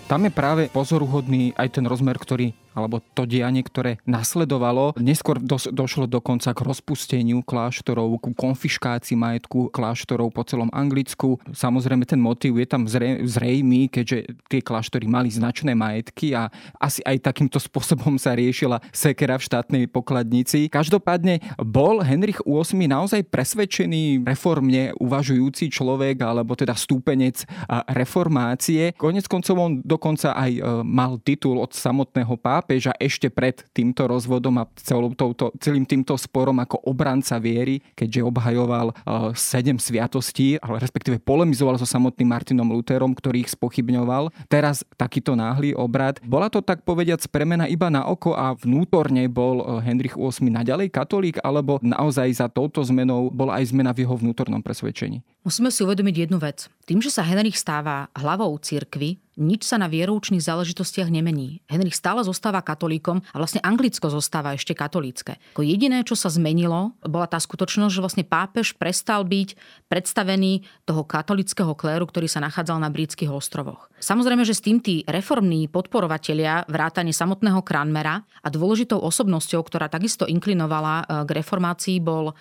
Tam 0.07 0.23
je 0.23 0.31
práve 0.31 0.71
pozoruhodný 0.71 1.51
aj 1.59 1.83
ten 1.83 1.85
rozmer, 1.91 2.15
ktorý 2.15 2.55
alebo 2.77 3.01
to 3.17 3.25
dianie, 3.25 3.65
ktoré 3.65 3.97
nasledovalo. 4.05 4.93
Neskôr 5.01 5.41
dos- 5.41 5.73
došlo 5.73 6.05
dokonca 6.05 6.53
k 6.53 6.61
rozpusteniu 6.61 7.41
kláštorov, 7.41 8.21
ku 8.21 8.37
konfiškácii 8.37 9.17
majetku 9.17 9.73
kláštorov 9.73 10.37
po 10.37 10.45
celom 10.45 10.69
Anglicku. 10.77 11.41
Samozrejme 11.57 12.05
ten 12.05 12.21
motív 12.21 12.61
je 12.61 12.69
tam 12.69 12.85
zre- 12.85 13.25
zrejmý, 13.25 13.89
keďže 13.89 14.37
tie 14.53 14.61
kláštory 14.61 15.09
mali 15.09 15.33
značné 15.33 15.73
majetky 15.73 16.37
a 16.37 16.53
asi 16.77 17.01
aj 17.09 17.25
takýmto 17.25 17.57
spôsobom 17.57 18.21
sa 18.21 18.37
riešila 18.37 18.85
sekera 18.93 19.41
v 19.41 19.47
štátnej 19.49 19.85
pokladnici. 19.89 20.69
Každopádne 20.69 21.41
bol 21.65 22.05
Henrich 22.05 22.45
VIII 22.45 22.85
naozaj 22.85 23.25
presvedčený 23.33 24.29
reformne 24.29 24.93
uvažujúci 25.01 25.73
človek 25.73 26.21
alebo 26.21 26.53
teda 26.53 26.77
stúpenec 26.77 27.49
reformácie. 27.89 28.93
Konec 29.01 29.25
koncov 29.31 29.57
on 29.57 29.73
dokonca 29.81 30.37
aj 30.37 30.53
e, 30.53 30.61
mal 30.85 31.17
titul 31.23 31.63
od 31.63 31.73
samotného 31.73 32.35
pápa 32.37 32.66
pápeža 32.67 32.91
ešte 32.99 33.31
pred 33.31 33.63
týmto 33.71 34.11
rozvodom 34.11 34.59
a 34.59 34.67
celou 34.75 35.15
touto, 35.15 35.55
celým 35.63 35.87
týmto 35.87 36.19
sporom 36.19 36.59
ako 36.59 36.83
obranca 36.83 37.39
viery, 37.39 37.79
keďže 37.95 38.27
obhajoval 38.27 38.91
uh, 38.91 39.31
sedem 39.39 39.79
sviatostí, 39.79 40.59
ale 40.59 40.83
respektíve 40.83 41.23
polemizoval 41.23 41.79
so 41.79 41.87
samotným 41.87 42.27
Martinom 42.27 42.67
Lutherom, 42.67 43.15
ktorý 43.15 43.47
ich 43.47 43.55
spochybňoval. 43.55 44.35
Teraz 44.51 44.83
takýto 44.99 45.39
náhly 45.39 45.79
obrad. 45.79 46.19
Bola 46.27 46.51
to 46.51 46.59
tak 46.59 46.83
povediac 46.83 47.23
premena 47.31 47.71
iba 47.71 47.87
na 47.87 48.03
oko 48.03 48.35
a 48.35 48.59
vnútorne 48.59 49.31
bol 49.31 49.63
uh, 49.63 49.79
Henrich 49.79 50.19
VIII 50.19 50.51
naďalej 50.51 50.91
katolík, 50.91 51.39
alebo 51.47 51.79
naozaj 51.87 52.35
za 52.35 52.51
touto 52.51 52.83
zmenou 52.83 53.31
bola 53.31 53.63
aj 53.63 53.71
zmena 53.71 53.95
v 53.95 54.03
jeho 54.03 54.19
vnútornom 54.19 54.59
presvedčení? 54.59 55.23
Musíme 55.47 55.71
si 55.71 55.87
uvedomiť 55.87 56.27
jednu 56.27 56.43
vec. 56.43 56.67
Tým, 56.83 56.99
že 56.99 57.15
sa 57.15 57.23
Henrich 57.23 57.55
stáva 57.55 58.11
hlavou 58.19 58.59
cirkvy, 58.59 59.23
nič 59.37 59.69
sa 59.69 59.77
na 59.77 59.87
vieroučných 59.87 60.41
záležitostiach 60.41 61.13
nemení. 61.13 61.61
Henrich 61.69 61.95
stále 61.95 62.25
zostáva 62.25 62.65
katolíkom 62.65 63.21
a 63.21 63.37
vlastne 63.37 63.61
Anglicko 63.61 64.09
zostáva 64.09 64.57
ešte 64.57 64.73
katolícke. 64.73 65.37
Ako 65.53 65.63
jediné, 65.63 66.03
čo 66.03 66.17
sa 66.17 66.33
zmenilo, 66.33 66.97
bola 67.05 67.29
tá 67.29 67.37
skutočnosť, 67.37 67.93
že 67.93 68.03
vlastne 68.03 68.25
pápež 68.25 68.73
prestal 68.81 69.29
byť 69.29 69.55
predstavený 69.93 70.65
toho 70.89 71.05
katolického 71.05 71.77
kléru, 71.77 72.09
ktorý 72.09 72.27
sa 72.27 72.41
nachádzal 72.41 72.81
na 72.81 72.89
britských 72.89 73.29
ostrovoch. 73.29 73.93
Samozrejme, 74.01 74.45
že 74.45 74.57
s 74.57 74.65
tým 74.65 74.81
tí 74.81 75.05
reformní 75.05 75.69
podporovatelia 75.69 76.65
vrátane 76.69 77.13
samotného 77.13 77.61
Kranmera 77.65 78.25
a 78.41 78.49
dôležitou 78.49 79.01
osobnosťou, 79.01 79.61
ktorá 79.65 79.89
takisto 79.89 80.29
inklinovala 80.29 80.95
e, 81.01 81.05
k 81.25 81.31
reformácii, 81.41 81.97
bol 82.01 82.33
e, 82.33 82.35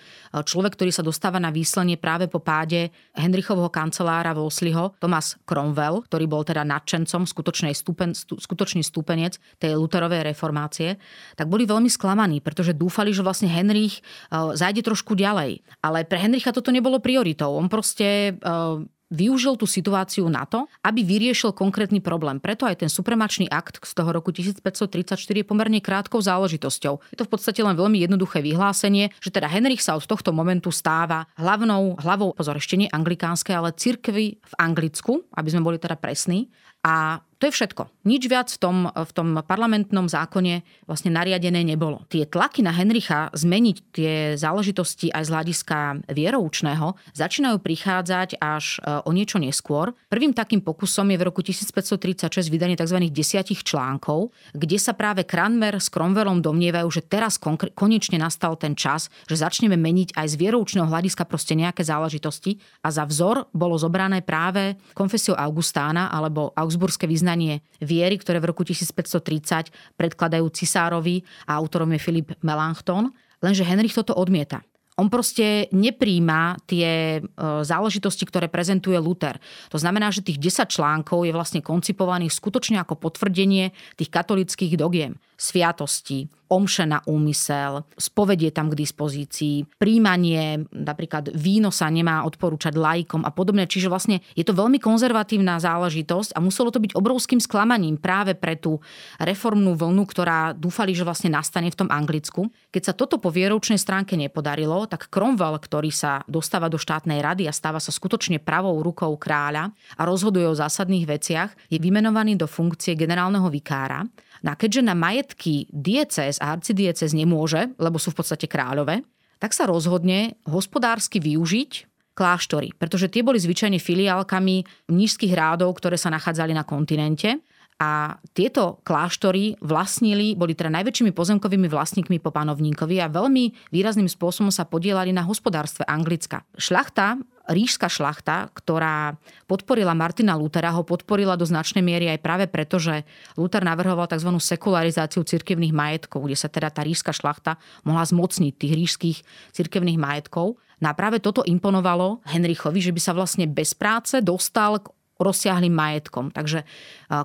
človek, 0.44 0.76
ktorý 0.76 0.92
sa 0.92 1.04
dostáva 1.04 1.40
na 1.40 1.48
výslenie 1.48 1.96
práve 1.96 2.28
po 2.28 2.44
páde 2.44 2.92
Henrichovho 3.16 3.72
kancelára 3.72 4.36
Wolseyho, 4.36 4.96
Thomas 5.00 5.40
Cromwell, 5.48 6.04
ktorý 6.04 6.24
bol 6.28 6.44
teda 6.44 6.60
nad 6.64 6.85
nadšencom, 6.86 7.26
skutočný, 7.26 7.74
stupen, 7.74 8.14
skutočný 8.14 8.86
stupenec 8.86 9.42
tej 9.58 9.74
Luterovej 9.74 10.22
reformácie, 10.22 11.02
tak 11.34 11.50
boli 11.50 11.66
veľmi 11.66 11.90
sklamaní, 11.90 12.38
pretože 12.38 12.70
dúfali, 12.70 13.10
že 13.10 13.26
vlastne 13.26 13.50
Henrich 13.50 13.98
uh, 14.30 14.54
zájde 14.54 14.86
trošku 14.86 15.18
ďalej. 15.18 15.66
Ale 15.82 16.06
pre 16.06 16.22
Henricha 16.22 16.54
toto 16.54 16.70
nebolo 16.70 17.02
prioritou. 17.02 17.58
On 17.58 17.66
proste 17.66 18.38
uh, 18.38 18.78
využil 19.10 19.54
tú 19.54 19.66
situáciu 19.70 20.26
na 20.26 20.42
to, 20.46 20.66
aby 20.82 21.06
vyriešil 21.06 21.54
konkrétny 21.54 22.02
problém. 22.02 22.42
Preto 22.42 22.66
aj 22.66 22.82
ten 22.82 22.90
supremačný 22.90 23.46
akt 23.46 23.78
z 23.82 23.92
toho 23.94 24.10
roku 24.10 24.34
1534 24.34 25.14
je 25.14 25.46
pomerne 25.46 25.78
krátkou 25.78 26.18
záležitosťou. 26.18 27.14
Je 27.14 27.18
to 27.18 27.26
v 27.26 27.30
podstate 27.30 27.60
len 27.62 27.78
veľmi 27.78 28.02
jednoduché 28.02 28.42
vyhlásenie, 28.42 29.14
že 29.22 29.30
teda 29.30 29.46
Henrich 29.46 29.82
sa 29.82 29.94
od 29.94 30.04
tohto 30.06 30.34
momentu 30.34 30.74
stáva 30.74 31.30
hlavnou 31.38 31.98
hlavou, 32.02 32.34
pozor, 32.34 32.58
ešte 32.58 32.78
nie 32.78 32.90
anglikánskej, 32.90 33.54
ale 33.54 33.76
cirkvi 33.78 34.42
v 34.42 34.54
Anglicku, 34.58 35.22
aby 35.38 35.48
sme 35.54 35.62
boli 35.62 35.78
teda 35.78 35.94
presní. 35.94 36.50
A 36.86 37.18
to 37.42 37.50
je 37.50 37.52
všetko. 37.52 37.82
Nič 38.06 38.30
viac 38.30 38.46
v 38.54 38.58
tom, 38.62 38.76
v 38.86 39.10
tom 39.10 39.42
parlamentnom 39.42 40.06
zákone 40.06 40.62
vlastne 40.86 41.10
nariadené 41.10 41.66
nebolo. 41.66 42.06
Tie 42.06 42.22
tlaky 42.22 42.62
na 42.62 42.70
Henricha 42.70 43.34
zmeniť 43.34 43.76
tie 43.90 44.12
záležitosti 44.38 45.10
aj 45.10 45.26
z 45.26 45.30
hľadiska 45.34 45.78
vieroučného 46.14 46.94
začínajú 47.18 47.58
prichádzať 47.58 48.38
až 48.38 48.78
e, 48.78 49.02
o 49.02 49.10
niečo 49.10 49.42
neskôr. 49.42 49.90
Prvým 50.06 50.30
takým 50.30 50.62
pokusom 50.62 51.10
je 51.10 51.18
v 51.18 51.26
roku 51.26 51.42
1536 51.42 52.30
vydanie 52.46 52.78
tzv. 52.78 53.02
desiatich 53.10 53.66
článkov, 53.66 54.30
kde 54.54 54.78
sa 54.78 54.94
práve 54.94 55.26
Cranmer 55.26 55.82
s 55.82 55.90
Cromwellom 55.90 56.38
domnievajú, 56.38 56.86
že 56.86 57.02
teraz 57.02 57.42
konečne 57.74 58.22
nastal 58.22 58.54
ten 58.54 58.78
čas, 58.78 59.10
že 59.26 59.34
začneme 59.34 59.74
meniť 59.74 60.14
aj 60.14 60.26
z 60.30 60.34
vieroučného 60.38 60.86
hľadiska 60.86 61.26
proste 61.26 61.58
nejaké 61.58 61.82
záležitosti 61.82 62.62
a 62.86 62.94
za 62.94 63.02
vzor 63.02 63.50
bolo 63.50 63.74
zobrané 63.74 64.22
práve 64.22 64.78
konfesiou 64.94 65.34
Augustána 65.34 66.06
alebo 66.14 66.54
Augsburské 66.54 67.10
vyznanie 67.10 67.66
viery, 67.96 68.20
ktoré 68.20 68.36
v 68.36 68.52
roku 68.52 68.60
1530 68.60 69.72
predkladajú 69.96 70.44
cisárovi 70.52 71.24
a 71.48 71.56
autorom 71.56 71.88
je 71.96 72.00
Filip 72.00 72.28
Melanchthon, 72.44 73.08
lenže 73.40 73.64
Henrich 73.64 73.96
toto 73.96 74.12
odmieta. 74.12 74.60
On 74.96 75.12
proste 75.12 75.68
nepríjma 75.76 76.56
tie 76.64 77.20
e, 77.20 77.30
záležitosti, 77.60 78.24
ktoré 78.24 78.48
prezentuje 78.48 78.96
Luther. 78.96 79.36
To 79.68 79.76
znamená, 79.76 80.08
že 80.08 80.24
tých 80.24 80.40
10 80.40 80.72
článkov 80.72 81.28
je 81.28 81.36
vlastne 81.36 81.60
koncipovaných 81.60 82.32
skutočne 82.32 82.80
ako 82.80 82.96
potvrdenie 82.96 83.76
tých 84.00 84.08
katolických 84.08 84.80
dogiem 84.80 85.20
sviatosti, 85.36 86.26
omše 86.46 86.86
na 86.86 87.02
úmysel, 87.04 87.82
spovedie 87.98 88.54
tam 88.54 88.70
k 88.70 88.78
dispozícii, 88.78 89.66
príjmanie, 89.78 90.62
napríklad 90.70 91.34
víno 91.34 91.74
sa 91.74 91.90
nemá 91.90 92.22
odporúčať 92.22 92.78
lajkom 92.78 93.26
a 93.26 93.30
podobne. 93.34 93.66
Čiže 93.66 93.90
vlastne 93.90 94.22
je 94.38 94.46
to 94.46 94.54
veľmi 94.54 94.78
konzervatívna 94.78 95.58
záležitosť 95.58 96.38
a 96.38 96.42
muselo 96.42 96.70
to 96.70 96.78
byť 96.78 96.94
obrovským 96.94 97.42
sklamaním 97.42 97.98
práve 97.98 98.38
pre 98.38 98.54
tú 98.54 98.78
reformnú 99.18 99.74
vlnu, 99.74 100.06
ktorá 100.06 100.54
dúfali, 100.54 100.94
že 100.94 101.02
vlastne 101.02 101.34
nastane 101.34 101.68
v 101.68 101.78
tom 101.82 101.88
Anglicku. 101.90 102.46
Keď 102.70 102.82
sa 102.82 102.94
toto 102.94 103.18
po 103.18 103.34
vieroučnej 103.34 103.78
stránke 103.78 104.14
nepodarilo, 104.14 104.86
tak 104.86 105.10
Cromwell, 105.10 105.58
ktorý 105.58 105.90
sa 105.90 106.22
dostáva 106.30 106.70
do 106.70 106.78
štátnej 106.78 107.18
rady 107.18 107.50
a 107.50 107.52
stáva 107.52 107.82
sa 107.82 107.90
skutočne 107.90 108.38
pravou 108.38 108.78
rukou 108.86 109.18
kráľa 109.18 109.74
a 109.98 110.02
rozhoduje 110.06 110.46
o 110.46 110.54
zásadných 110.54 111.10
veciach, 111.10 111.50
je 111.66 111.82
vymenovaný 111.82 112.38
do 112.38 112.46
funkcie 112.46 112.94
generálneho 112.94 113.50
vikára 113.50 114.06
No 114.44 114.52
a 114.52 114.58
keďže 114.58 114.82
na 114.84 114.98
majetky 114.98 115.70
diecez 115.72 116.40
a 116.42 116.52
arcidiecez 116.56 117.14
nemôže, 117.16 117.72
lebo 117.80 117.96
sú 117.96 118.12
v 118.12 118.24
podstate 118.24 118.50
kráľové, 118.50 119.04
tak 119.36 119.52
sa 119.52 119.68
rozhodne 119.68 120.36
hospodársky 120.48 121.20
využiť 121.20 121.72
kláštory, 122.16 122.72
pretože 122.80 123.12
tie 123.12 123.20
boli 123.20 123.36
zvyčajne 123.36 123.76
filiálkami 123.76 124.88
nízkych 124.88 125.36
rádov, 125.36 125.76
ktoré 125.76 126.00
sa 126.00 126.08
nachádzali 126.08 126.56
na 126.56 126.64
kontinente 126.64 127.44
a 127.76 128.16
tieto 128.32 128.80
kláštory 128.88 129.60
vlastnili, 129.60 130.32
boli 130.32 130.56
teda 130.56 130.72
najväčšími 130.72 131.12
pozemkovými 131.12 131.68
vlastníkmi 131.68 132.16
po 132.24 132.32
panovníkovi 132.32 133.04
a 133.04 133.12
veľmi 133.12 133.68
výrazným 133.68 134.08
spôsobom 134.08 134.48
sa 134.48 134.64
podielali 134.64 135.12
na 135.12 135.28
hospodárstve 135.28 135.84
Anglicka. 135.84 136.48
Šlachta 136.56 137.20
ríšska 137.46 137.86
šlachta, 137.86 138.50
ktorá 138.52 139.16
podporila 139.46 139.94
Martina 139.94 140.34
Lutera, 140.34 140.74
ho 140.74 140.82
podporila 140.82 141.38
do 141.38 141.46
značnej 141.46 141.82
miery 141.82 142.10
aj 142.10 142.20
práve 142.22 142.44
preto, 142.50 142.82
že 142.82 143.06
Luther 143.38 143.62
navrhoval 143.62 144.10
tzv. 144.10 144.30
sekularizáciu 144.34 145.22
cirkevných 145.22 145.74
majetkov, 145.74 146.26
kde 146.26 146.36
sa 146.36 146.50
teda 146.50 146.70
tá 146.70 146.82
ríšska 146.82 147.14
šlachta 147.14 147.58
mohla 147.86 148.02
zmocniť 148.02 148.52
tých 148.54 148.72
ríšských 148.74 149.18
cirkevných 149.54 149.98
majetkov. 149.98 150.58
No 150.76 150.92
a 150.92 150.92
práve 150.92 151.24
toto 151.24 151.40
imponovalo 151.40 152.20
Henrichovi, 152.28 152.84
že 152.84 152.92
by 152.92 153.00
sa 153.00 153.16
vlastne 153.16 153.48
bez 153.48 153.72
práce 153.72 154.20
dostal 154.20 154.76
k 154.76 154.92
rozsiahlým 155.16 155.72
majetkom. 155.72 156.28
Takže 156.28 156.68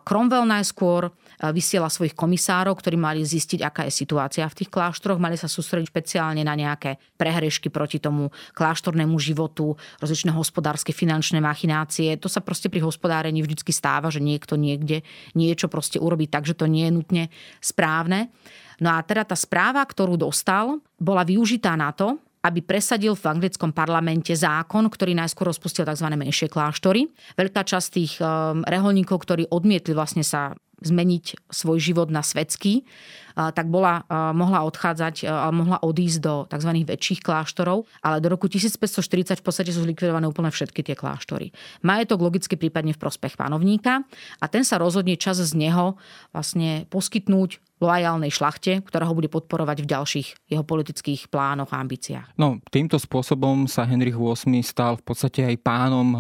Cromwell 0.08 0.48
najskôr 0.48 1.12
vysiela 1.52 1.92
svojich 1.92 2.16
komisárov, 2.16 2.80
ktorí 2.80 2.96
mali 2.96 3.26
zistiť, 3.26 3.60
aká 3.66 3.82
je 3.90 3.94
situácia 3.94 4.48
v 4.48 4.64
tých 4.64 4.72
kláštoroch, 4.72 5.20
mali 5.20 5.36
sa 5.36 5.52
sústrediť 5.52 5.92
špeciálne 5.92 6.40
na 6.46 6.56
nejaké 6.56 7.02
prehrešky 7.20 7.68
proti 7.68 8.00
tomu 8.00 8.32
kláštornému 8.56 9.20
životu, 9.20 9.76
rozličné 10.00 10.32
hospodárske, 10.32 10.96
finančné 10.96 11.44
machinácie. 11.44 12.16
To 12.22 12.32
sa 12.32 12.40
proste 12.40 12.72
pri 12.72 12.80
hospodárení 12.80 13.44
vždy 13.44 13.60
stáva, 13.74 14.08
že 14.08 14.24
niekto 14.24 14.56
niekde 14.56 15.04
niečo 15.36 15.68
proste 15.68 16.00
urobí 16.00 16.32
tak, 16.32 16.48
že 16.48 16.56
to 16.56 16.72
nie 16.72 16.88
je 16.88 16.96
nutne 16.96 17.24
správne. 17.60 18.32
No 18.80 18.96
a 18.96 19.04
teda 19.04 19.28
tá 19.28 19.38
správa, 19.38 19.84
ktorú 19.84 20.18
dostal, 20.18 20.80
bola 20.98 21.22
využitá 21.22 21.76
na 21.76 21.94
to, 21.94 22.18
aby 22.42 22.60
presadil 22.66 23.14
v 23.14 23.26
anglickom 23.30 23.70
parlamente 23.70 24.34
zákon, 24.34 24.90
ktorý 24.90 25.14
najskôr 25.14 25.54
rozpustil 25.54 25.86
tzv. 25.86 26.08
menšie 26.18 26.50
kláštory. 26.50 27.10
Veľká 27.38 27.62
časť 27.62 27.88
tých 27.94 28.14
um, 28.18 28.66
reholníkov, 28.66 29.22
ktorí 29.22 29.50
odmietli 29.54 29.94
vlastne 29.94 30.26
sa 30.26 30.58
zmeniť 30.82 31.54
svoj 31.54 31.78
život 31.78 32.10
na 32.10 32.26
svetský, 32.26 32.84
tak 33.32 33.72
bola, 33.72 34.04
mohla 34.36 34.66
odchádzať, 34.68 35.24
mohla 35.56 35.80
odísť 35.80 36.20
do 36.20 36.36
tzv. 36.50 36.72
väčších 36.84 37.22
kláštorov, 37.24 37.88
ale 38.04 38.20
do 38.20 38.28
roku 38.28 38.52
1540 38.52 39.40
v 39.40 39.46
podstate 39.46 39.72
sú 39.72 39.86
zlikvidované 39.86 40.28
úplne 40.28 40.52
všetky 40.52 40.84
tie 40.84 40.98
kláštory. 40.98 41.56
Majetok 41.86 42.20
logicky 42.20 42.60
prípadne 42.60 42.92
v 42.92 43.00
prospech 43.00 43.40
panovníka 43.40 44.04
a 44.42 44.46
ten 44.52 44.68
sa 44.68 44.82
rozhodne 44.82 45.16
čas 45.16 45.40
z 45.40 45.54
neho 45.56 45.96
vlastne 46.36 46.90
poskytnúť 46.92 47.62
loajálnej 47.82 48.30
šlachte, 48.30 48.86
ktorá 48.86 49.10
ho 49.10 49.18
bude 49.18 49.28
podporovať 49.28 49.84
v 49.84 49.90
ďalších 49.90 50.28
jeho 50.54 50.62
politických 50.62 51.28
plánoch 51.34 51.74
a 51.74 51.82
ambíciách. 51.82 52.38
No, 52.38 52.62
týmto 52.70 53.02
spôsobom 53.02 53.66
sa 53.66 53.84
Henrich 53.90 54.16
VIII 54.16 54.62
stal 54.62 55.02
v 55.02 55.04
podstate 55.04 55.42
aj 55.50 55.58
pánom 55.66 56.08
e, 56.14 56.18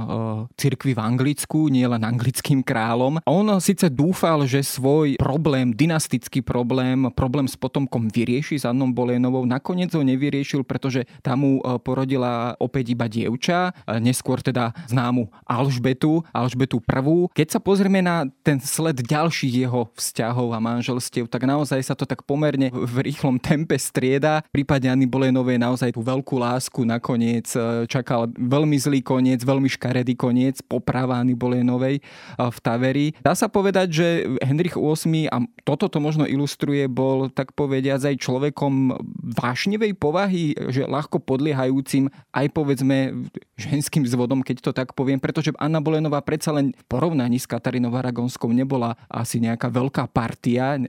cirkvi 0.57 0.97
v 0.97 0.99
Anglicku, 0.99 1.70
nie 1.70 1.86
len 1.86 2.01
anglickým 2.01 2.66
kráľom. 2.66 3.22
On 3.30 3.45
síce 3.62 3.88
dúfal, 3.93 4.49
že 4.49 4.66
svoj 4.66 5.22
problém, 5.22 5.70
dynastický 5.72 6.41
problém, 6.41 7.14
problém 7.14 7.45
s 7.45 7.53
potomkom 7.53 8.09
vyrieši 8.09 8.57
s 8.57 8.66
Annou 8.66 8.89
Bolenovou. 8.89 9.45
Nakoniec 9.45 9.93
ho 9.93 10.01
nevyriešil, 10.01 10.66
pretože 10.66 11.05
tam 11.22 11.45
mu 11.45 11.53
e, 11.62 11.78
porodila 11.78 12.57
opäť 12.57 12.97
iba 12.97 13.05
dievča, 13.05 13.70
e, 13.86 14.01
neskôr 14.01 14.41
teda 14.41 14.74
známu 14.89 15.30
Alžbetu, 15.45 16.26
Alžbetu 16.34 16.82
prvú. 16.82 17.30
Keď 17.38 17.47
sa 17.53 17.59
pozrieme 17.62 18.01
na 18.01 18.26
ten 18.41 18.57
sled 18.57 19.05
ďalších 19.05 19.68
jeho 19.68 19.93
vzťahov 19.93 20.57
a 20.57 20.59
manželstiev, 20.64 21.30
tak 21.30 21.45
naozaj 21.52 21.84
sa 21.84 21.95
to 21.97 22.08
tak 22.08 22.24
pomerne 22.24 22.72
v 22.72 22.95
rýchlom 23.12 23.36
tempe 23.36 23.76
strieda. 23.76 24.39
V 24.52 24.64
prípade 24.64 24.88
Anny 24.88 25.04
Bolenovej 25.04 25.60
naozaj 25.60 25.91
tú 25.91 25.99
veľkú 25.99 26.39
lásku 26.39 26.88
nakoniec 26.88 27.52
e, 27.52 27.84
čakal 27.91 28.32
veľmi 28.32 28.78
zlý 28.80 28.99
koniec, 29.04 29.43
veľmi 29.43 29.68
škaredý 29.68 30.16
koniec, 30.16 30.64
poprava 30.64 31.20
Anny 31.20 31.36
Bolenovej 31.36 31.99
e, 31.99 32.02
v 32.39 32.58
Taveri. 32.64 33.08
Dá 33.20 33.36
sa 33.36 33.52
povedať, 33.52 33.88
že 33.91 34.08
Henrich 34.39 34.80
VIII, 34.80 35.28
a 35.28 35.43
toto 35.68 35.91
to 35.91 35.99
možno 35.99 36.24
ilustruje, 36.24 36.88
bol 36.88 37.28
tak 37.28 37.52
povediať 37.54 38.16
aj 38.16 38.24
človekom 38.24 38.95
vášnevej 39.36 39.93
povahy, 39.99 40.56
že 40.72 40.88
ľahko 40.88 41.20
podliehajúcim 41.20 42.08
aj 42.32 42.45
povedzme 42.56 43.28
ženským 43.60 44.08
zvodom, 44.08 44.41
keď 44.41 44.58
to 44.64 44.72
tak 44.72 44.95
poviem, 44.95 45.20
pretože 45.20 45.54
Anna 45.60 45.84
Bolenová 45.84 46.24
predsa 46.24 46.56
len 46.56 46.74
v 46.74 46.84
porovnaní 46.88 47.38
s 47.38 47.49
Katarínou 47.49 47.93
Aragonskou 47.93 48.49
nebola 48.49 48.95
asi 49.12 49.41
nejaká 49.41 49.68
veľká 49.68 50.08
partia, 50.10 50.78
e, 50.78 50.82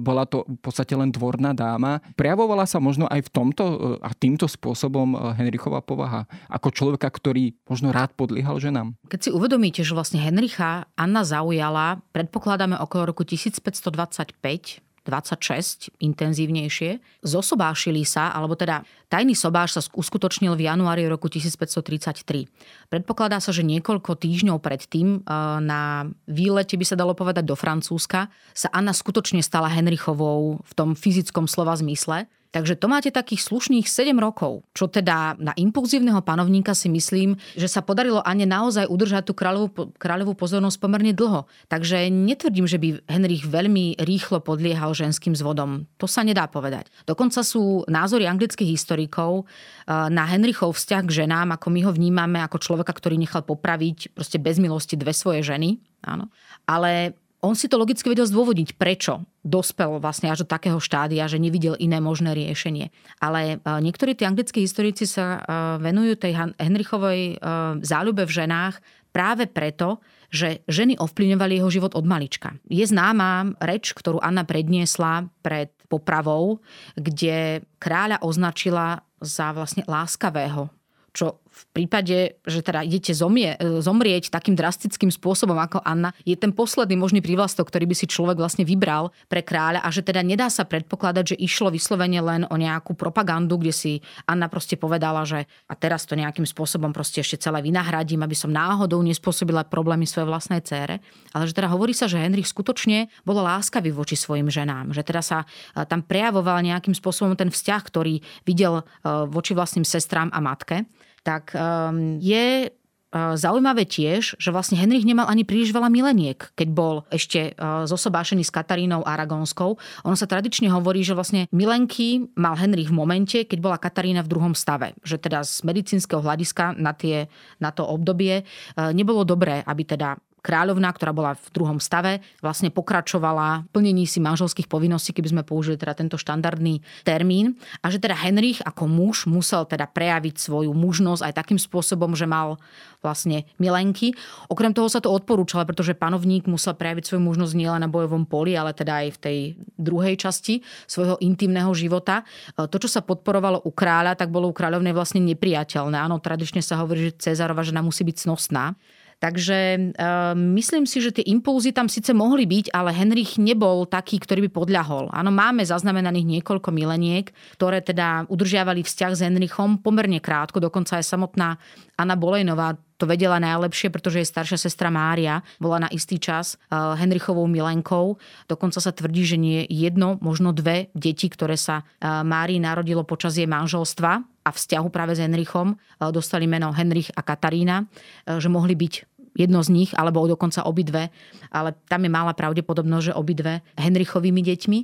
bola 0.00 0.24
to 0.24 0.48
v 0.48 0.58
podstate 0.58 0.96
len 0.96 1.12
dvorná 1.12 1.52
dáma. 1.52 2.00
Prejavovala 2.16 2.64
sa 2.64 2.80
možno 2.80 3.04
aj 3.06 3.28
v 3.28 3.30
tomto 3.30 3.64
e, 3.64 3.76
a 4.00 4.10
týmto 4.16 4.48
spôsobom 4.48 5.14
e, 5.14 5.16
Henrichová 5.36 5.84
povaha 5.84 6.24
ako 6.48 6.72
človeka, 6.72 7.12
ktorý 7.12 7.52
možno 7.68 7.92
rád 7.92 8.16
podliehal 8.16 8.56
ženám. 8.56 8.96
Keď 9.12 9.20
si 9.20 9.30
uvedomíte, 9.30 9.84
že 9.84 9.92
vlastne 9.92 10.18
Henricha 10.18 10.88
Anna 10.96 11.22
zaujala, 11.22 12.00
predpokladáme 12.16 12.80
okolo 12.80 13.12
roku 13.12 13.22
1525, 13.22 14.82
26 15.04 15.96
intenzívnejšie. 16.00 17.00
Zosobášili 17.24 18.04
sa, 18.04 18.32
alebo 18.32 18.56
teda 18.56 18.84
tajný 19.08 19.32
sobáš 19.32 19.78
sa 19.78 19.82
uskutočnil 19.92 20.52
v 20.56 20.68
januári 20.68 21.08
roku 21.08 21.28
1533. 21.32 22.48
Predpokladá 22.92 23.40
sa, 23.40 23.50
že 23.50 23.64
niekoľko 23.64 24.16
týždňov 24.16 24.60
predtým 24.60 25.08
e, 25.16 25.30
na 25.64 26.08
výlete, 26.28 26.76
by 26.76 26.84
sa 26.84 26.96
dalo 26.96 27.16
povedať, 27.16 27.44
do 27.46 27.56
Francúzska 27.56 28.28
sa 28.52 28.68
Anna 28.70 28.92
skutočne 28.92 29.40
stala 29.40 29.72
Henrichovou 29.72 30.60
v 30.60 30.72
tom 30.76 30.92
fyzickom 30.92 31.48
slova 31.48 31.72
zmysle. 31.76 32.28
Takže 32.50 32.74
to 32.74 32.90
máte 32.90 33.14
takých 33.14 33.46
slušných 33.46 33.86
7 33.86 34.18
rokov, 34.18 34.66
čo 34.74 34.90
teda 34.90 35.38
na 35.38 35.54
impulzívneho 35.54 36.18
panovníka 36.18 36.74
si 36.74 36.90
myslím, 36.90 37.38
že 37.54 37.70
sa 37.70 37.78
podarilo 37.78 38.26
Ane 38.26 38.42
naozaj 38.42 38.90
udržať 38.90 39.30
tú 39.30 39.38
kráľovú, 39.38 39.94
kráľovú 39.94 40.34
pozornosť 40.34 40.82
pomerne 40.82 41.14
dlho. 41.14 41.46
Takže 41.70 42.10
netvrdím, 42.10 42.66
že 42.66 42.82
by 42.82 43.06
Henrich 43.06 43.46
veľmi 43.46 44.02
rýchlo 44.02 44.42
podliehal 44.42 44.90
ženským 44.98 45.38
zvodom. 45.38 45.86
To 46.02 46.10
sa 46.10 46.26
nedá 46.26 46.50
povedať. 46.50 46.90
Dokonca 47.06 47.46
sú 47.46 47.86
názory 47.86 48.26
anglických 48.26 48.74
historikov 48.74 49.46
eh, 49.46 50.10
na 50.10 50.26
Henrichov 50.26 50.74
vzťah 50.74 51.02
k 51.06 51.14
ženám, 51.22 51.54
ako 51.54 51.70
my 51.70 51.80
ho 51.86 51.94
vnímame 51.94 52.42
ako 52.42 52.58
človeka, 52.58 52.90
ktorý 52.90 53.14
nechal 53.14 53.46
popraviť 53.46 54.10
proste 54.10 54.42
bez 54.42 54.58
milosti 54.58 54.98
dve 54.98 55.14
svoje 55.14 55.46
ženy. 55.46 55.78
Áno. 56.02 56.32
Ale 56.66 57.14
on 57.40 57.56
si 57.56 57.72
to 57.72 57.80
logicky 57.80 58.12
vedel 58.12 58.28
zdôvodniť, 58.28 58.76
prečo 58.76 59.24
dospel 59.40 59.96
vlastne 59.96 60.28
až 60.28 60.44
do 60.44 60.48
takého 60.48 60.76
štádia, 60.76 61.24
že 61.24 61.40
nevidel 61.40 61.72
iné 61.80 61.96
možné 61.96 62.36
riešenie. 62.36 62.92
Ale 63.16 63.56
e, 63.56 63.72
niektorí 63.80 64.12
tí 64.12 64.28
anglickí 64.28 64.60
historici 64.60 65.08
sa 65.08 65.24
e, 65.24 65.38
venujú 65.80 66.20
tej 66.20 66.36
Henrichovej 66.60 67.20
e, 67.20 67.36
záľube 67.80 68.28
v 68.28 68.36
ženách 68.44 68.84
práve 69.10 69.48
preto, 69.48 70.04
že 70.30 70.62
ženy 70.70 71.00
ovplyvňovali 71.00 71.58
jeho 71.58 71.70
život 71.72 71.92
od 71.96 72.04
malička. 72.06 72.54
Je 72.70 72.84
známa 72.84 73.56
reč, 73.58 73.90
ktorú 73.96 74.22
Anna 74.22 74.46
predniesla 74.46 75.26
pred 75.42 75.74
popravou, 75.90 76.62
kde 76.94 77.66
kráľa 77.82 78.22
označila 78.22 79.02
za 79.18 79.50
vlastne 79.50 79.82
láskavého, 79.90 80.70
čo 81.10 81.42
v 81.60 81.84
prípade, 81.84 82.40
že 82.48 82.60
teda 82.64 82.80
idete 82.80 83.12
zomie, 83.12 83.54
zomrieť 83.60 84.32
takým 84.32 84.56
drastickým 84.56 85.12
spôsobom 85.12 85.56
ako 85.60 85.84
Anna, 85.84 86.16
je 86.24 86.32
ten 86.34 86.56
posledný 86.56 86.96
možný 86.96 87.20
prívlastok, 87.20 87.68
ktorý 87.68 87.84
by 87.90 87.96
si 87.96 88.06
človek 88.08 88.40
vlastne 88.40 88.64
vybral 88.64 89.12
pre 89.28 89.44
kráľa 89.44 89.84
a 89.84 89.88
že 89.92 90.00
teda 90.00 90.24
nedá 90.24 90.48
sa 90.48 90.64
predpokladať, 90.64 91.34
že 91.34 91.40
išlo 91.40 91.68
vyslovene 91.68 92.20
len 92.24 92.42
o 92.48 92.56
nejakú 92.56 92.96
propagandu, 92.96 93.60
kde 93.60 93.72
si 93.76 93.92
Anna 94.24 94.48
proste 94.48 94.80
povedala, 94.80 95.28
že 95.28 95.44
a 95.68 95.74
teraz 95.76 96.08
to 96.08 96.16
nejakým 96.16 96.48
spôsobom 96.48 96.94
proste 96.94 97.20
ešte 97.20 97.44
celé 97.44 97.60
vynahradím, 97.60 98.24
aby 98.24 98.34
som 98.34 98.48
náhodou 98.48 99.04
nespôsobila 99.04 99.68
problémy 99.68 100.08
svojej 100.08 100.28
vlastnej 100.28 100.62
cére. 100.64 101.04
Ale 101.36 101.46
že 101.46 101.56
teda 101.56 101.68
hovorí 101.70 101.92
sa, 101.92 102.08
že 102.08 102.18
Henrich 102.18 102.48
skutočne 102.48 103.12
bol 103.22 103.38
láskavý 103.38 103.92
voči 103.92 104.16
svojim 104.16 104.48
ženám, 104.48 104.96
že 104.96 105.04
teda 105.04 105.22
sa 105.22 105.38
e, 105.42 105.84
tam 105.86 106.00
prejavoval 106.02 106.64
nejakým 106.64 106.96
spôsobom 106.96 107.36
ten 107.36 107.52
vzťah, 107.52 107.82
ktorý 107.86 108.22
videl 108.46 108.80
e, 108.80 108.84
voči 109.28 109.52
vlastným 109.52 109.86
sestrám 109.86 110.32
a 110.32 110.38
matke 110.42 110.88
tak 111.22 111.52
um, 111.52 112.16
je 112.16 112.70
uh, 112.70 113.34
Zaujímavé 113.36 113.84
tiež, 113.84 114.38
že 114.38 114.50
vlastne 114.54 114.78
Henrich 114.78 115.04
nemal 115.04 115.28
ani 115.28 115.44
príliš 115.44 115.74
veľa 115.74 115.90
mileniek, 115.92 116.38
keď 116.56 116.68
bol 116.70 116.94
ešte 117.12 117.52
uh, 117.58 117.84
zosobášený 117.84 118.46
s 118.46 118.54
Katarínou 118.54 119.04
Aragonskou. 119.04 119.76
Ono 120.06 120.16
sa 120.16 120.30
tradične 120.30 120.70
hovorí, 120.72 121.04
že 121.04 121.12
vlastne 121.12 121.50
milenky 121.52 122.30
mal 122.38 122.56
Henrich 122.56 122.88
v 122.88 122.96
momente, 122.96 123.38
keď 123.44 123.58
bola 123.60 123.76
Katarína 123.82 124.24
v 124.24 124.32
druhom 124.32 124.54
stave. 124.56 124.96
Že 125.04 125.16
teda 125.28 125.38
z 125.44 125.60
medicínskeho 125.66 126.24
hľadiska 126.24 126.78
na, 126.78 126.96
tie, 126.96 127.28
na 127.60 127.74
to 127.74 127.84
obdobie 127.84 128.46
uh, 128.46 128.94
nebolo 128.94 129.26
dobré, 129.26 129.60
aby 129.66 129.82
teda 129.84 130.16
kráľovná, 130.40 130.90
ktorá 130.92 131.12
bola 131.14 131.32
v 131.36 131.48
druhom 131.52 131.78
stave, 131.78 132.24
vlastne 132.40 132.72
pokračovala 132.72 133.68
v 133.68 133.80
plnení 133.80 134.04
si 134.04 134.18
manželských 134.18 134.66
povinností, 134.66 135.14
keby 135.14 135.28
sme 135.30 135.42
použili 135.44 135.76
teda 135.76 135.94
tento 135.96 136.16
štandardný 136.16 136.82
termín. 137.04 137.60
A 137.84 137.92
že 137.92 138.00
teda 138.00 138.16
Henrich 138.16 138.60
ako 138.64 138.88
muž 138.88 139.24
musel 139.28 139.64
teda 139.64 139.86
prejaviť 139.88 140.36
svoju 140.40 140.72
mužnosť 140.72 141.22
aj 141.24 141.32
takým 141.36 141.60
spôsobom, 141.60 142.12
že 142.16 142.28
mal 142.28 142.60
vlastne 143.00 143.48
milenky. 143.56 144.12
Okrem 144.52 144.76
toho 144.76 144.88
sa 144.88 145.00
to 145.00 145.08
odporúčalo, 145.08 145.64
pretože 145.64 145.96
panovník 145.96 146.44
musel 146.44 146.76
prejaviť 146.76 147.08
svoju 147.08 147.22
mužnosť 147.24 147.54
nielen 147.56 147.80
na 147.80 147.88
bojovom 147.88 148.28
poli, 148.28 148.52
ale 148.52 148.76
teda 148.76 149.04
aj 149.04 149.08
v 149.16 149.18
tej 149.20 149.38
druhej 149.80 150.20
časti 150.20 150.60
svojho 150.84 151.16
intimného 151.24 151.72
života. 151.72 152.28
To, 152.60 152.76
čo 152.76 152.88
sa 152.92 153.00
podporovalo 153.00 153.64
u 153.64 153.72
kráľa, 153.72 154.20
tak 154.20 154.28
bolo 154.28 154.52
u 154.52 154.54
kráľovnej 154.56 154.92
vlastne 154.92 155.24
nepriateľné. 155.24 155.96
Áno, 155.96 156.20
tradične 156.20 156.60
sa 156.60 156.76
hovorí, 156.84 157.08
že 157.08 157.16
Cezarova 157.16 157.64
žena 157.64 157.80
musí 157.80 158.04
byť 158.04 158.16
snosná. 158.28 158.76
Takže 159.20 159.92
uh, 160.00 160.32
myslím 160.56 160.88
si, 160.88 161.04
že 161.04 161.12
tie 161.12 161.28
impulzy 161.28 161.76
tam 161.76 161.92
síce 161.92 162.16
mohli 162.16 162.48
byť, 162.48 162.72
ale 162.72 162.96
Henrich 162.96 163.36
nebol 163.36 163.84
taký, 163.84 164.16
ktorý 164.16 164.48
by 164.48 164.50
podľahol. 164.64 165.12
Áno, 165.12 165.28
máme 165.28 165.60
zaznamenaných 165.60 166.40
niekoľko 166.40 166.72
mileniek, 166.72 167.28
ktoré 167.60 167.84
teda 167.84 168.24
udržiavali 168.32 168.80
vzťah 168.80 169.12
s 169.12 169.20
Henrichom 169.20 169.84
pomerne 169.84 170.24
krátko, 170.24 170.56
dokonca 170.56 170.96
aj 170.96 171.04
samotná 171.04 171.60
Anna 172.00 172.16
Bolejnová 172.16 172.80
to 172.96 173.04
vedela 173.08 173.40
najlepšie, 173.40 173.88
pretože 173.92 174.20
jej 174.20 174.28
staršia 174.28 174.60
sestra 174.60 174.92
Mária 174.92 175.40
bola 175.56 175.84
na 175.84 175.88
istý 175.92 176.16
čas 176.16 176.56
uh, 176.72 176.96
Henrichovou 176.96 177.44
milenkou. 177.44 178.16
Dokonca 178.48 178.80
sa 178.80 178.92
tvrdí, 178.92 179.24
že 179.24 179.36
nie 179.36 179.64
jedno, 179.68 180.16
možno 180.24 180.52
dve 180.56 180.88
deti, 180.96 181.28
ktoré 181.28 181.60
sa 181.60 181.84
uh, 181.84 182.24
Márii 182.24 182.60
narodilo 182.60 183.04
počas 183.04 183.36
jej 183.36 183.48
manželstva 183.48 184.40
a 184.40 184.50
vzťahu 184.56 184.88
práve 184.88 185.12
s 185.12 185.20
Henrichom, 185.20 185.76
dostali 186.16 186.48
meno 186.48 186.72
Henrich 186.72 187.12
a 187.12 187.20
Katarína, 187.20 187.84
že 188.24 188.48
mohli 188.48 188.72
byť 188.72 189.09
jedno 189.34 189.62
z 189.62 189.70
nich, 189.70 189.90
alebo 189.94 190.26
dokonca 190.26 190.66
obidve, 190.66 191.08
ale 191.54 191.74
tam 191.86 192.02
je 192.02 192.10
malá 192.10 192.34
pravdepodobnosť, 192.34 193.04
že 193.10 193.18
obidve 193.18 193.62
Henrichovými 193.78 194.42
deťmi. 194.42 194.78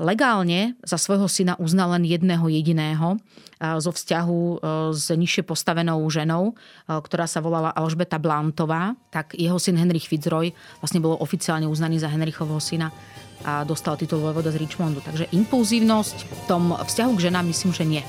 Legálne 0.00 0.76
za 0.84 0.96
svojho 0.96 1.28
syna 1.28 1.56
uznal 1.60 1.96
len 1.96 2.08
jedného 2.08 2.48
jediného 2.48 3.20
zo 3.60 3.90
vzťahu 3.92 4.40
s 4.92 5.08
nižšie 5.12 5.44
postavenou 5.44 6.00
ženou, 6.08 6.56
ktorá 6.88 7.24
sa 7.28 7.40
volala 7.44 7.72
Alžbeta 7.72 8.20
Blantová. 8.20 8.96
Tak 9.12 9.36
jeho 9.36 9.56
syn 9.56 9.80
Henrich 9.80 10.08
Fitzroy 10.08 10.52
vlastne 10.80 11.00
bol 11.00 11.16
oficiálne 11.20 11.64
uznaný 11.68 12.00
za 12.00 12.12
Henrichovho 12.12 12.60
syna 12.60 12.92
a 13.44 13.64
dostal 13.64 14.00
titul 14.00 14.24
vojvoda 14.24 14.48
z 14.48 14.60
Richmondu. 14.60 15.04
Takže 15.04 15.28
impulzívnosť 15.32 16.16
v 16.24 16.40
tom 16.48 16.72
vzťahu 16.72 17.12
k 17.16 17.24
ženám 17.28 17.44
myslím, 17.52 17.72
že 17.76 17.84
nie. 17.84 18.02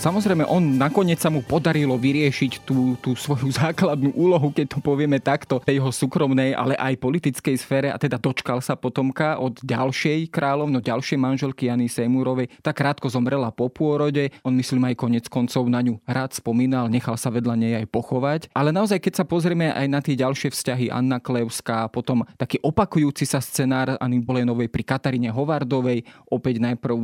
Samozrejme, 0.00 0.48
on 0.48 0.80
nakoniec 0.80 1.20
sa 1.20 1.28
mu 1.28 1.44
podarilo 1.44 1.92
vyriešiť 2.00 2.64
tú, 2.64 2.96
tú 3.04 3.12
svoju 3.12 3.52
základnú 3.60 4.16
úlohu, 4.16 4.48
keď 4.48 4.72
to 4.72 4.78
povieme 4.80 5.20
takto, 5.20 5.60
tej 5.60 5.76
jeho 5.76 5.92
súkromnej, 5.92 6.56
ale 6.56 6.72
aj 6.80 6.96
politickej 6.96 7.60
sfére 7.60 7.92
a 7.92 8.00
teda 8.00 8.16
dočkal 8.16 8.64
sa 8.64 8.80
potomka 8.80 9.36
od 9.36 9.60
ďalšej 9.60 10.32
kráľovno, 10.32 10.80
ďalšej 10.80 11.20
manželky 11.20 11.68
Jany 11.68 11.92
Seymurovej. 11.92 12.48
Tak 12.64 12.80
krátko 12.80 13.12
zomrela 13.12 13.52
po 13.52 13.68
pôrode, 13.68 14.32
on 14.40 14.56
myslím 14.56 14.88
aj 14.88 14.96
konec 14.96 15.28
koncov 15.28 15.68
na 15.68 15.84
ňu 15.84 16.00
rád 16.08 16.32
spomínal, 16.32 16.88
nechal 16.88 17.20
sa 17.20 17.28
vedľa 17.28 17.60
nej 17.60 17.84
aj 17.84 17.86
pochovať. 17.92 18.40
Ale 18.56 18.72
naozaj, 18.72 19.04
keď 19.04 19.20
sa 19.20 19.28
pozrieme 19.28 19.68
aj 19.68 19.84
na 19.84 20.00
tie 20.00 20.16
ďalšie 20.16 20.48
vzťahy 20.48 20.88
Anna 20.88 21.20
Klevská, 21.20 21.92
potom 21.92 22.24
taký 22.40 22.56
opakujúci 22.64 23.28
sa 23.28 23.44
scenár 23.44 24.00
Anny 24.00 24.24
Bolenovej 24.24 24.72
pri 24.72 24.80
Kataríne 24.80 25.28
Hovardovej, 25.28 26.08
opäť 26.32 26.56
najprv 26.56 26.96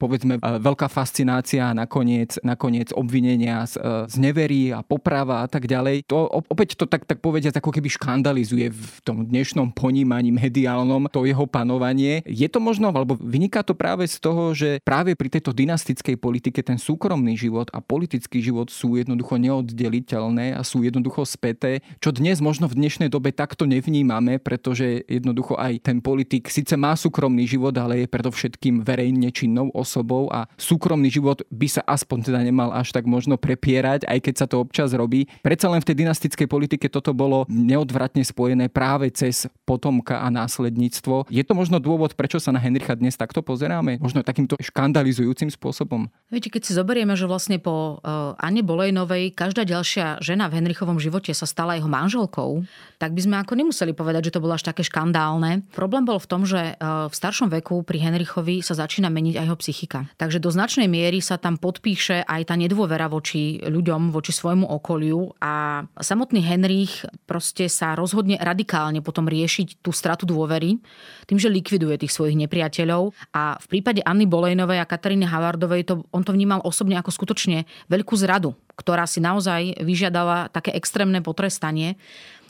povedzme 0.00 0.40
veľká 0.40 0.88
fascinácia 0.88 1.68
a 1.68 1.76
nakoniec 1.76 2.29
nakoniec, 2.46 2.60
nakoniec 2.60 2.94
obvinenia 2.94 3.66
z, 3.66 3.82
e, 3.82 4.06
z 4.06 4.16
neverí 4.22 4.70
a 4.70 4.86
poprava 4.86 5.42
a 5.42 5.48
tak 5.50 5.66
ďalej. 5.66 6.06
To 6.06 6.28
opäť 6.28 6.78
to 6.78 6.86
tak, 6.86 7.02
tak 7.02 7.18
povediať 7.18 7.58
ako 7.58 7.74
keby 7.74 7.88
škandalizuje 7.90 8.70
v 8.70 8.96
tom 9.02 9.26
dnešnom 9.26 9.74
ponímaní 9.74 10.30
mediálnom 10.30 11.10
to 11.10 11.26
jeho 11.26 11.48
panovanie. 11.50 12.22
Je 12.28 12.46
to 12.46 12.62
možno, 12.62 12.94
alebo 12.94 13.18
vyniká 13.18 13.66
to 13.66 13.74
práve 13.74 14.06
z 14.06 14.22
toho, 14.22 14.54
že 14.54 14.78
práve 14.86 15.18
pri 15.18 15.32
tejto 15.32 15.50
dynastickej 15.50 16.14
politike 16.20 16.62
ten 16.62 16.78
súkromný 16.78 17.34
život 17.34 17.66
a 17.74 17.82
politický 17.82 18.38
život 18.38 18.70
sú 18.70 18.94
jednoducho 18.94 19.40
neoddeliteľné 19.40 20.54
a 20.54 20.62
sú 20.62 20.86
jednoducho 20.86 21.26
späté, 21.26 21.82
čo 21.98 22.14
dnes 22.14 22.38
možno 22.38 22.70
v 22.70 22.78
dnešnej 22.78 23.10
dobe 23.10 23.34
takto 23.34 23.66
nevnímame, 23.66 24.38
pretože 24.38 25.02
jednoducho 25.10 25.58
aj 25.58 25.82
ten 25.82 25.98
politik 25.98 26.46
síce 26.52 26.76
má 26.78 26.94
súkromný 26.94 27.48
život, 27.48 27.74
ale 27.80 28.04
je 28.04 28.12
predovšetkým 28.12 28.84
verejne 28.84 29.32
činnou 29.34 29.72
osobou 29.74 30.30
a 30.30 30.46
súkromný 30.54 31.08
život 31.08 31.42
by 31.48 31.66
sa 31.66 31.82
aspoň 31.88 32.19
on 32.20 32.28
teda 32.28 32.44
nemal 32.44 32.68
až 32.76 32.92
tak 32.92 33.08
možno 33.08 33.40
prepierať, 33.40 34.04
aj 34.04 34.18
keď 34.20 34.34
sa 34.36 34.44
to 34.44 34.60
občas 34.60 34.92
robí. 34.92 35.24
Predsa 35.40 35.72
len 35.72 35.80
v 35.80 35.88
tej 35.88 35.96
dynastickej 36.04 36.44
politike 36.44 36.92
toto 36.92 37.16
bolo 37.16 37.48
neodvratne 37.48 38.20
spojené 38.20 38.68
práve 38.68 39.08
cez 39.08 39.48
potomka 39.64 40.20
a 40.20 40.28
následníctvo. 40.28 41.32
Je 41.32 41.40
to 41.40 41.56
možno 41.56 41.80
dôvod, 41.80 42.12
prečo 42.12 42.36
sa 42.36 42.52
na 42.52 42.60
Henricha 42.60 42.92
dnes 42.92 43.16
takto 43.16 43.40
pozeráme? 43.40 43.96
Možno 43.96 44.20
takýmto 44.20 44.60
škandalizujúcim 44.60 45.48
spôsobom? 45.48 46.12
Viete, 46.28 46.52
keď 46.52 46.68
si 46.68 46.76
zoberieme, 46.76 47.16
že 47.16 47.24
vlastne 47.24 47.56
po 47.56 47.96
uh, 48.04 48.36
Anne 48.36 48.60
Bolejnovej 48.60 49.32
každá 49.32 49.64
ďalšia 49.64 50.20
žena 50.20 50.52
v 50.52 50.60
Henrichovom 50.60 51.00
živote 51.00 51.32
sa 51.32 51.48
stala 51.48 51.80
jeho 51.80 51.88
manželkou, 51.88 52.68
tak 53.00 53.16
by 53.16 53.20
sme 53.24 53.36
ako 53.40 53.56
nemuseli 53.56 53.96
povedať, 53.96 54.28
že 54.28 54.34
to 54.36 54.44
bolo 54.44 54.52
až 54.52 54.68
také 54.68 54.84
škandálne. 54.84 55.64
Problém 55.72 56.04
bol 56.04 56.20
v 56.20 56.28
tom, 56.28 56.44
že 56.44 56.76
uh, 56.76 57.08
v 57.08 57.14
staršom 57.16 57.48
veku 57.48 57.80
pri 57.80 58.12
Henrichovi 58.12 58.60
sa 58.60 58.76
začína 58.76 59.08
meniť 59.08 59.40
aj 59.40 59.46
jeho 59.48 59.58
psychika. 59.62 59.98
Takže 60.20 60.42
do 60.42 60.52
značnej 60.52 60.90
miery 60.90 61.22
sa 61.24 61.40
tam 61.40 61.56
podpíše 61.56 62.09
píše 62.10 62.26
aj 62.26 62.42
tá 62.50 62.58
nedôvera 62.58 63.06
voči 63.06 63.62
ľuďom, 63.62 64.10
voči 64.10 64.34
svojmu 64.34 64.66
okoliu 64.66 65.30
a 65.38 65.86
samotný 65.94 66.42
Henrich 66.42 67.06
proste 67.22 67.70
sa 67.70 67.94
rozhodne 67.94 68.34
radikálne 68.34 68.98
potom 68.98 69.30
riešiť 69.30 69.78
tú 69.78 69.94
stratu 69.94 70.26
dôvery 70.26 70.82
tým, 71.30 71.38
že 71.38 71.46
likviduje 71.46 72.02
tých 72.02 72.10
svojich 72.10 72.34
nepriateľov 72.34 73.14
a 73.30 73.54
v 73.62 73.66
prípade 73.70 74.02
Anny 74.02 74.26
Bolejnovej 74.26 74.82
a 74.82 74.90
Kataríny 74.90 75.22
Havardovej 75.22 75.86
to, 75.86 75.94
on 76.10 76.26
to 76.26 76.34
vnímal 76.34 76.58
osobne 76.66 76.98
ako 76.98 77.14
skutočne 77.14 77.62
veľkú 77.86 78.18
zradu, 78.18 78.58
ktorá 78.74 79.06
si 79.06 79.22
naozaj 79.22 79.78
vyžiadala 79.78 80.50
také 80.50 80.74
extrémne 80.74 81.22
potrestanie. 81.22 81.94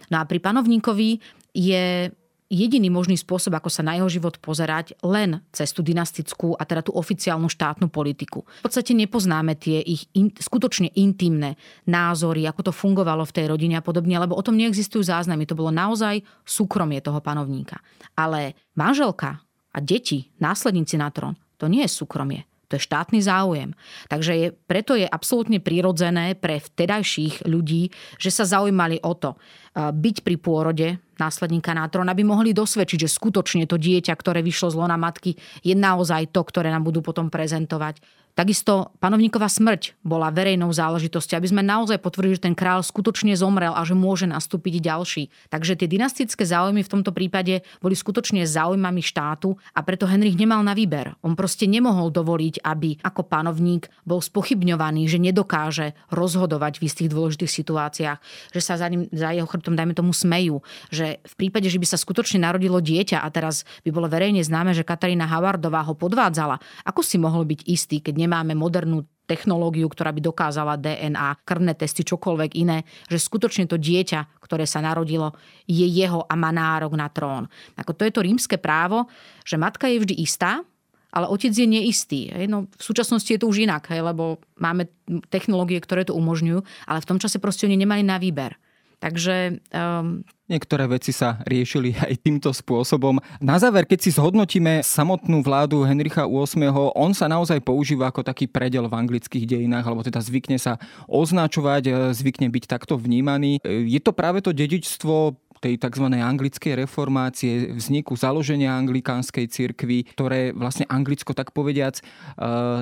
No 0.09 0.25
a 0.25 0.25
pri 0.25 0.41
panovníkovi 0.41 1.21
je 1.53 2.09
jediný 2.51 2.91
možný 2.91 3.15
spôsob, 3.15 3.55
ako 3.55 3.71
sa 3.71 3.87
na 3.87 3.95
jeho 3.97 4.11
život 4.11 4.37
pozerať, 4.43 4.99
len 5.07 5.39
cez 5.55 5.71
tú 5.71 5.87
dynastickú 5.87 6.59
a 6.59 6.67
teda 6.67 6.83
tú 6.83 6.93
oficiálnu 6.93 7.47
štátnu 7.47 7.87
politiku. 7.89 8.43
V 8.61 8.67
podstate 8.67 8.93
nepoznáme 8.93 9.55
tie 9.55 9.79
ich 9.79 10.11
in, 10.19 10.35
skutočne 10.35 10.91
intimné 10.99 11.55
názory, 11.87 12.45
ako 12.51 12.69
to 12.69 12.73
fungovalo 12.75 13.23
v 13.23 13.35
tej 13.39 13.47
rodine 13.55 13.79
a 13.79 13.87
podobne, 13.87 14.19
lebo 14.19 14.35
o 14.35 14.43
tom 14.43 14.59
neexistujú 14.59 15.07
záznamy. 15.07 15.47
To 15.47 15.55
bolo 15.55 15.71
naozaj 15.71 16.27
súkromie 16.43 16.99
toho 16.99 17.23
panovníka. 17.23 17.79
Ale 18.19 18.59
manželka 18.75 19.39
a 19.71 19.79
deti, 19.79 20.35
následníci 20.43 20.99
na 20.99 21.15
trón, 21.15 21.39
to 21.55 21.71
nie 21.71 21.87
je 21.87 21.95
súkromie. 21.95 22.50
To 22.71 22.79
je 22.79 22.87
štátny 22.87 23.19
záujem. 23.19 23.75
Takže 24.07 24.33
je, 24.39 24.49
preto 24.71 24.95
je 24.95 25.05
absolútne 25.05 25.59
prirodzené 25.59 26.39
pre 26.39 26.63
vtedajších 26.63 27.51
ľudí, 27.51 27.91
že 28.17 28.31
sa 28.31 28.47
zaujímali 28.47 29.03
o 29.03 29.13
to 29.19 29.35
byť 29.75 30.17
pri 30.27 30.37
pôrode 30.39 30.89
následníka 31.19 31.71
na 31.71 31.87
trón, 31.87 32.11
aby 32.11 32.27
mohli 32.27 32.51
dosvedčiť, 32.51 33.07
že 33.07 33.11
skutočne 33.11 33.71
to 33.71 33.79
dieťa, 33.79 34.11
ktoré 34.19 34.43
vyšlo 34.43 34.75
z 34.75 34.79
lona 34.79 34.99
matky, 34.99 35.39
je 35.63 35.79
naozaj 35.79 36.35
to, 36.35 36.43
ktoré 36.43 36.75
nám 36.75 36.83
budú 36.83 37.03
potom 37.03 37.31
prezentovať. 37.31 38.03
Takisto 38.39 38.95
panovníková 39.03 39.51
smrť 39.51 39.99
bola 40.01 40.31
verejnou 40.33 40.71
záležitosťou, 40.71 41.37
aby 41.37 41.51
sme 41.51 41.63
naozaj 41.67 41.99
potvrdili, 41.99 42.39
že 42.39 42.47
ten 42.47 42.57
král 42.57 42.81
skutočne 42.81 43.35
zomrel 43.35 43.75
a 43.75 43.83
že 43.83 43.99
môže 43.99 44.25
nastúpiť 44.31 44.81
ďalší. 44.81 45.29
Takže 45.51 45.77
tie 45.77 45.91
dynastické 45.91 46.47
záujmy 46.47 46.87
v 46.87 46.93
tomto 46.93 47.11
prípade 47.11 47.67
boli 47.83 47.99
skutočne 47.99 48.47
záujmami 48.47 49.03
štátu 49.03 49.59
a 49.75 49.81
preto 49.83 50.07
Henrich 50.07 50.39
nemal 50.39 50.63
na 50.63 50.73
výber. 50.73 51.19
On 51.27 51.35
proste 51.35 51.67
nemohol 51.67 52.15
dovoliť, 52.15 52.63
aby 52.63 53.03
ako 53.03 53.27
panovník 53.27 53.91
bol 54.07 54.23
spochybňovaný, 54.23 55.11
že 55.11 55.19
nedokáže 55.19 55.99
rozhodovať 56.15 56.79
v 56.79 56.87
istých 56.87 57.11
dôležitých 57.11 57.53
situáciách, 57.53 58.19
že 58.55 58.61
sa 58.63 58.79
za, 58.79 58.87
ním, 58.89 59.11
za 59.11 59.35
jeho 59.35 59.47
chrbtom, 59.47 59.75
dajme 59.75 59.93
tomu, 59.93 60.15
smejú, 60.15 60.63
že 60.89 61.19
v 61.27 61.35
prípade, 61.37 61.67
že 61.67 61.81
by 61.83 61.87
sa 61.89 61.99
skutočne 61.99 62.41
narodilo 62.41 62.79
dieťa 62.79 63.21
a 63.21 63.29
teraz 63.29 63.67
by 63.83 63.91
bolo 63.91 64.07
verejne 64.07 64.41
známe, 64.41 64.73
že 64.73 64.87
Katarína 64.87 65.27
Havardová 65.27 65.83
ho 65.85 65.95
podvádzala, 65.99 66.57
ako 66.87 67.01
si 67.03 67.17
mohol 67.19 67.45
byť 67.45 67.61
istý, 67.67 67.99
keď 67.99 68.15
nemáme 68.21 68.53
modernú 68.53 69.09
technológiu, 69.31 69.87
ktorá 69.87 70.11
by 70.11 70.21
dokázala 70.27 70.75
DNA, 70.75 71.47
krvné 71.47 71.79
testy, 71.79 72.03
čokoľvek 72.03 72.51
iné, 72.59 72.83
že 73.07 73.23
skutočne 73.23 73.71
to 73.71 73.79
dieťa, 73.79 74.43
ktoré 74.43 74.67
sa 74.67 74.83
narodilo, 74.83 75.31
je 75.71 75.87
jeho 75.87 76.27
a 76.27 76.35
má 76.35 76.51
nárok 76.51 76.99
na 76.99 77.07
trón. 77.07 77.47
Ako 77.79 77.95
to 77.95 78.03
je 78.03 78.11
to 78.11 78.27
rímske 78.27 78.59
právo, 78.59 79.07
že 79.47 79.55
matka 79.55 79.87
je 79.87 80.03
vždy 80.03 80.15
istá, 80.19 80.67
ale 81.15 81.31
otec 81.31 81.55
je 81.55 81.67
neistý. 81.67 82.31
Hej? 82.35 82.51
No, 82.51 82.67
v 82.67 82.83
súčasnosti 82.83 83.31
je 83.31 83.39
to 83.39 83.47
už 83.47 83.67
inak, 83.67 83.87
lebo 83.91 84.43
máme 84.59 84.91
technológie, 85.31 85.79
ktoré 85.79 86.03
to 86.03 86.15
umožňujú, 86.19 86.59
ale 86.91 86.99
v 86.99 87.09
tom 87.09 87.19
čase 87.23 87.39
proste 87.39 87.71
oni 87.71 87.79
nemali 87.79 88.03
na 88.03 88.19
výber. 88.19 88.59
Takže 89.01 89.65
um, 89.73 90.21
Niektoré 90.51 90.91
veci 90.91 91.15
sa 91.15 91.39
riešili 91.47 91.95
aj 92.11 92.27
týmto 92.27 92.51
spôsobom. 92.51 93.23
Na 93.39 93.55
záver, 93.63 93.87
keď 93.87 93.99
si 94.03 94.11
zhodnotíme 94.11 94.83
samotnú 94.83 95.47
vládu 95.47 95.87
Henricha 95.87 96.27
VIII, 96.27 96.75
on 96.99 97.15
sa 97.15 97.31
naozaj 97.31 97.63
používa 97.63 98.11
ako 98.11 98.27
taký 98.27 98.51
predel 98.51 98.91
v 98.91 98.99
anglických 98.99 99.47
dejinách, 99.47 99.87
alebo 99.87 100.03
teda 100.03 100.19
zvykne 100.19 100.59
sa 100.59 100.75
označovať, 101.07 101.83
e, 101.87 101.91
zvykne 102.11 102.51
byť 102.51 102.65
takto 102.67 102.99
vnímaný. 102.99 103.63
E, 103.63 103.87
je 103.87 104.01
to 104.03 104.11
práve 104.11 104.43
to 104.43 104.51
dedičstvo 104.51 105.39
tej 105.61 105.77
tzv. 105.77 106.09
anglickej 106.09 106.73
reformácie, 106.75 107.77
vzniku 107.77 108.17
založenia 108.17 108.73
anglikánskej 108.81 109.47
cirkvi, 109.47 110.09
ktoré 110.17 110.57
vlastne 110.57 110.89
Anglicko, 110.89 111.37
tak 111.37 111.53
povediac, 111.53 112.01
e, 112.01 112.03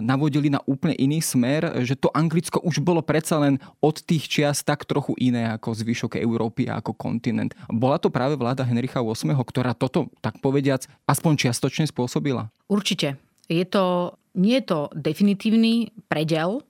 navodili 0.01 0.49
na 0.49 0.63
úplne 0.65 0.95
iný 0.95 1.19
smer, 1.19 1.83
že 1.83 1.99
to 1.99 2.09
Anglicko 2.15 2.63
už 2.63 2.79
bolo 2.81 3.03
predsa 3.03 3.43
len 3.43 3.59
od 3.83 3.99
tých 3.99 4.31
čias 4.31 4.63
tak 4.63 4.87
trochu 4.87 5.19
iné 5.19 5.51
ako 5.59 5.75
zvyšok 5.75 6.23
Európy 6.23 6.71
a 6.71 6.79
ako 6.79 6.95
kontinent. 6.95 7.59
Bola 7.67 7.99
to 7.99 8.09
práve 8.15 8.39
vláda 8.39 8.63
Henricha 8.63 9.03
VIII, 9.03 9.35
ktorá 9.35 9.75
toto, 9.75 10.09
tak 10.23 10.39
povediac, 10.39 10.87
aspoň 11.11 11.51
čiastočne 11.51 11.91
spôsobila? 11.91 12.49
Určite. 12.71 13.19
Je 13.51 13.65
to, 13.65 14.15
nie 14.39 14.61
je 14.61 14.65
to 14.71 14.79
definitívny 14.95 15.91
predel 16.07 16.63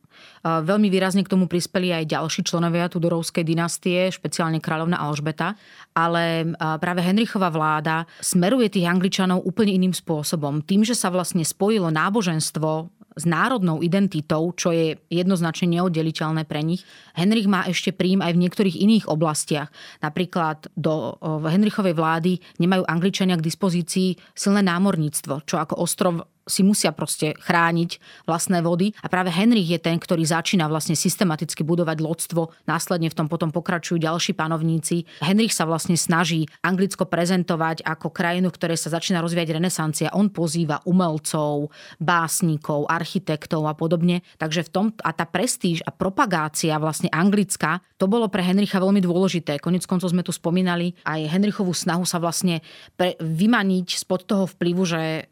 Veľmi 0.43 0.89
výrazne 0.89 1.27
k 1.27 1.33
tomu 1.35 1.51
prispeli 1.51 1.91
aj 1.93 2.14
ďalší 2.14 2.47
členovia 2.47 2.87
Tudorovskej 2.87 3.43
dynastie, 3.43 4.09
špeciálne 4.09 4.62
kráľovna 4.62 5.03
Alžbeta, 5.03 5.59
ale 5.93 6.55
práve 6.79 7.03
Henrichová 7.03 7.51
vláda 7.51 8.07
smeruje 8.23 8.71
tých 8.71 8.87
Angličanov 8.87 9.43
úplne 9.43 9.75
iným 9.75 9.95
spôsobom. 9.95 10.62
Tým, 10.62 10.87
že 10.87 10.95
sa 10.95 11.11
vlastne 11.11 11.43
spojilo 11.43 11.91
náboženstvo 11.91 12.95
s 13.19 13.27
národnou 13.27 13.83
identitou, 13.83 14.55
čo 14.55 14.71
je 14.71 14.95
jednoznačne 15.11 15.75
neoddeliteľné 15.75 16.47
pre 16.47 16.62
nich. 16.62 16.87
Henrich 17.19 17.51
má 17.51 17.66
ešte 17.66 17.91
príjm 17.91 18.23
aj 18.23 18.31
v 18.31 18.43
niektorých 18.47 18.79
iných 18.79 19.11
oblastiach. 19.11 19.75
Napríklad 19.99 20.71
do 20.79 21.19
Henrichovej 21.43 21.99
vlády 21.99 22.39
nemajú 22.62 22.87
Angličania 22.87 23.35
k 23.35 23.43
dispozícii 23.43 24.14
silné 24.39 24.62
námorníctvo, 24.62 25.43
čo 25.51 25.59
ako 25.59 25.83
ostrov 25.83 26.31
si 26.49 26.66
musia 26.66 26.90
proste 26.90 27.36
chrániť 27.38 28.24
vlastné 28.26 28.64
vody. 28.64 28.96
A 29.05 29.07
práve 29.07 29.30
Henrich 29.30 29.68
je 29.68 29.78
ten, 29.78 30.01
ktorý 30.01 30.24
začína 30.26 30.66
vlastne 30.66 30.99
systematicky 30.99 31.62
budovať 31.62 32.01
lodstvo. 32.03 32.51
Následne 32.66 33.12
v 33.12 33.16
tom 33.16 33.28
potom 33.30 33.53
pokračujú 33.55 34.01
ďalší 34.01 34.34
panovníci. 34.34 35.07
Henrich 35.22 35.55
sa 35.55 35.68
vlastne 35.68 35.94
snaží 35.94 36.49
Anglicko 36.64 37.07
prezentovať 37.07 37.84
ako 37.84 38.11
krajinu, 38.11 38.49
ktoré 38.49 38.74
sa 38.74 38.90
začína 38.90 39.20
rozvíjať 39.20 39.55
renesancia. 39.55 40.14
On 40.16 40.32
pozýva 40.32 40.82
umelcov, 40.88 41.70
básnikov, 42.01 42.88
architektov 42.88 43.68
a 43.68 43.76
podobne. 43.76 44.24
Takže 44.40 44.66
v 44.66 44.72
tom 44.72 44.86
a 45.05 45.12
tá 45.12 45.28
prestíž 45.28 45.84
a 45.84 45.92
propagácia 45.92 46.74
vlastne 46.80 47.12
anglická, 47.12 47.84
to 48.01 48.09
bolo 48.09 48.30
pre 48.32 48.42
Henricha 48.42 48.80
veľmi 48.80 49.05
dôležité. 49.05 49.61
Konec 49.61 49.84
koncov 49.84 50.11
sme 50.11 50.24
tu 50.24 50.32
spomínali 50.32 50.96
aj 51.05 51.28
Henrichovú 51.28 51.74
snahu 51.74 52.07
sa 52.07 52.22
vlastne 52.22 52.62
pre, 52.94 53.18
vymaniť 53.18 54.07
spod 54.07 54.24
toho 54.24 54.46
vplyvu, 54.46 54.82
že 54.86 55.03
e, 55.03 55.22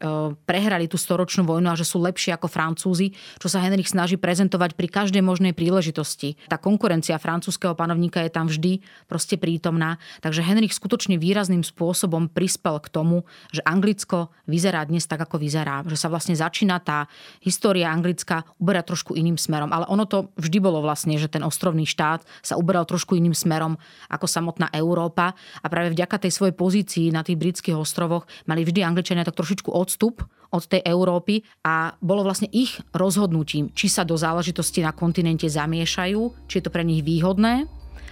prehrali 0.45 0.85
tú 0.91 0.99
storočnú 1.07 1.47
vojnu 1.47 1.71
a 1.71 1.79
že 1.79 1.87
sú 1.87 2.03
lepšie 2.03 2.35
ako 2.35 2.51
Francúzi, 2.51 3.15
čo 3.39 3.47
sa 3.47 3.63
Henrich 3.63 3.87
snaží 3.87 4.19
prezentovať 4.19 4.75
pri 4.75 4.91
každej 4.91 5.23
možnej 5.23 5.55
príležitosti. 5.55 6.35
Tá 6.51 6.59
konkurencia 6.59 7.15
francúzského 7.15 7.71
panovníka 7.71 8.19
je 8.27 8.31
tam 8.35 8.51
vždy 8.51 8.83
proste 9.07 9.39
prítomná, 9.39 9.95
takže 10.19 10.43
Henrich 10.43 10.75
skutočne 10.75 11.15
výrazným 11.15 11.63
spôsobom 11.63 12.27
prispel 12.27 12.83
k 12.83 12.91
tomu, 12.91 13.23
že 13.55 13.63
Anglicko 13.63 14.35
vyzerá 14.43 14.83
dnes 14.83 15.07
tak, 15.07 15.23
ako 15.23 15.39
vyzerá. 15.39 15.87
Že 15.87 15.95
sa 15.95 16.11
vlastne 16.11 16.35
začína 16.35 16.83
tá 16.83 17.07
história 17.39 17.87
Anglicka 17.87 18.43
uberať 18.59 18.91
trošku 18.91 19.15
iným 19.15 19.39
smerom. 19.39 19.71
Ale 19.71 19.87
ono 19.87 20.03
to 20.03 20.35
vždy 20.35 20.59
bolo 20.59 20.83
vlastne, 20.83 21.15
že 21.15 21.31
ten 21.31 21.45
ostrovný 21.47 21.87
štát 21.87 22.27
sa 22.43 22.59
uberal 22.59 22.83
trošku 22.83 23.15
iným 23.15 23.37
smerom 23.37 23.79
ako 24.11 24.27
samotná 24.27 24.67
Európa 24.75 25.31
a 25.63 25.67
práve 25.71 25.95
vďaka 25.95 26.27
tej 26.27 26.35
svojej 26.35 26.55
pozícii 26.57 27.05
na 27.13 27.23
tých 27.23 27.39
britských 27.39 27.77
ostrovoch 27.77 28.27
mali 28.49 28.67
vždy 28.67 28.83
Angličania 28.83 29.23
tak 29.23 29.37
trošičku 29.37 29.69
odstup 29.69 30.25
od 30.51 30.63
tej 30.65 30.81
Európy 30.85 31.43
a 31.63 31.95
bolo 31.99 32.23
vlastne 32.23 32.47
ich 32.51 32.79
rozhodnutím, 32.95 33.71
či 33.73 33.91
sa 33.91 34.07
do 34.07 34.15
záležitosti 34.15 34.83
na 34.83 34.95
kontinente 34.95 35.47
zamiešajú, 35.47 36.47
či 36.47 36.53
je 36.59 36.63
to 36.63 36.73
pre 36.73 36.83
nich 36.83 37.03
výhodné 37.03 37.67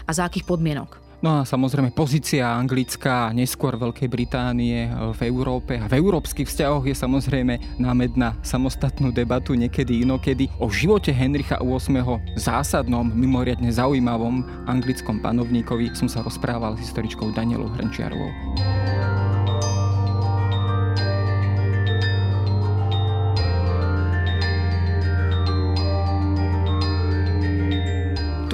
a 0.06 0.12
za 0.12 0.28
akých 0.28 0.46
podmienok. 0.46 1.06
No 1.26 1.42
a 1.42 1.48
samozrejme 1.48 1.90
pozícia 1.90 2.46
anglická 2.54 3.32
a 3.32 3.34
neskôr 3.34 3.74
Veľkej 3.80 4.06
Británie 4.12 4.86
v 4.94 5.20
Európe 5.26 5.74
a 5.80 5.90
v 5.90 5.98
európskych 5.98 6.46
vzťahoch 6.46 6.86
je 6.86 6.94
samozrejme 6.94 7.82
námed 7.82 8.14
na 8.14 8.38
samostatnú 8.46 9.10
debatu 9.10 9.58
niekedy 9.58 10.06
inokedy. 10.06 10.54
O 10.62 10.70
živote 10.70 11.10
Henricha 11.10 11.58
VIII. 11.66 12.38
zásadnom, 12.38 13.10
mimoriadne 13.10 13.74
zaujímavom 13.74 14.68
anglickom 14.70 15.18
panovníkovi 15.18 15.98
som 15.98 16.06
sa 16.06 16.22
rozprával 16.22 16.78
s 16.78 16.86
historičkou 16.92 17.34
Danielou 17.34 17.74
Hrnčiarovou. 17.74 18.85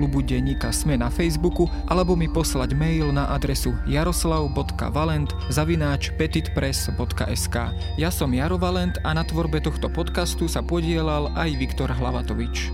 klubu 0.00 0.24
denníka 0.24 0.72
Sme 0.72 0.96
na 0.96 1.12
Facebooku 1.12 1.68
alebo 1.84 2.16
mi 2.16 2.24
poslať 2.24 2.72
mail 2.72 3.12
na 3.12 3.28
adresu 3.36 3.76
jaroslav.valent 3.84 5.28
zavináč 5.52 6.16
petitpress.sk 6.16 7.56
Ja 8.00 8.08
som 8.08 8.32
Jaro 8.32 8.56
Valent 8.56 8.96
a 9.04 9.12
na 9.12 9.28
tvorbe 9.28 9.60
tohto 9.60 9.92
podcastu 9.92 10.48
sa 10.48 10.64
podielal 10.64 11.36
aj 11.36 11.52
Viktor 11.60 11.92
Hlavatovič. 11.92 12.72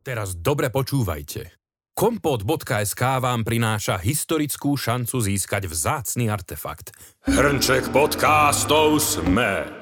Teraz 0.00 0.32
dobre 0.32 0.72
počúvajte. 0.72 1.60
Kompot.sk 1.92 3.02
vám 3.20 3.44
prináša 3.44 4.00
historickú 4.00 4.72
šancu 4.80 5.20
získať 5.20 5.68
vzácny 5.68 6.32
artefakt. 6.32 6.96
Hrnček 7.28 7.92
podcastov 7.92 8.96
Sme. 9.04 9.79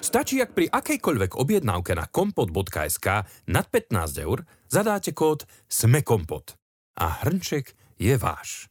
Stačí, 0.00 0.42
ak 0.42 0.52
pri 0.52 0.66
akejkoľvek 0.68 1.38
objednávke 1.38 1.96
na 1.96 2.08
kompot.sk 2.10 3.06
nad 3.48 3.66
15 3.68 4.24
eur 4.26 4.44
zadáte 4.68 5.14
kód 5.16 5.46
SMEKOMPOT 5.70 6.58
a 7.00 7.24
hrnček 7.24 7.72
je 7.96 8.14
váš. 8.20 8.68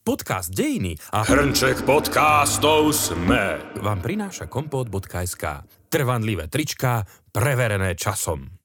Podcast 0.00 0.50
Dejiny 0.50 0.96
a 1.12 1.22
hrnček 1.22 1.84
podcastov 1.84 2.90
SME 2.96 3.78
vám 3.84 4.00
prináša 4.00 4.48
kompot.sk 4.48 5.44
trvanlivé 5.90 6.46
trička 6.48 7.04
preverené 7.34 7.98
časom. 7.98 8.59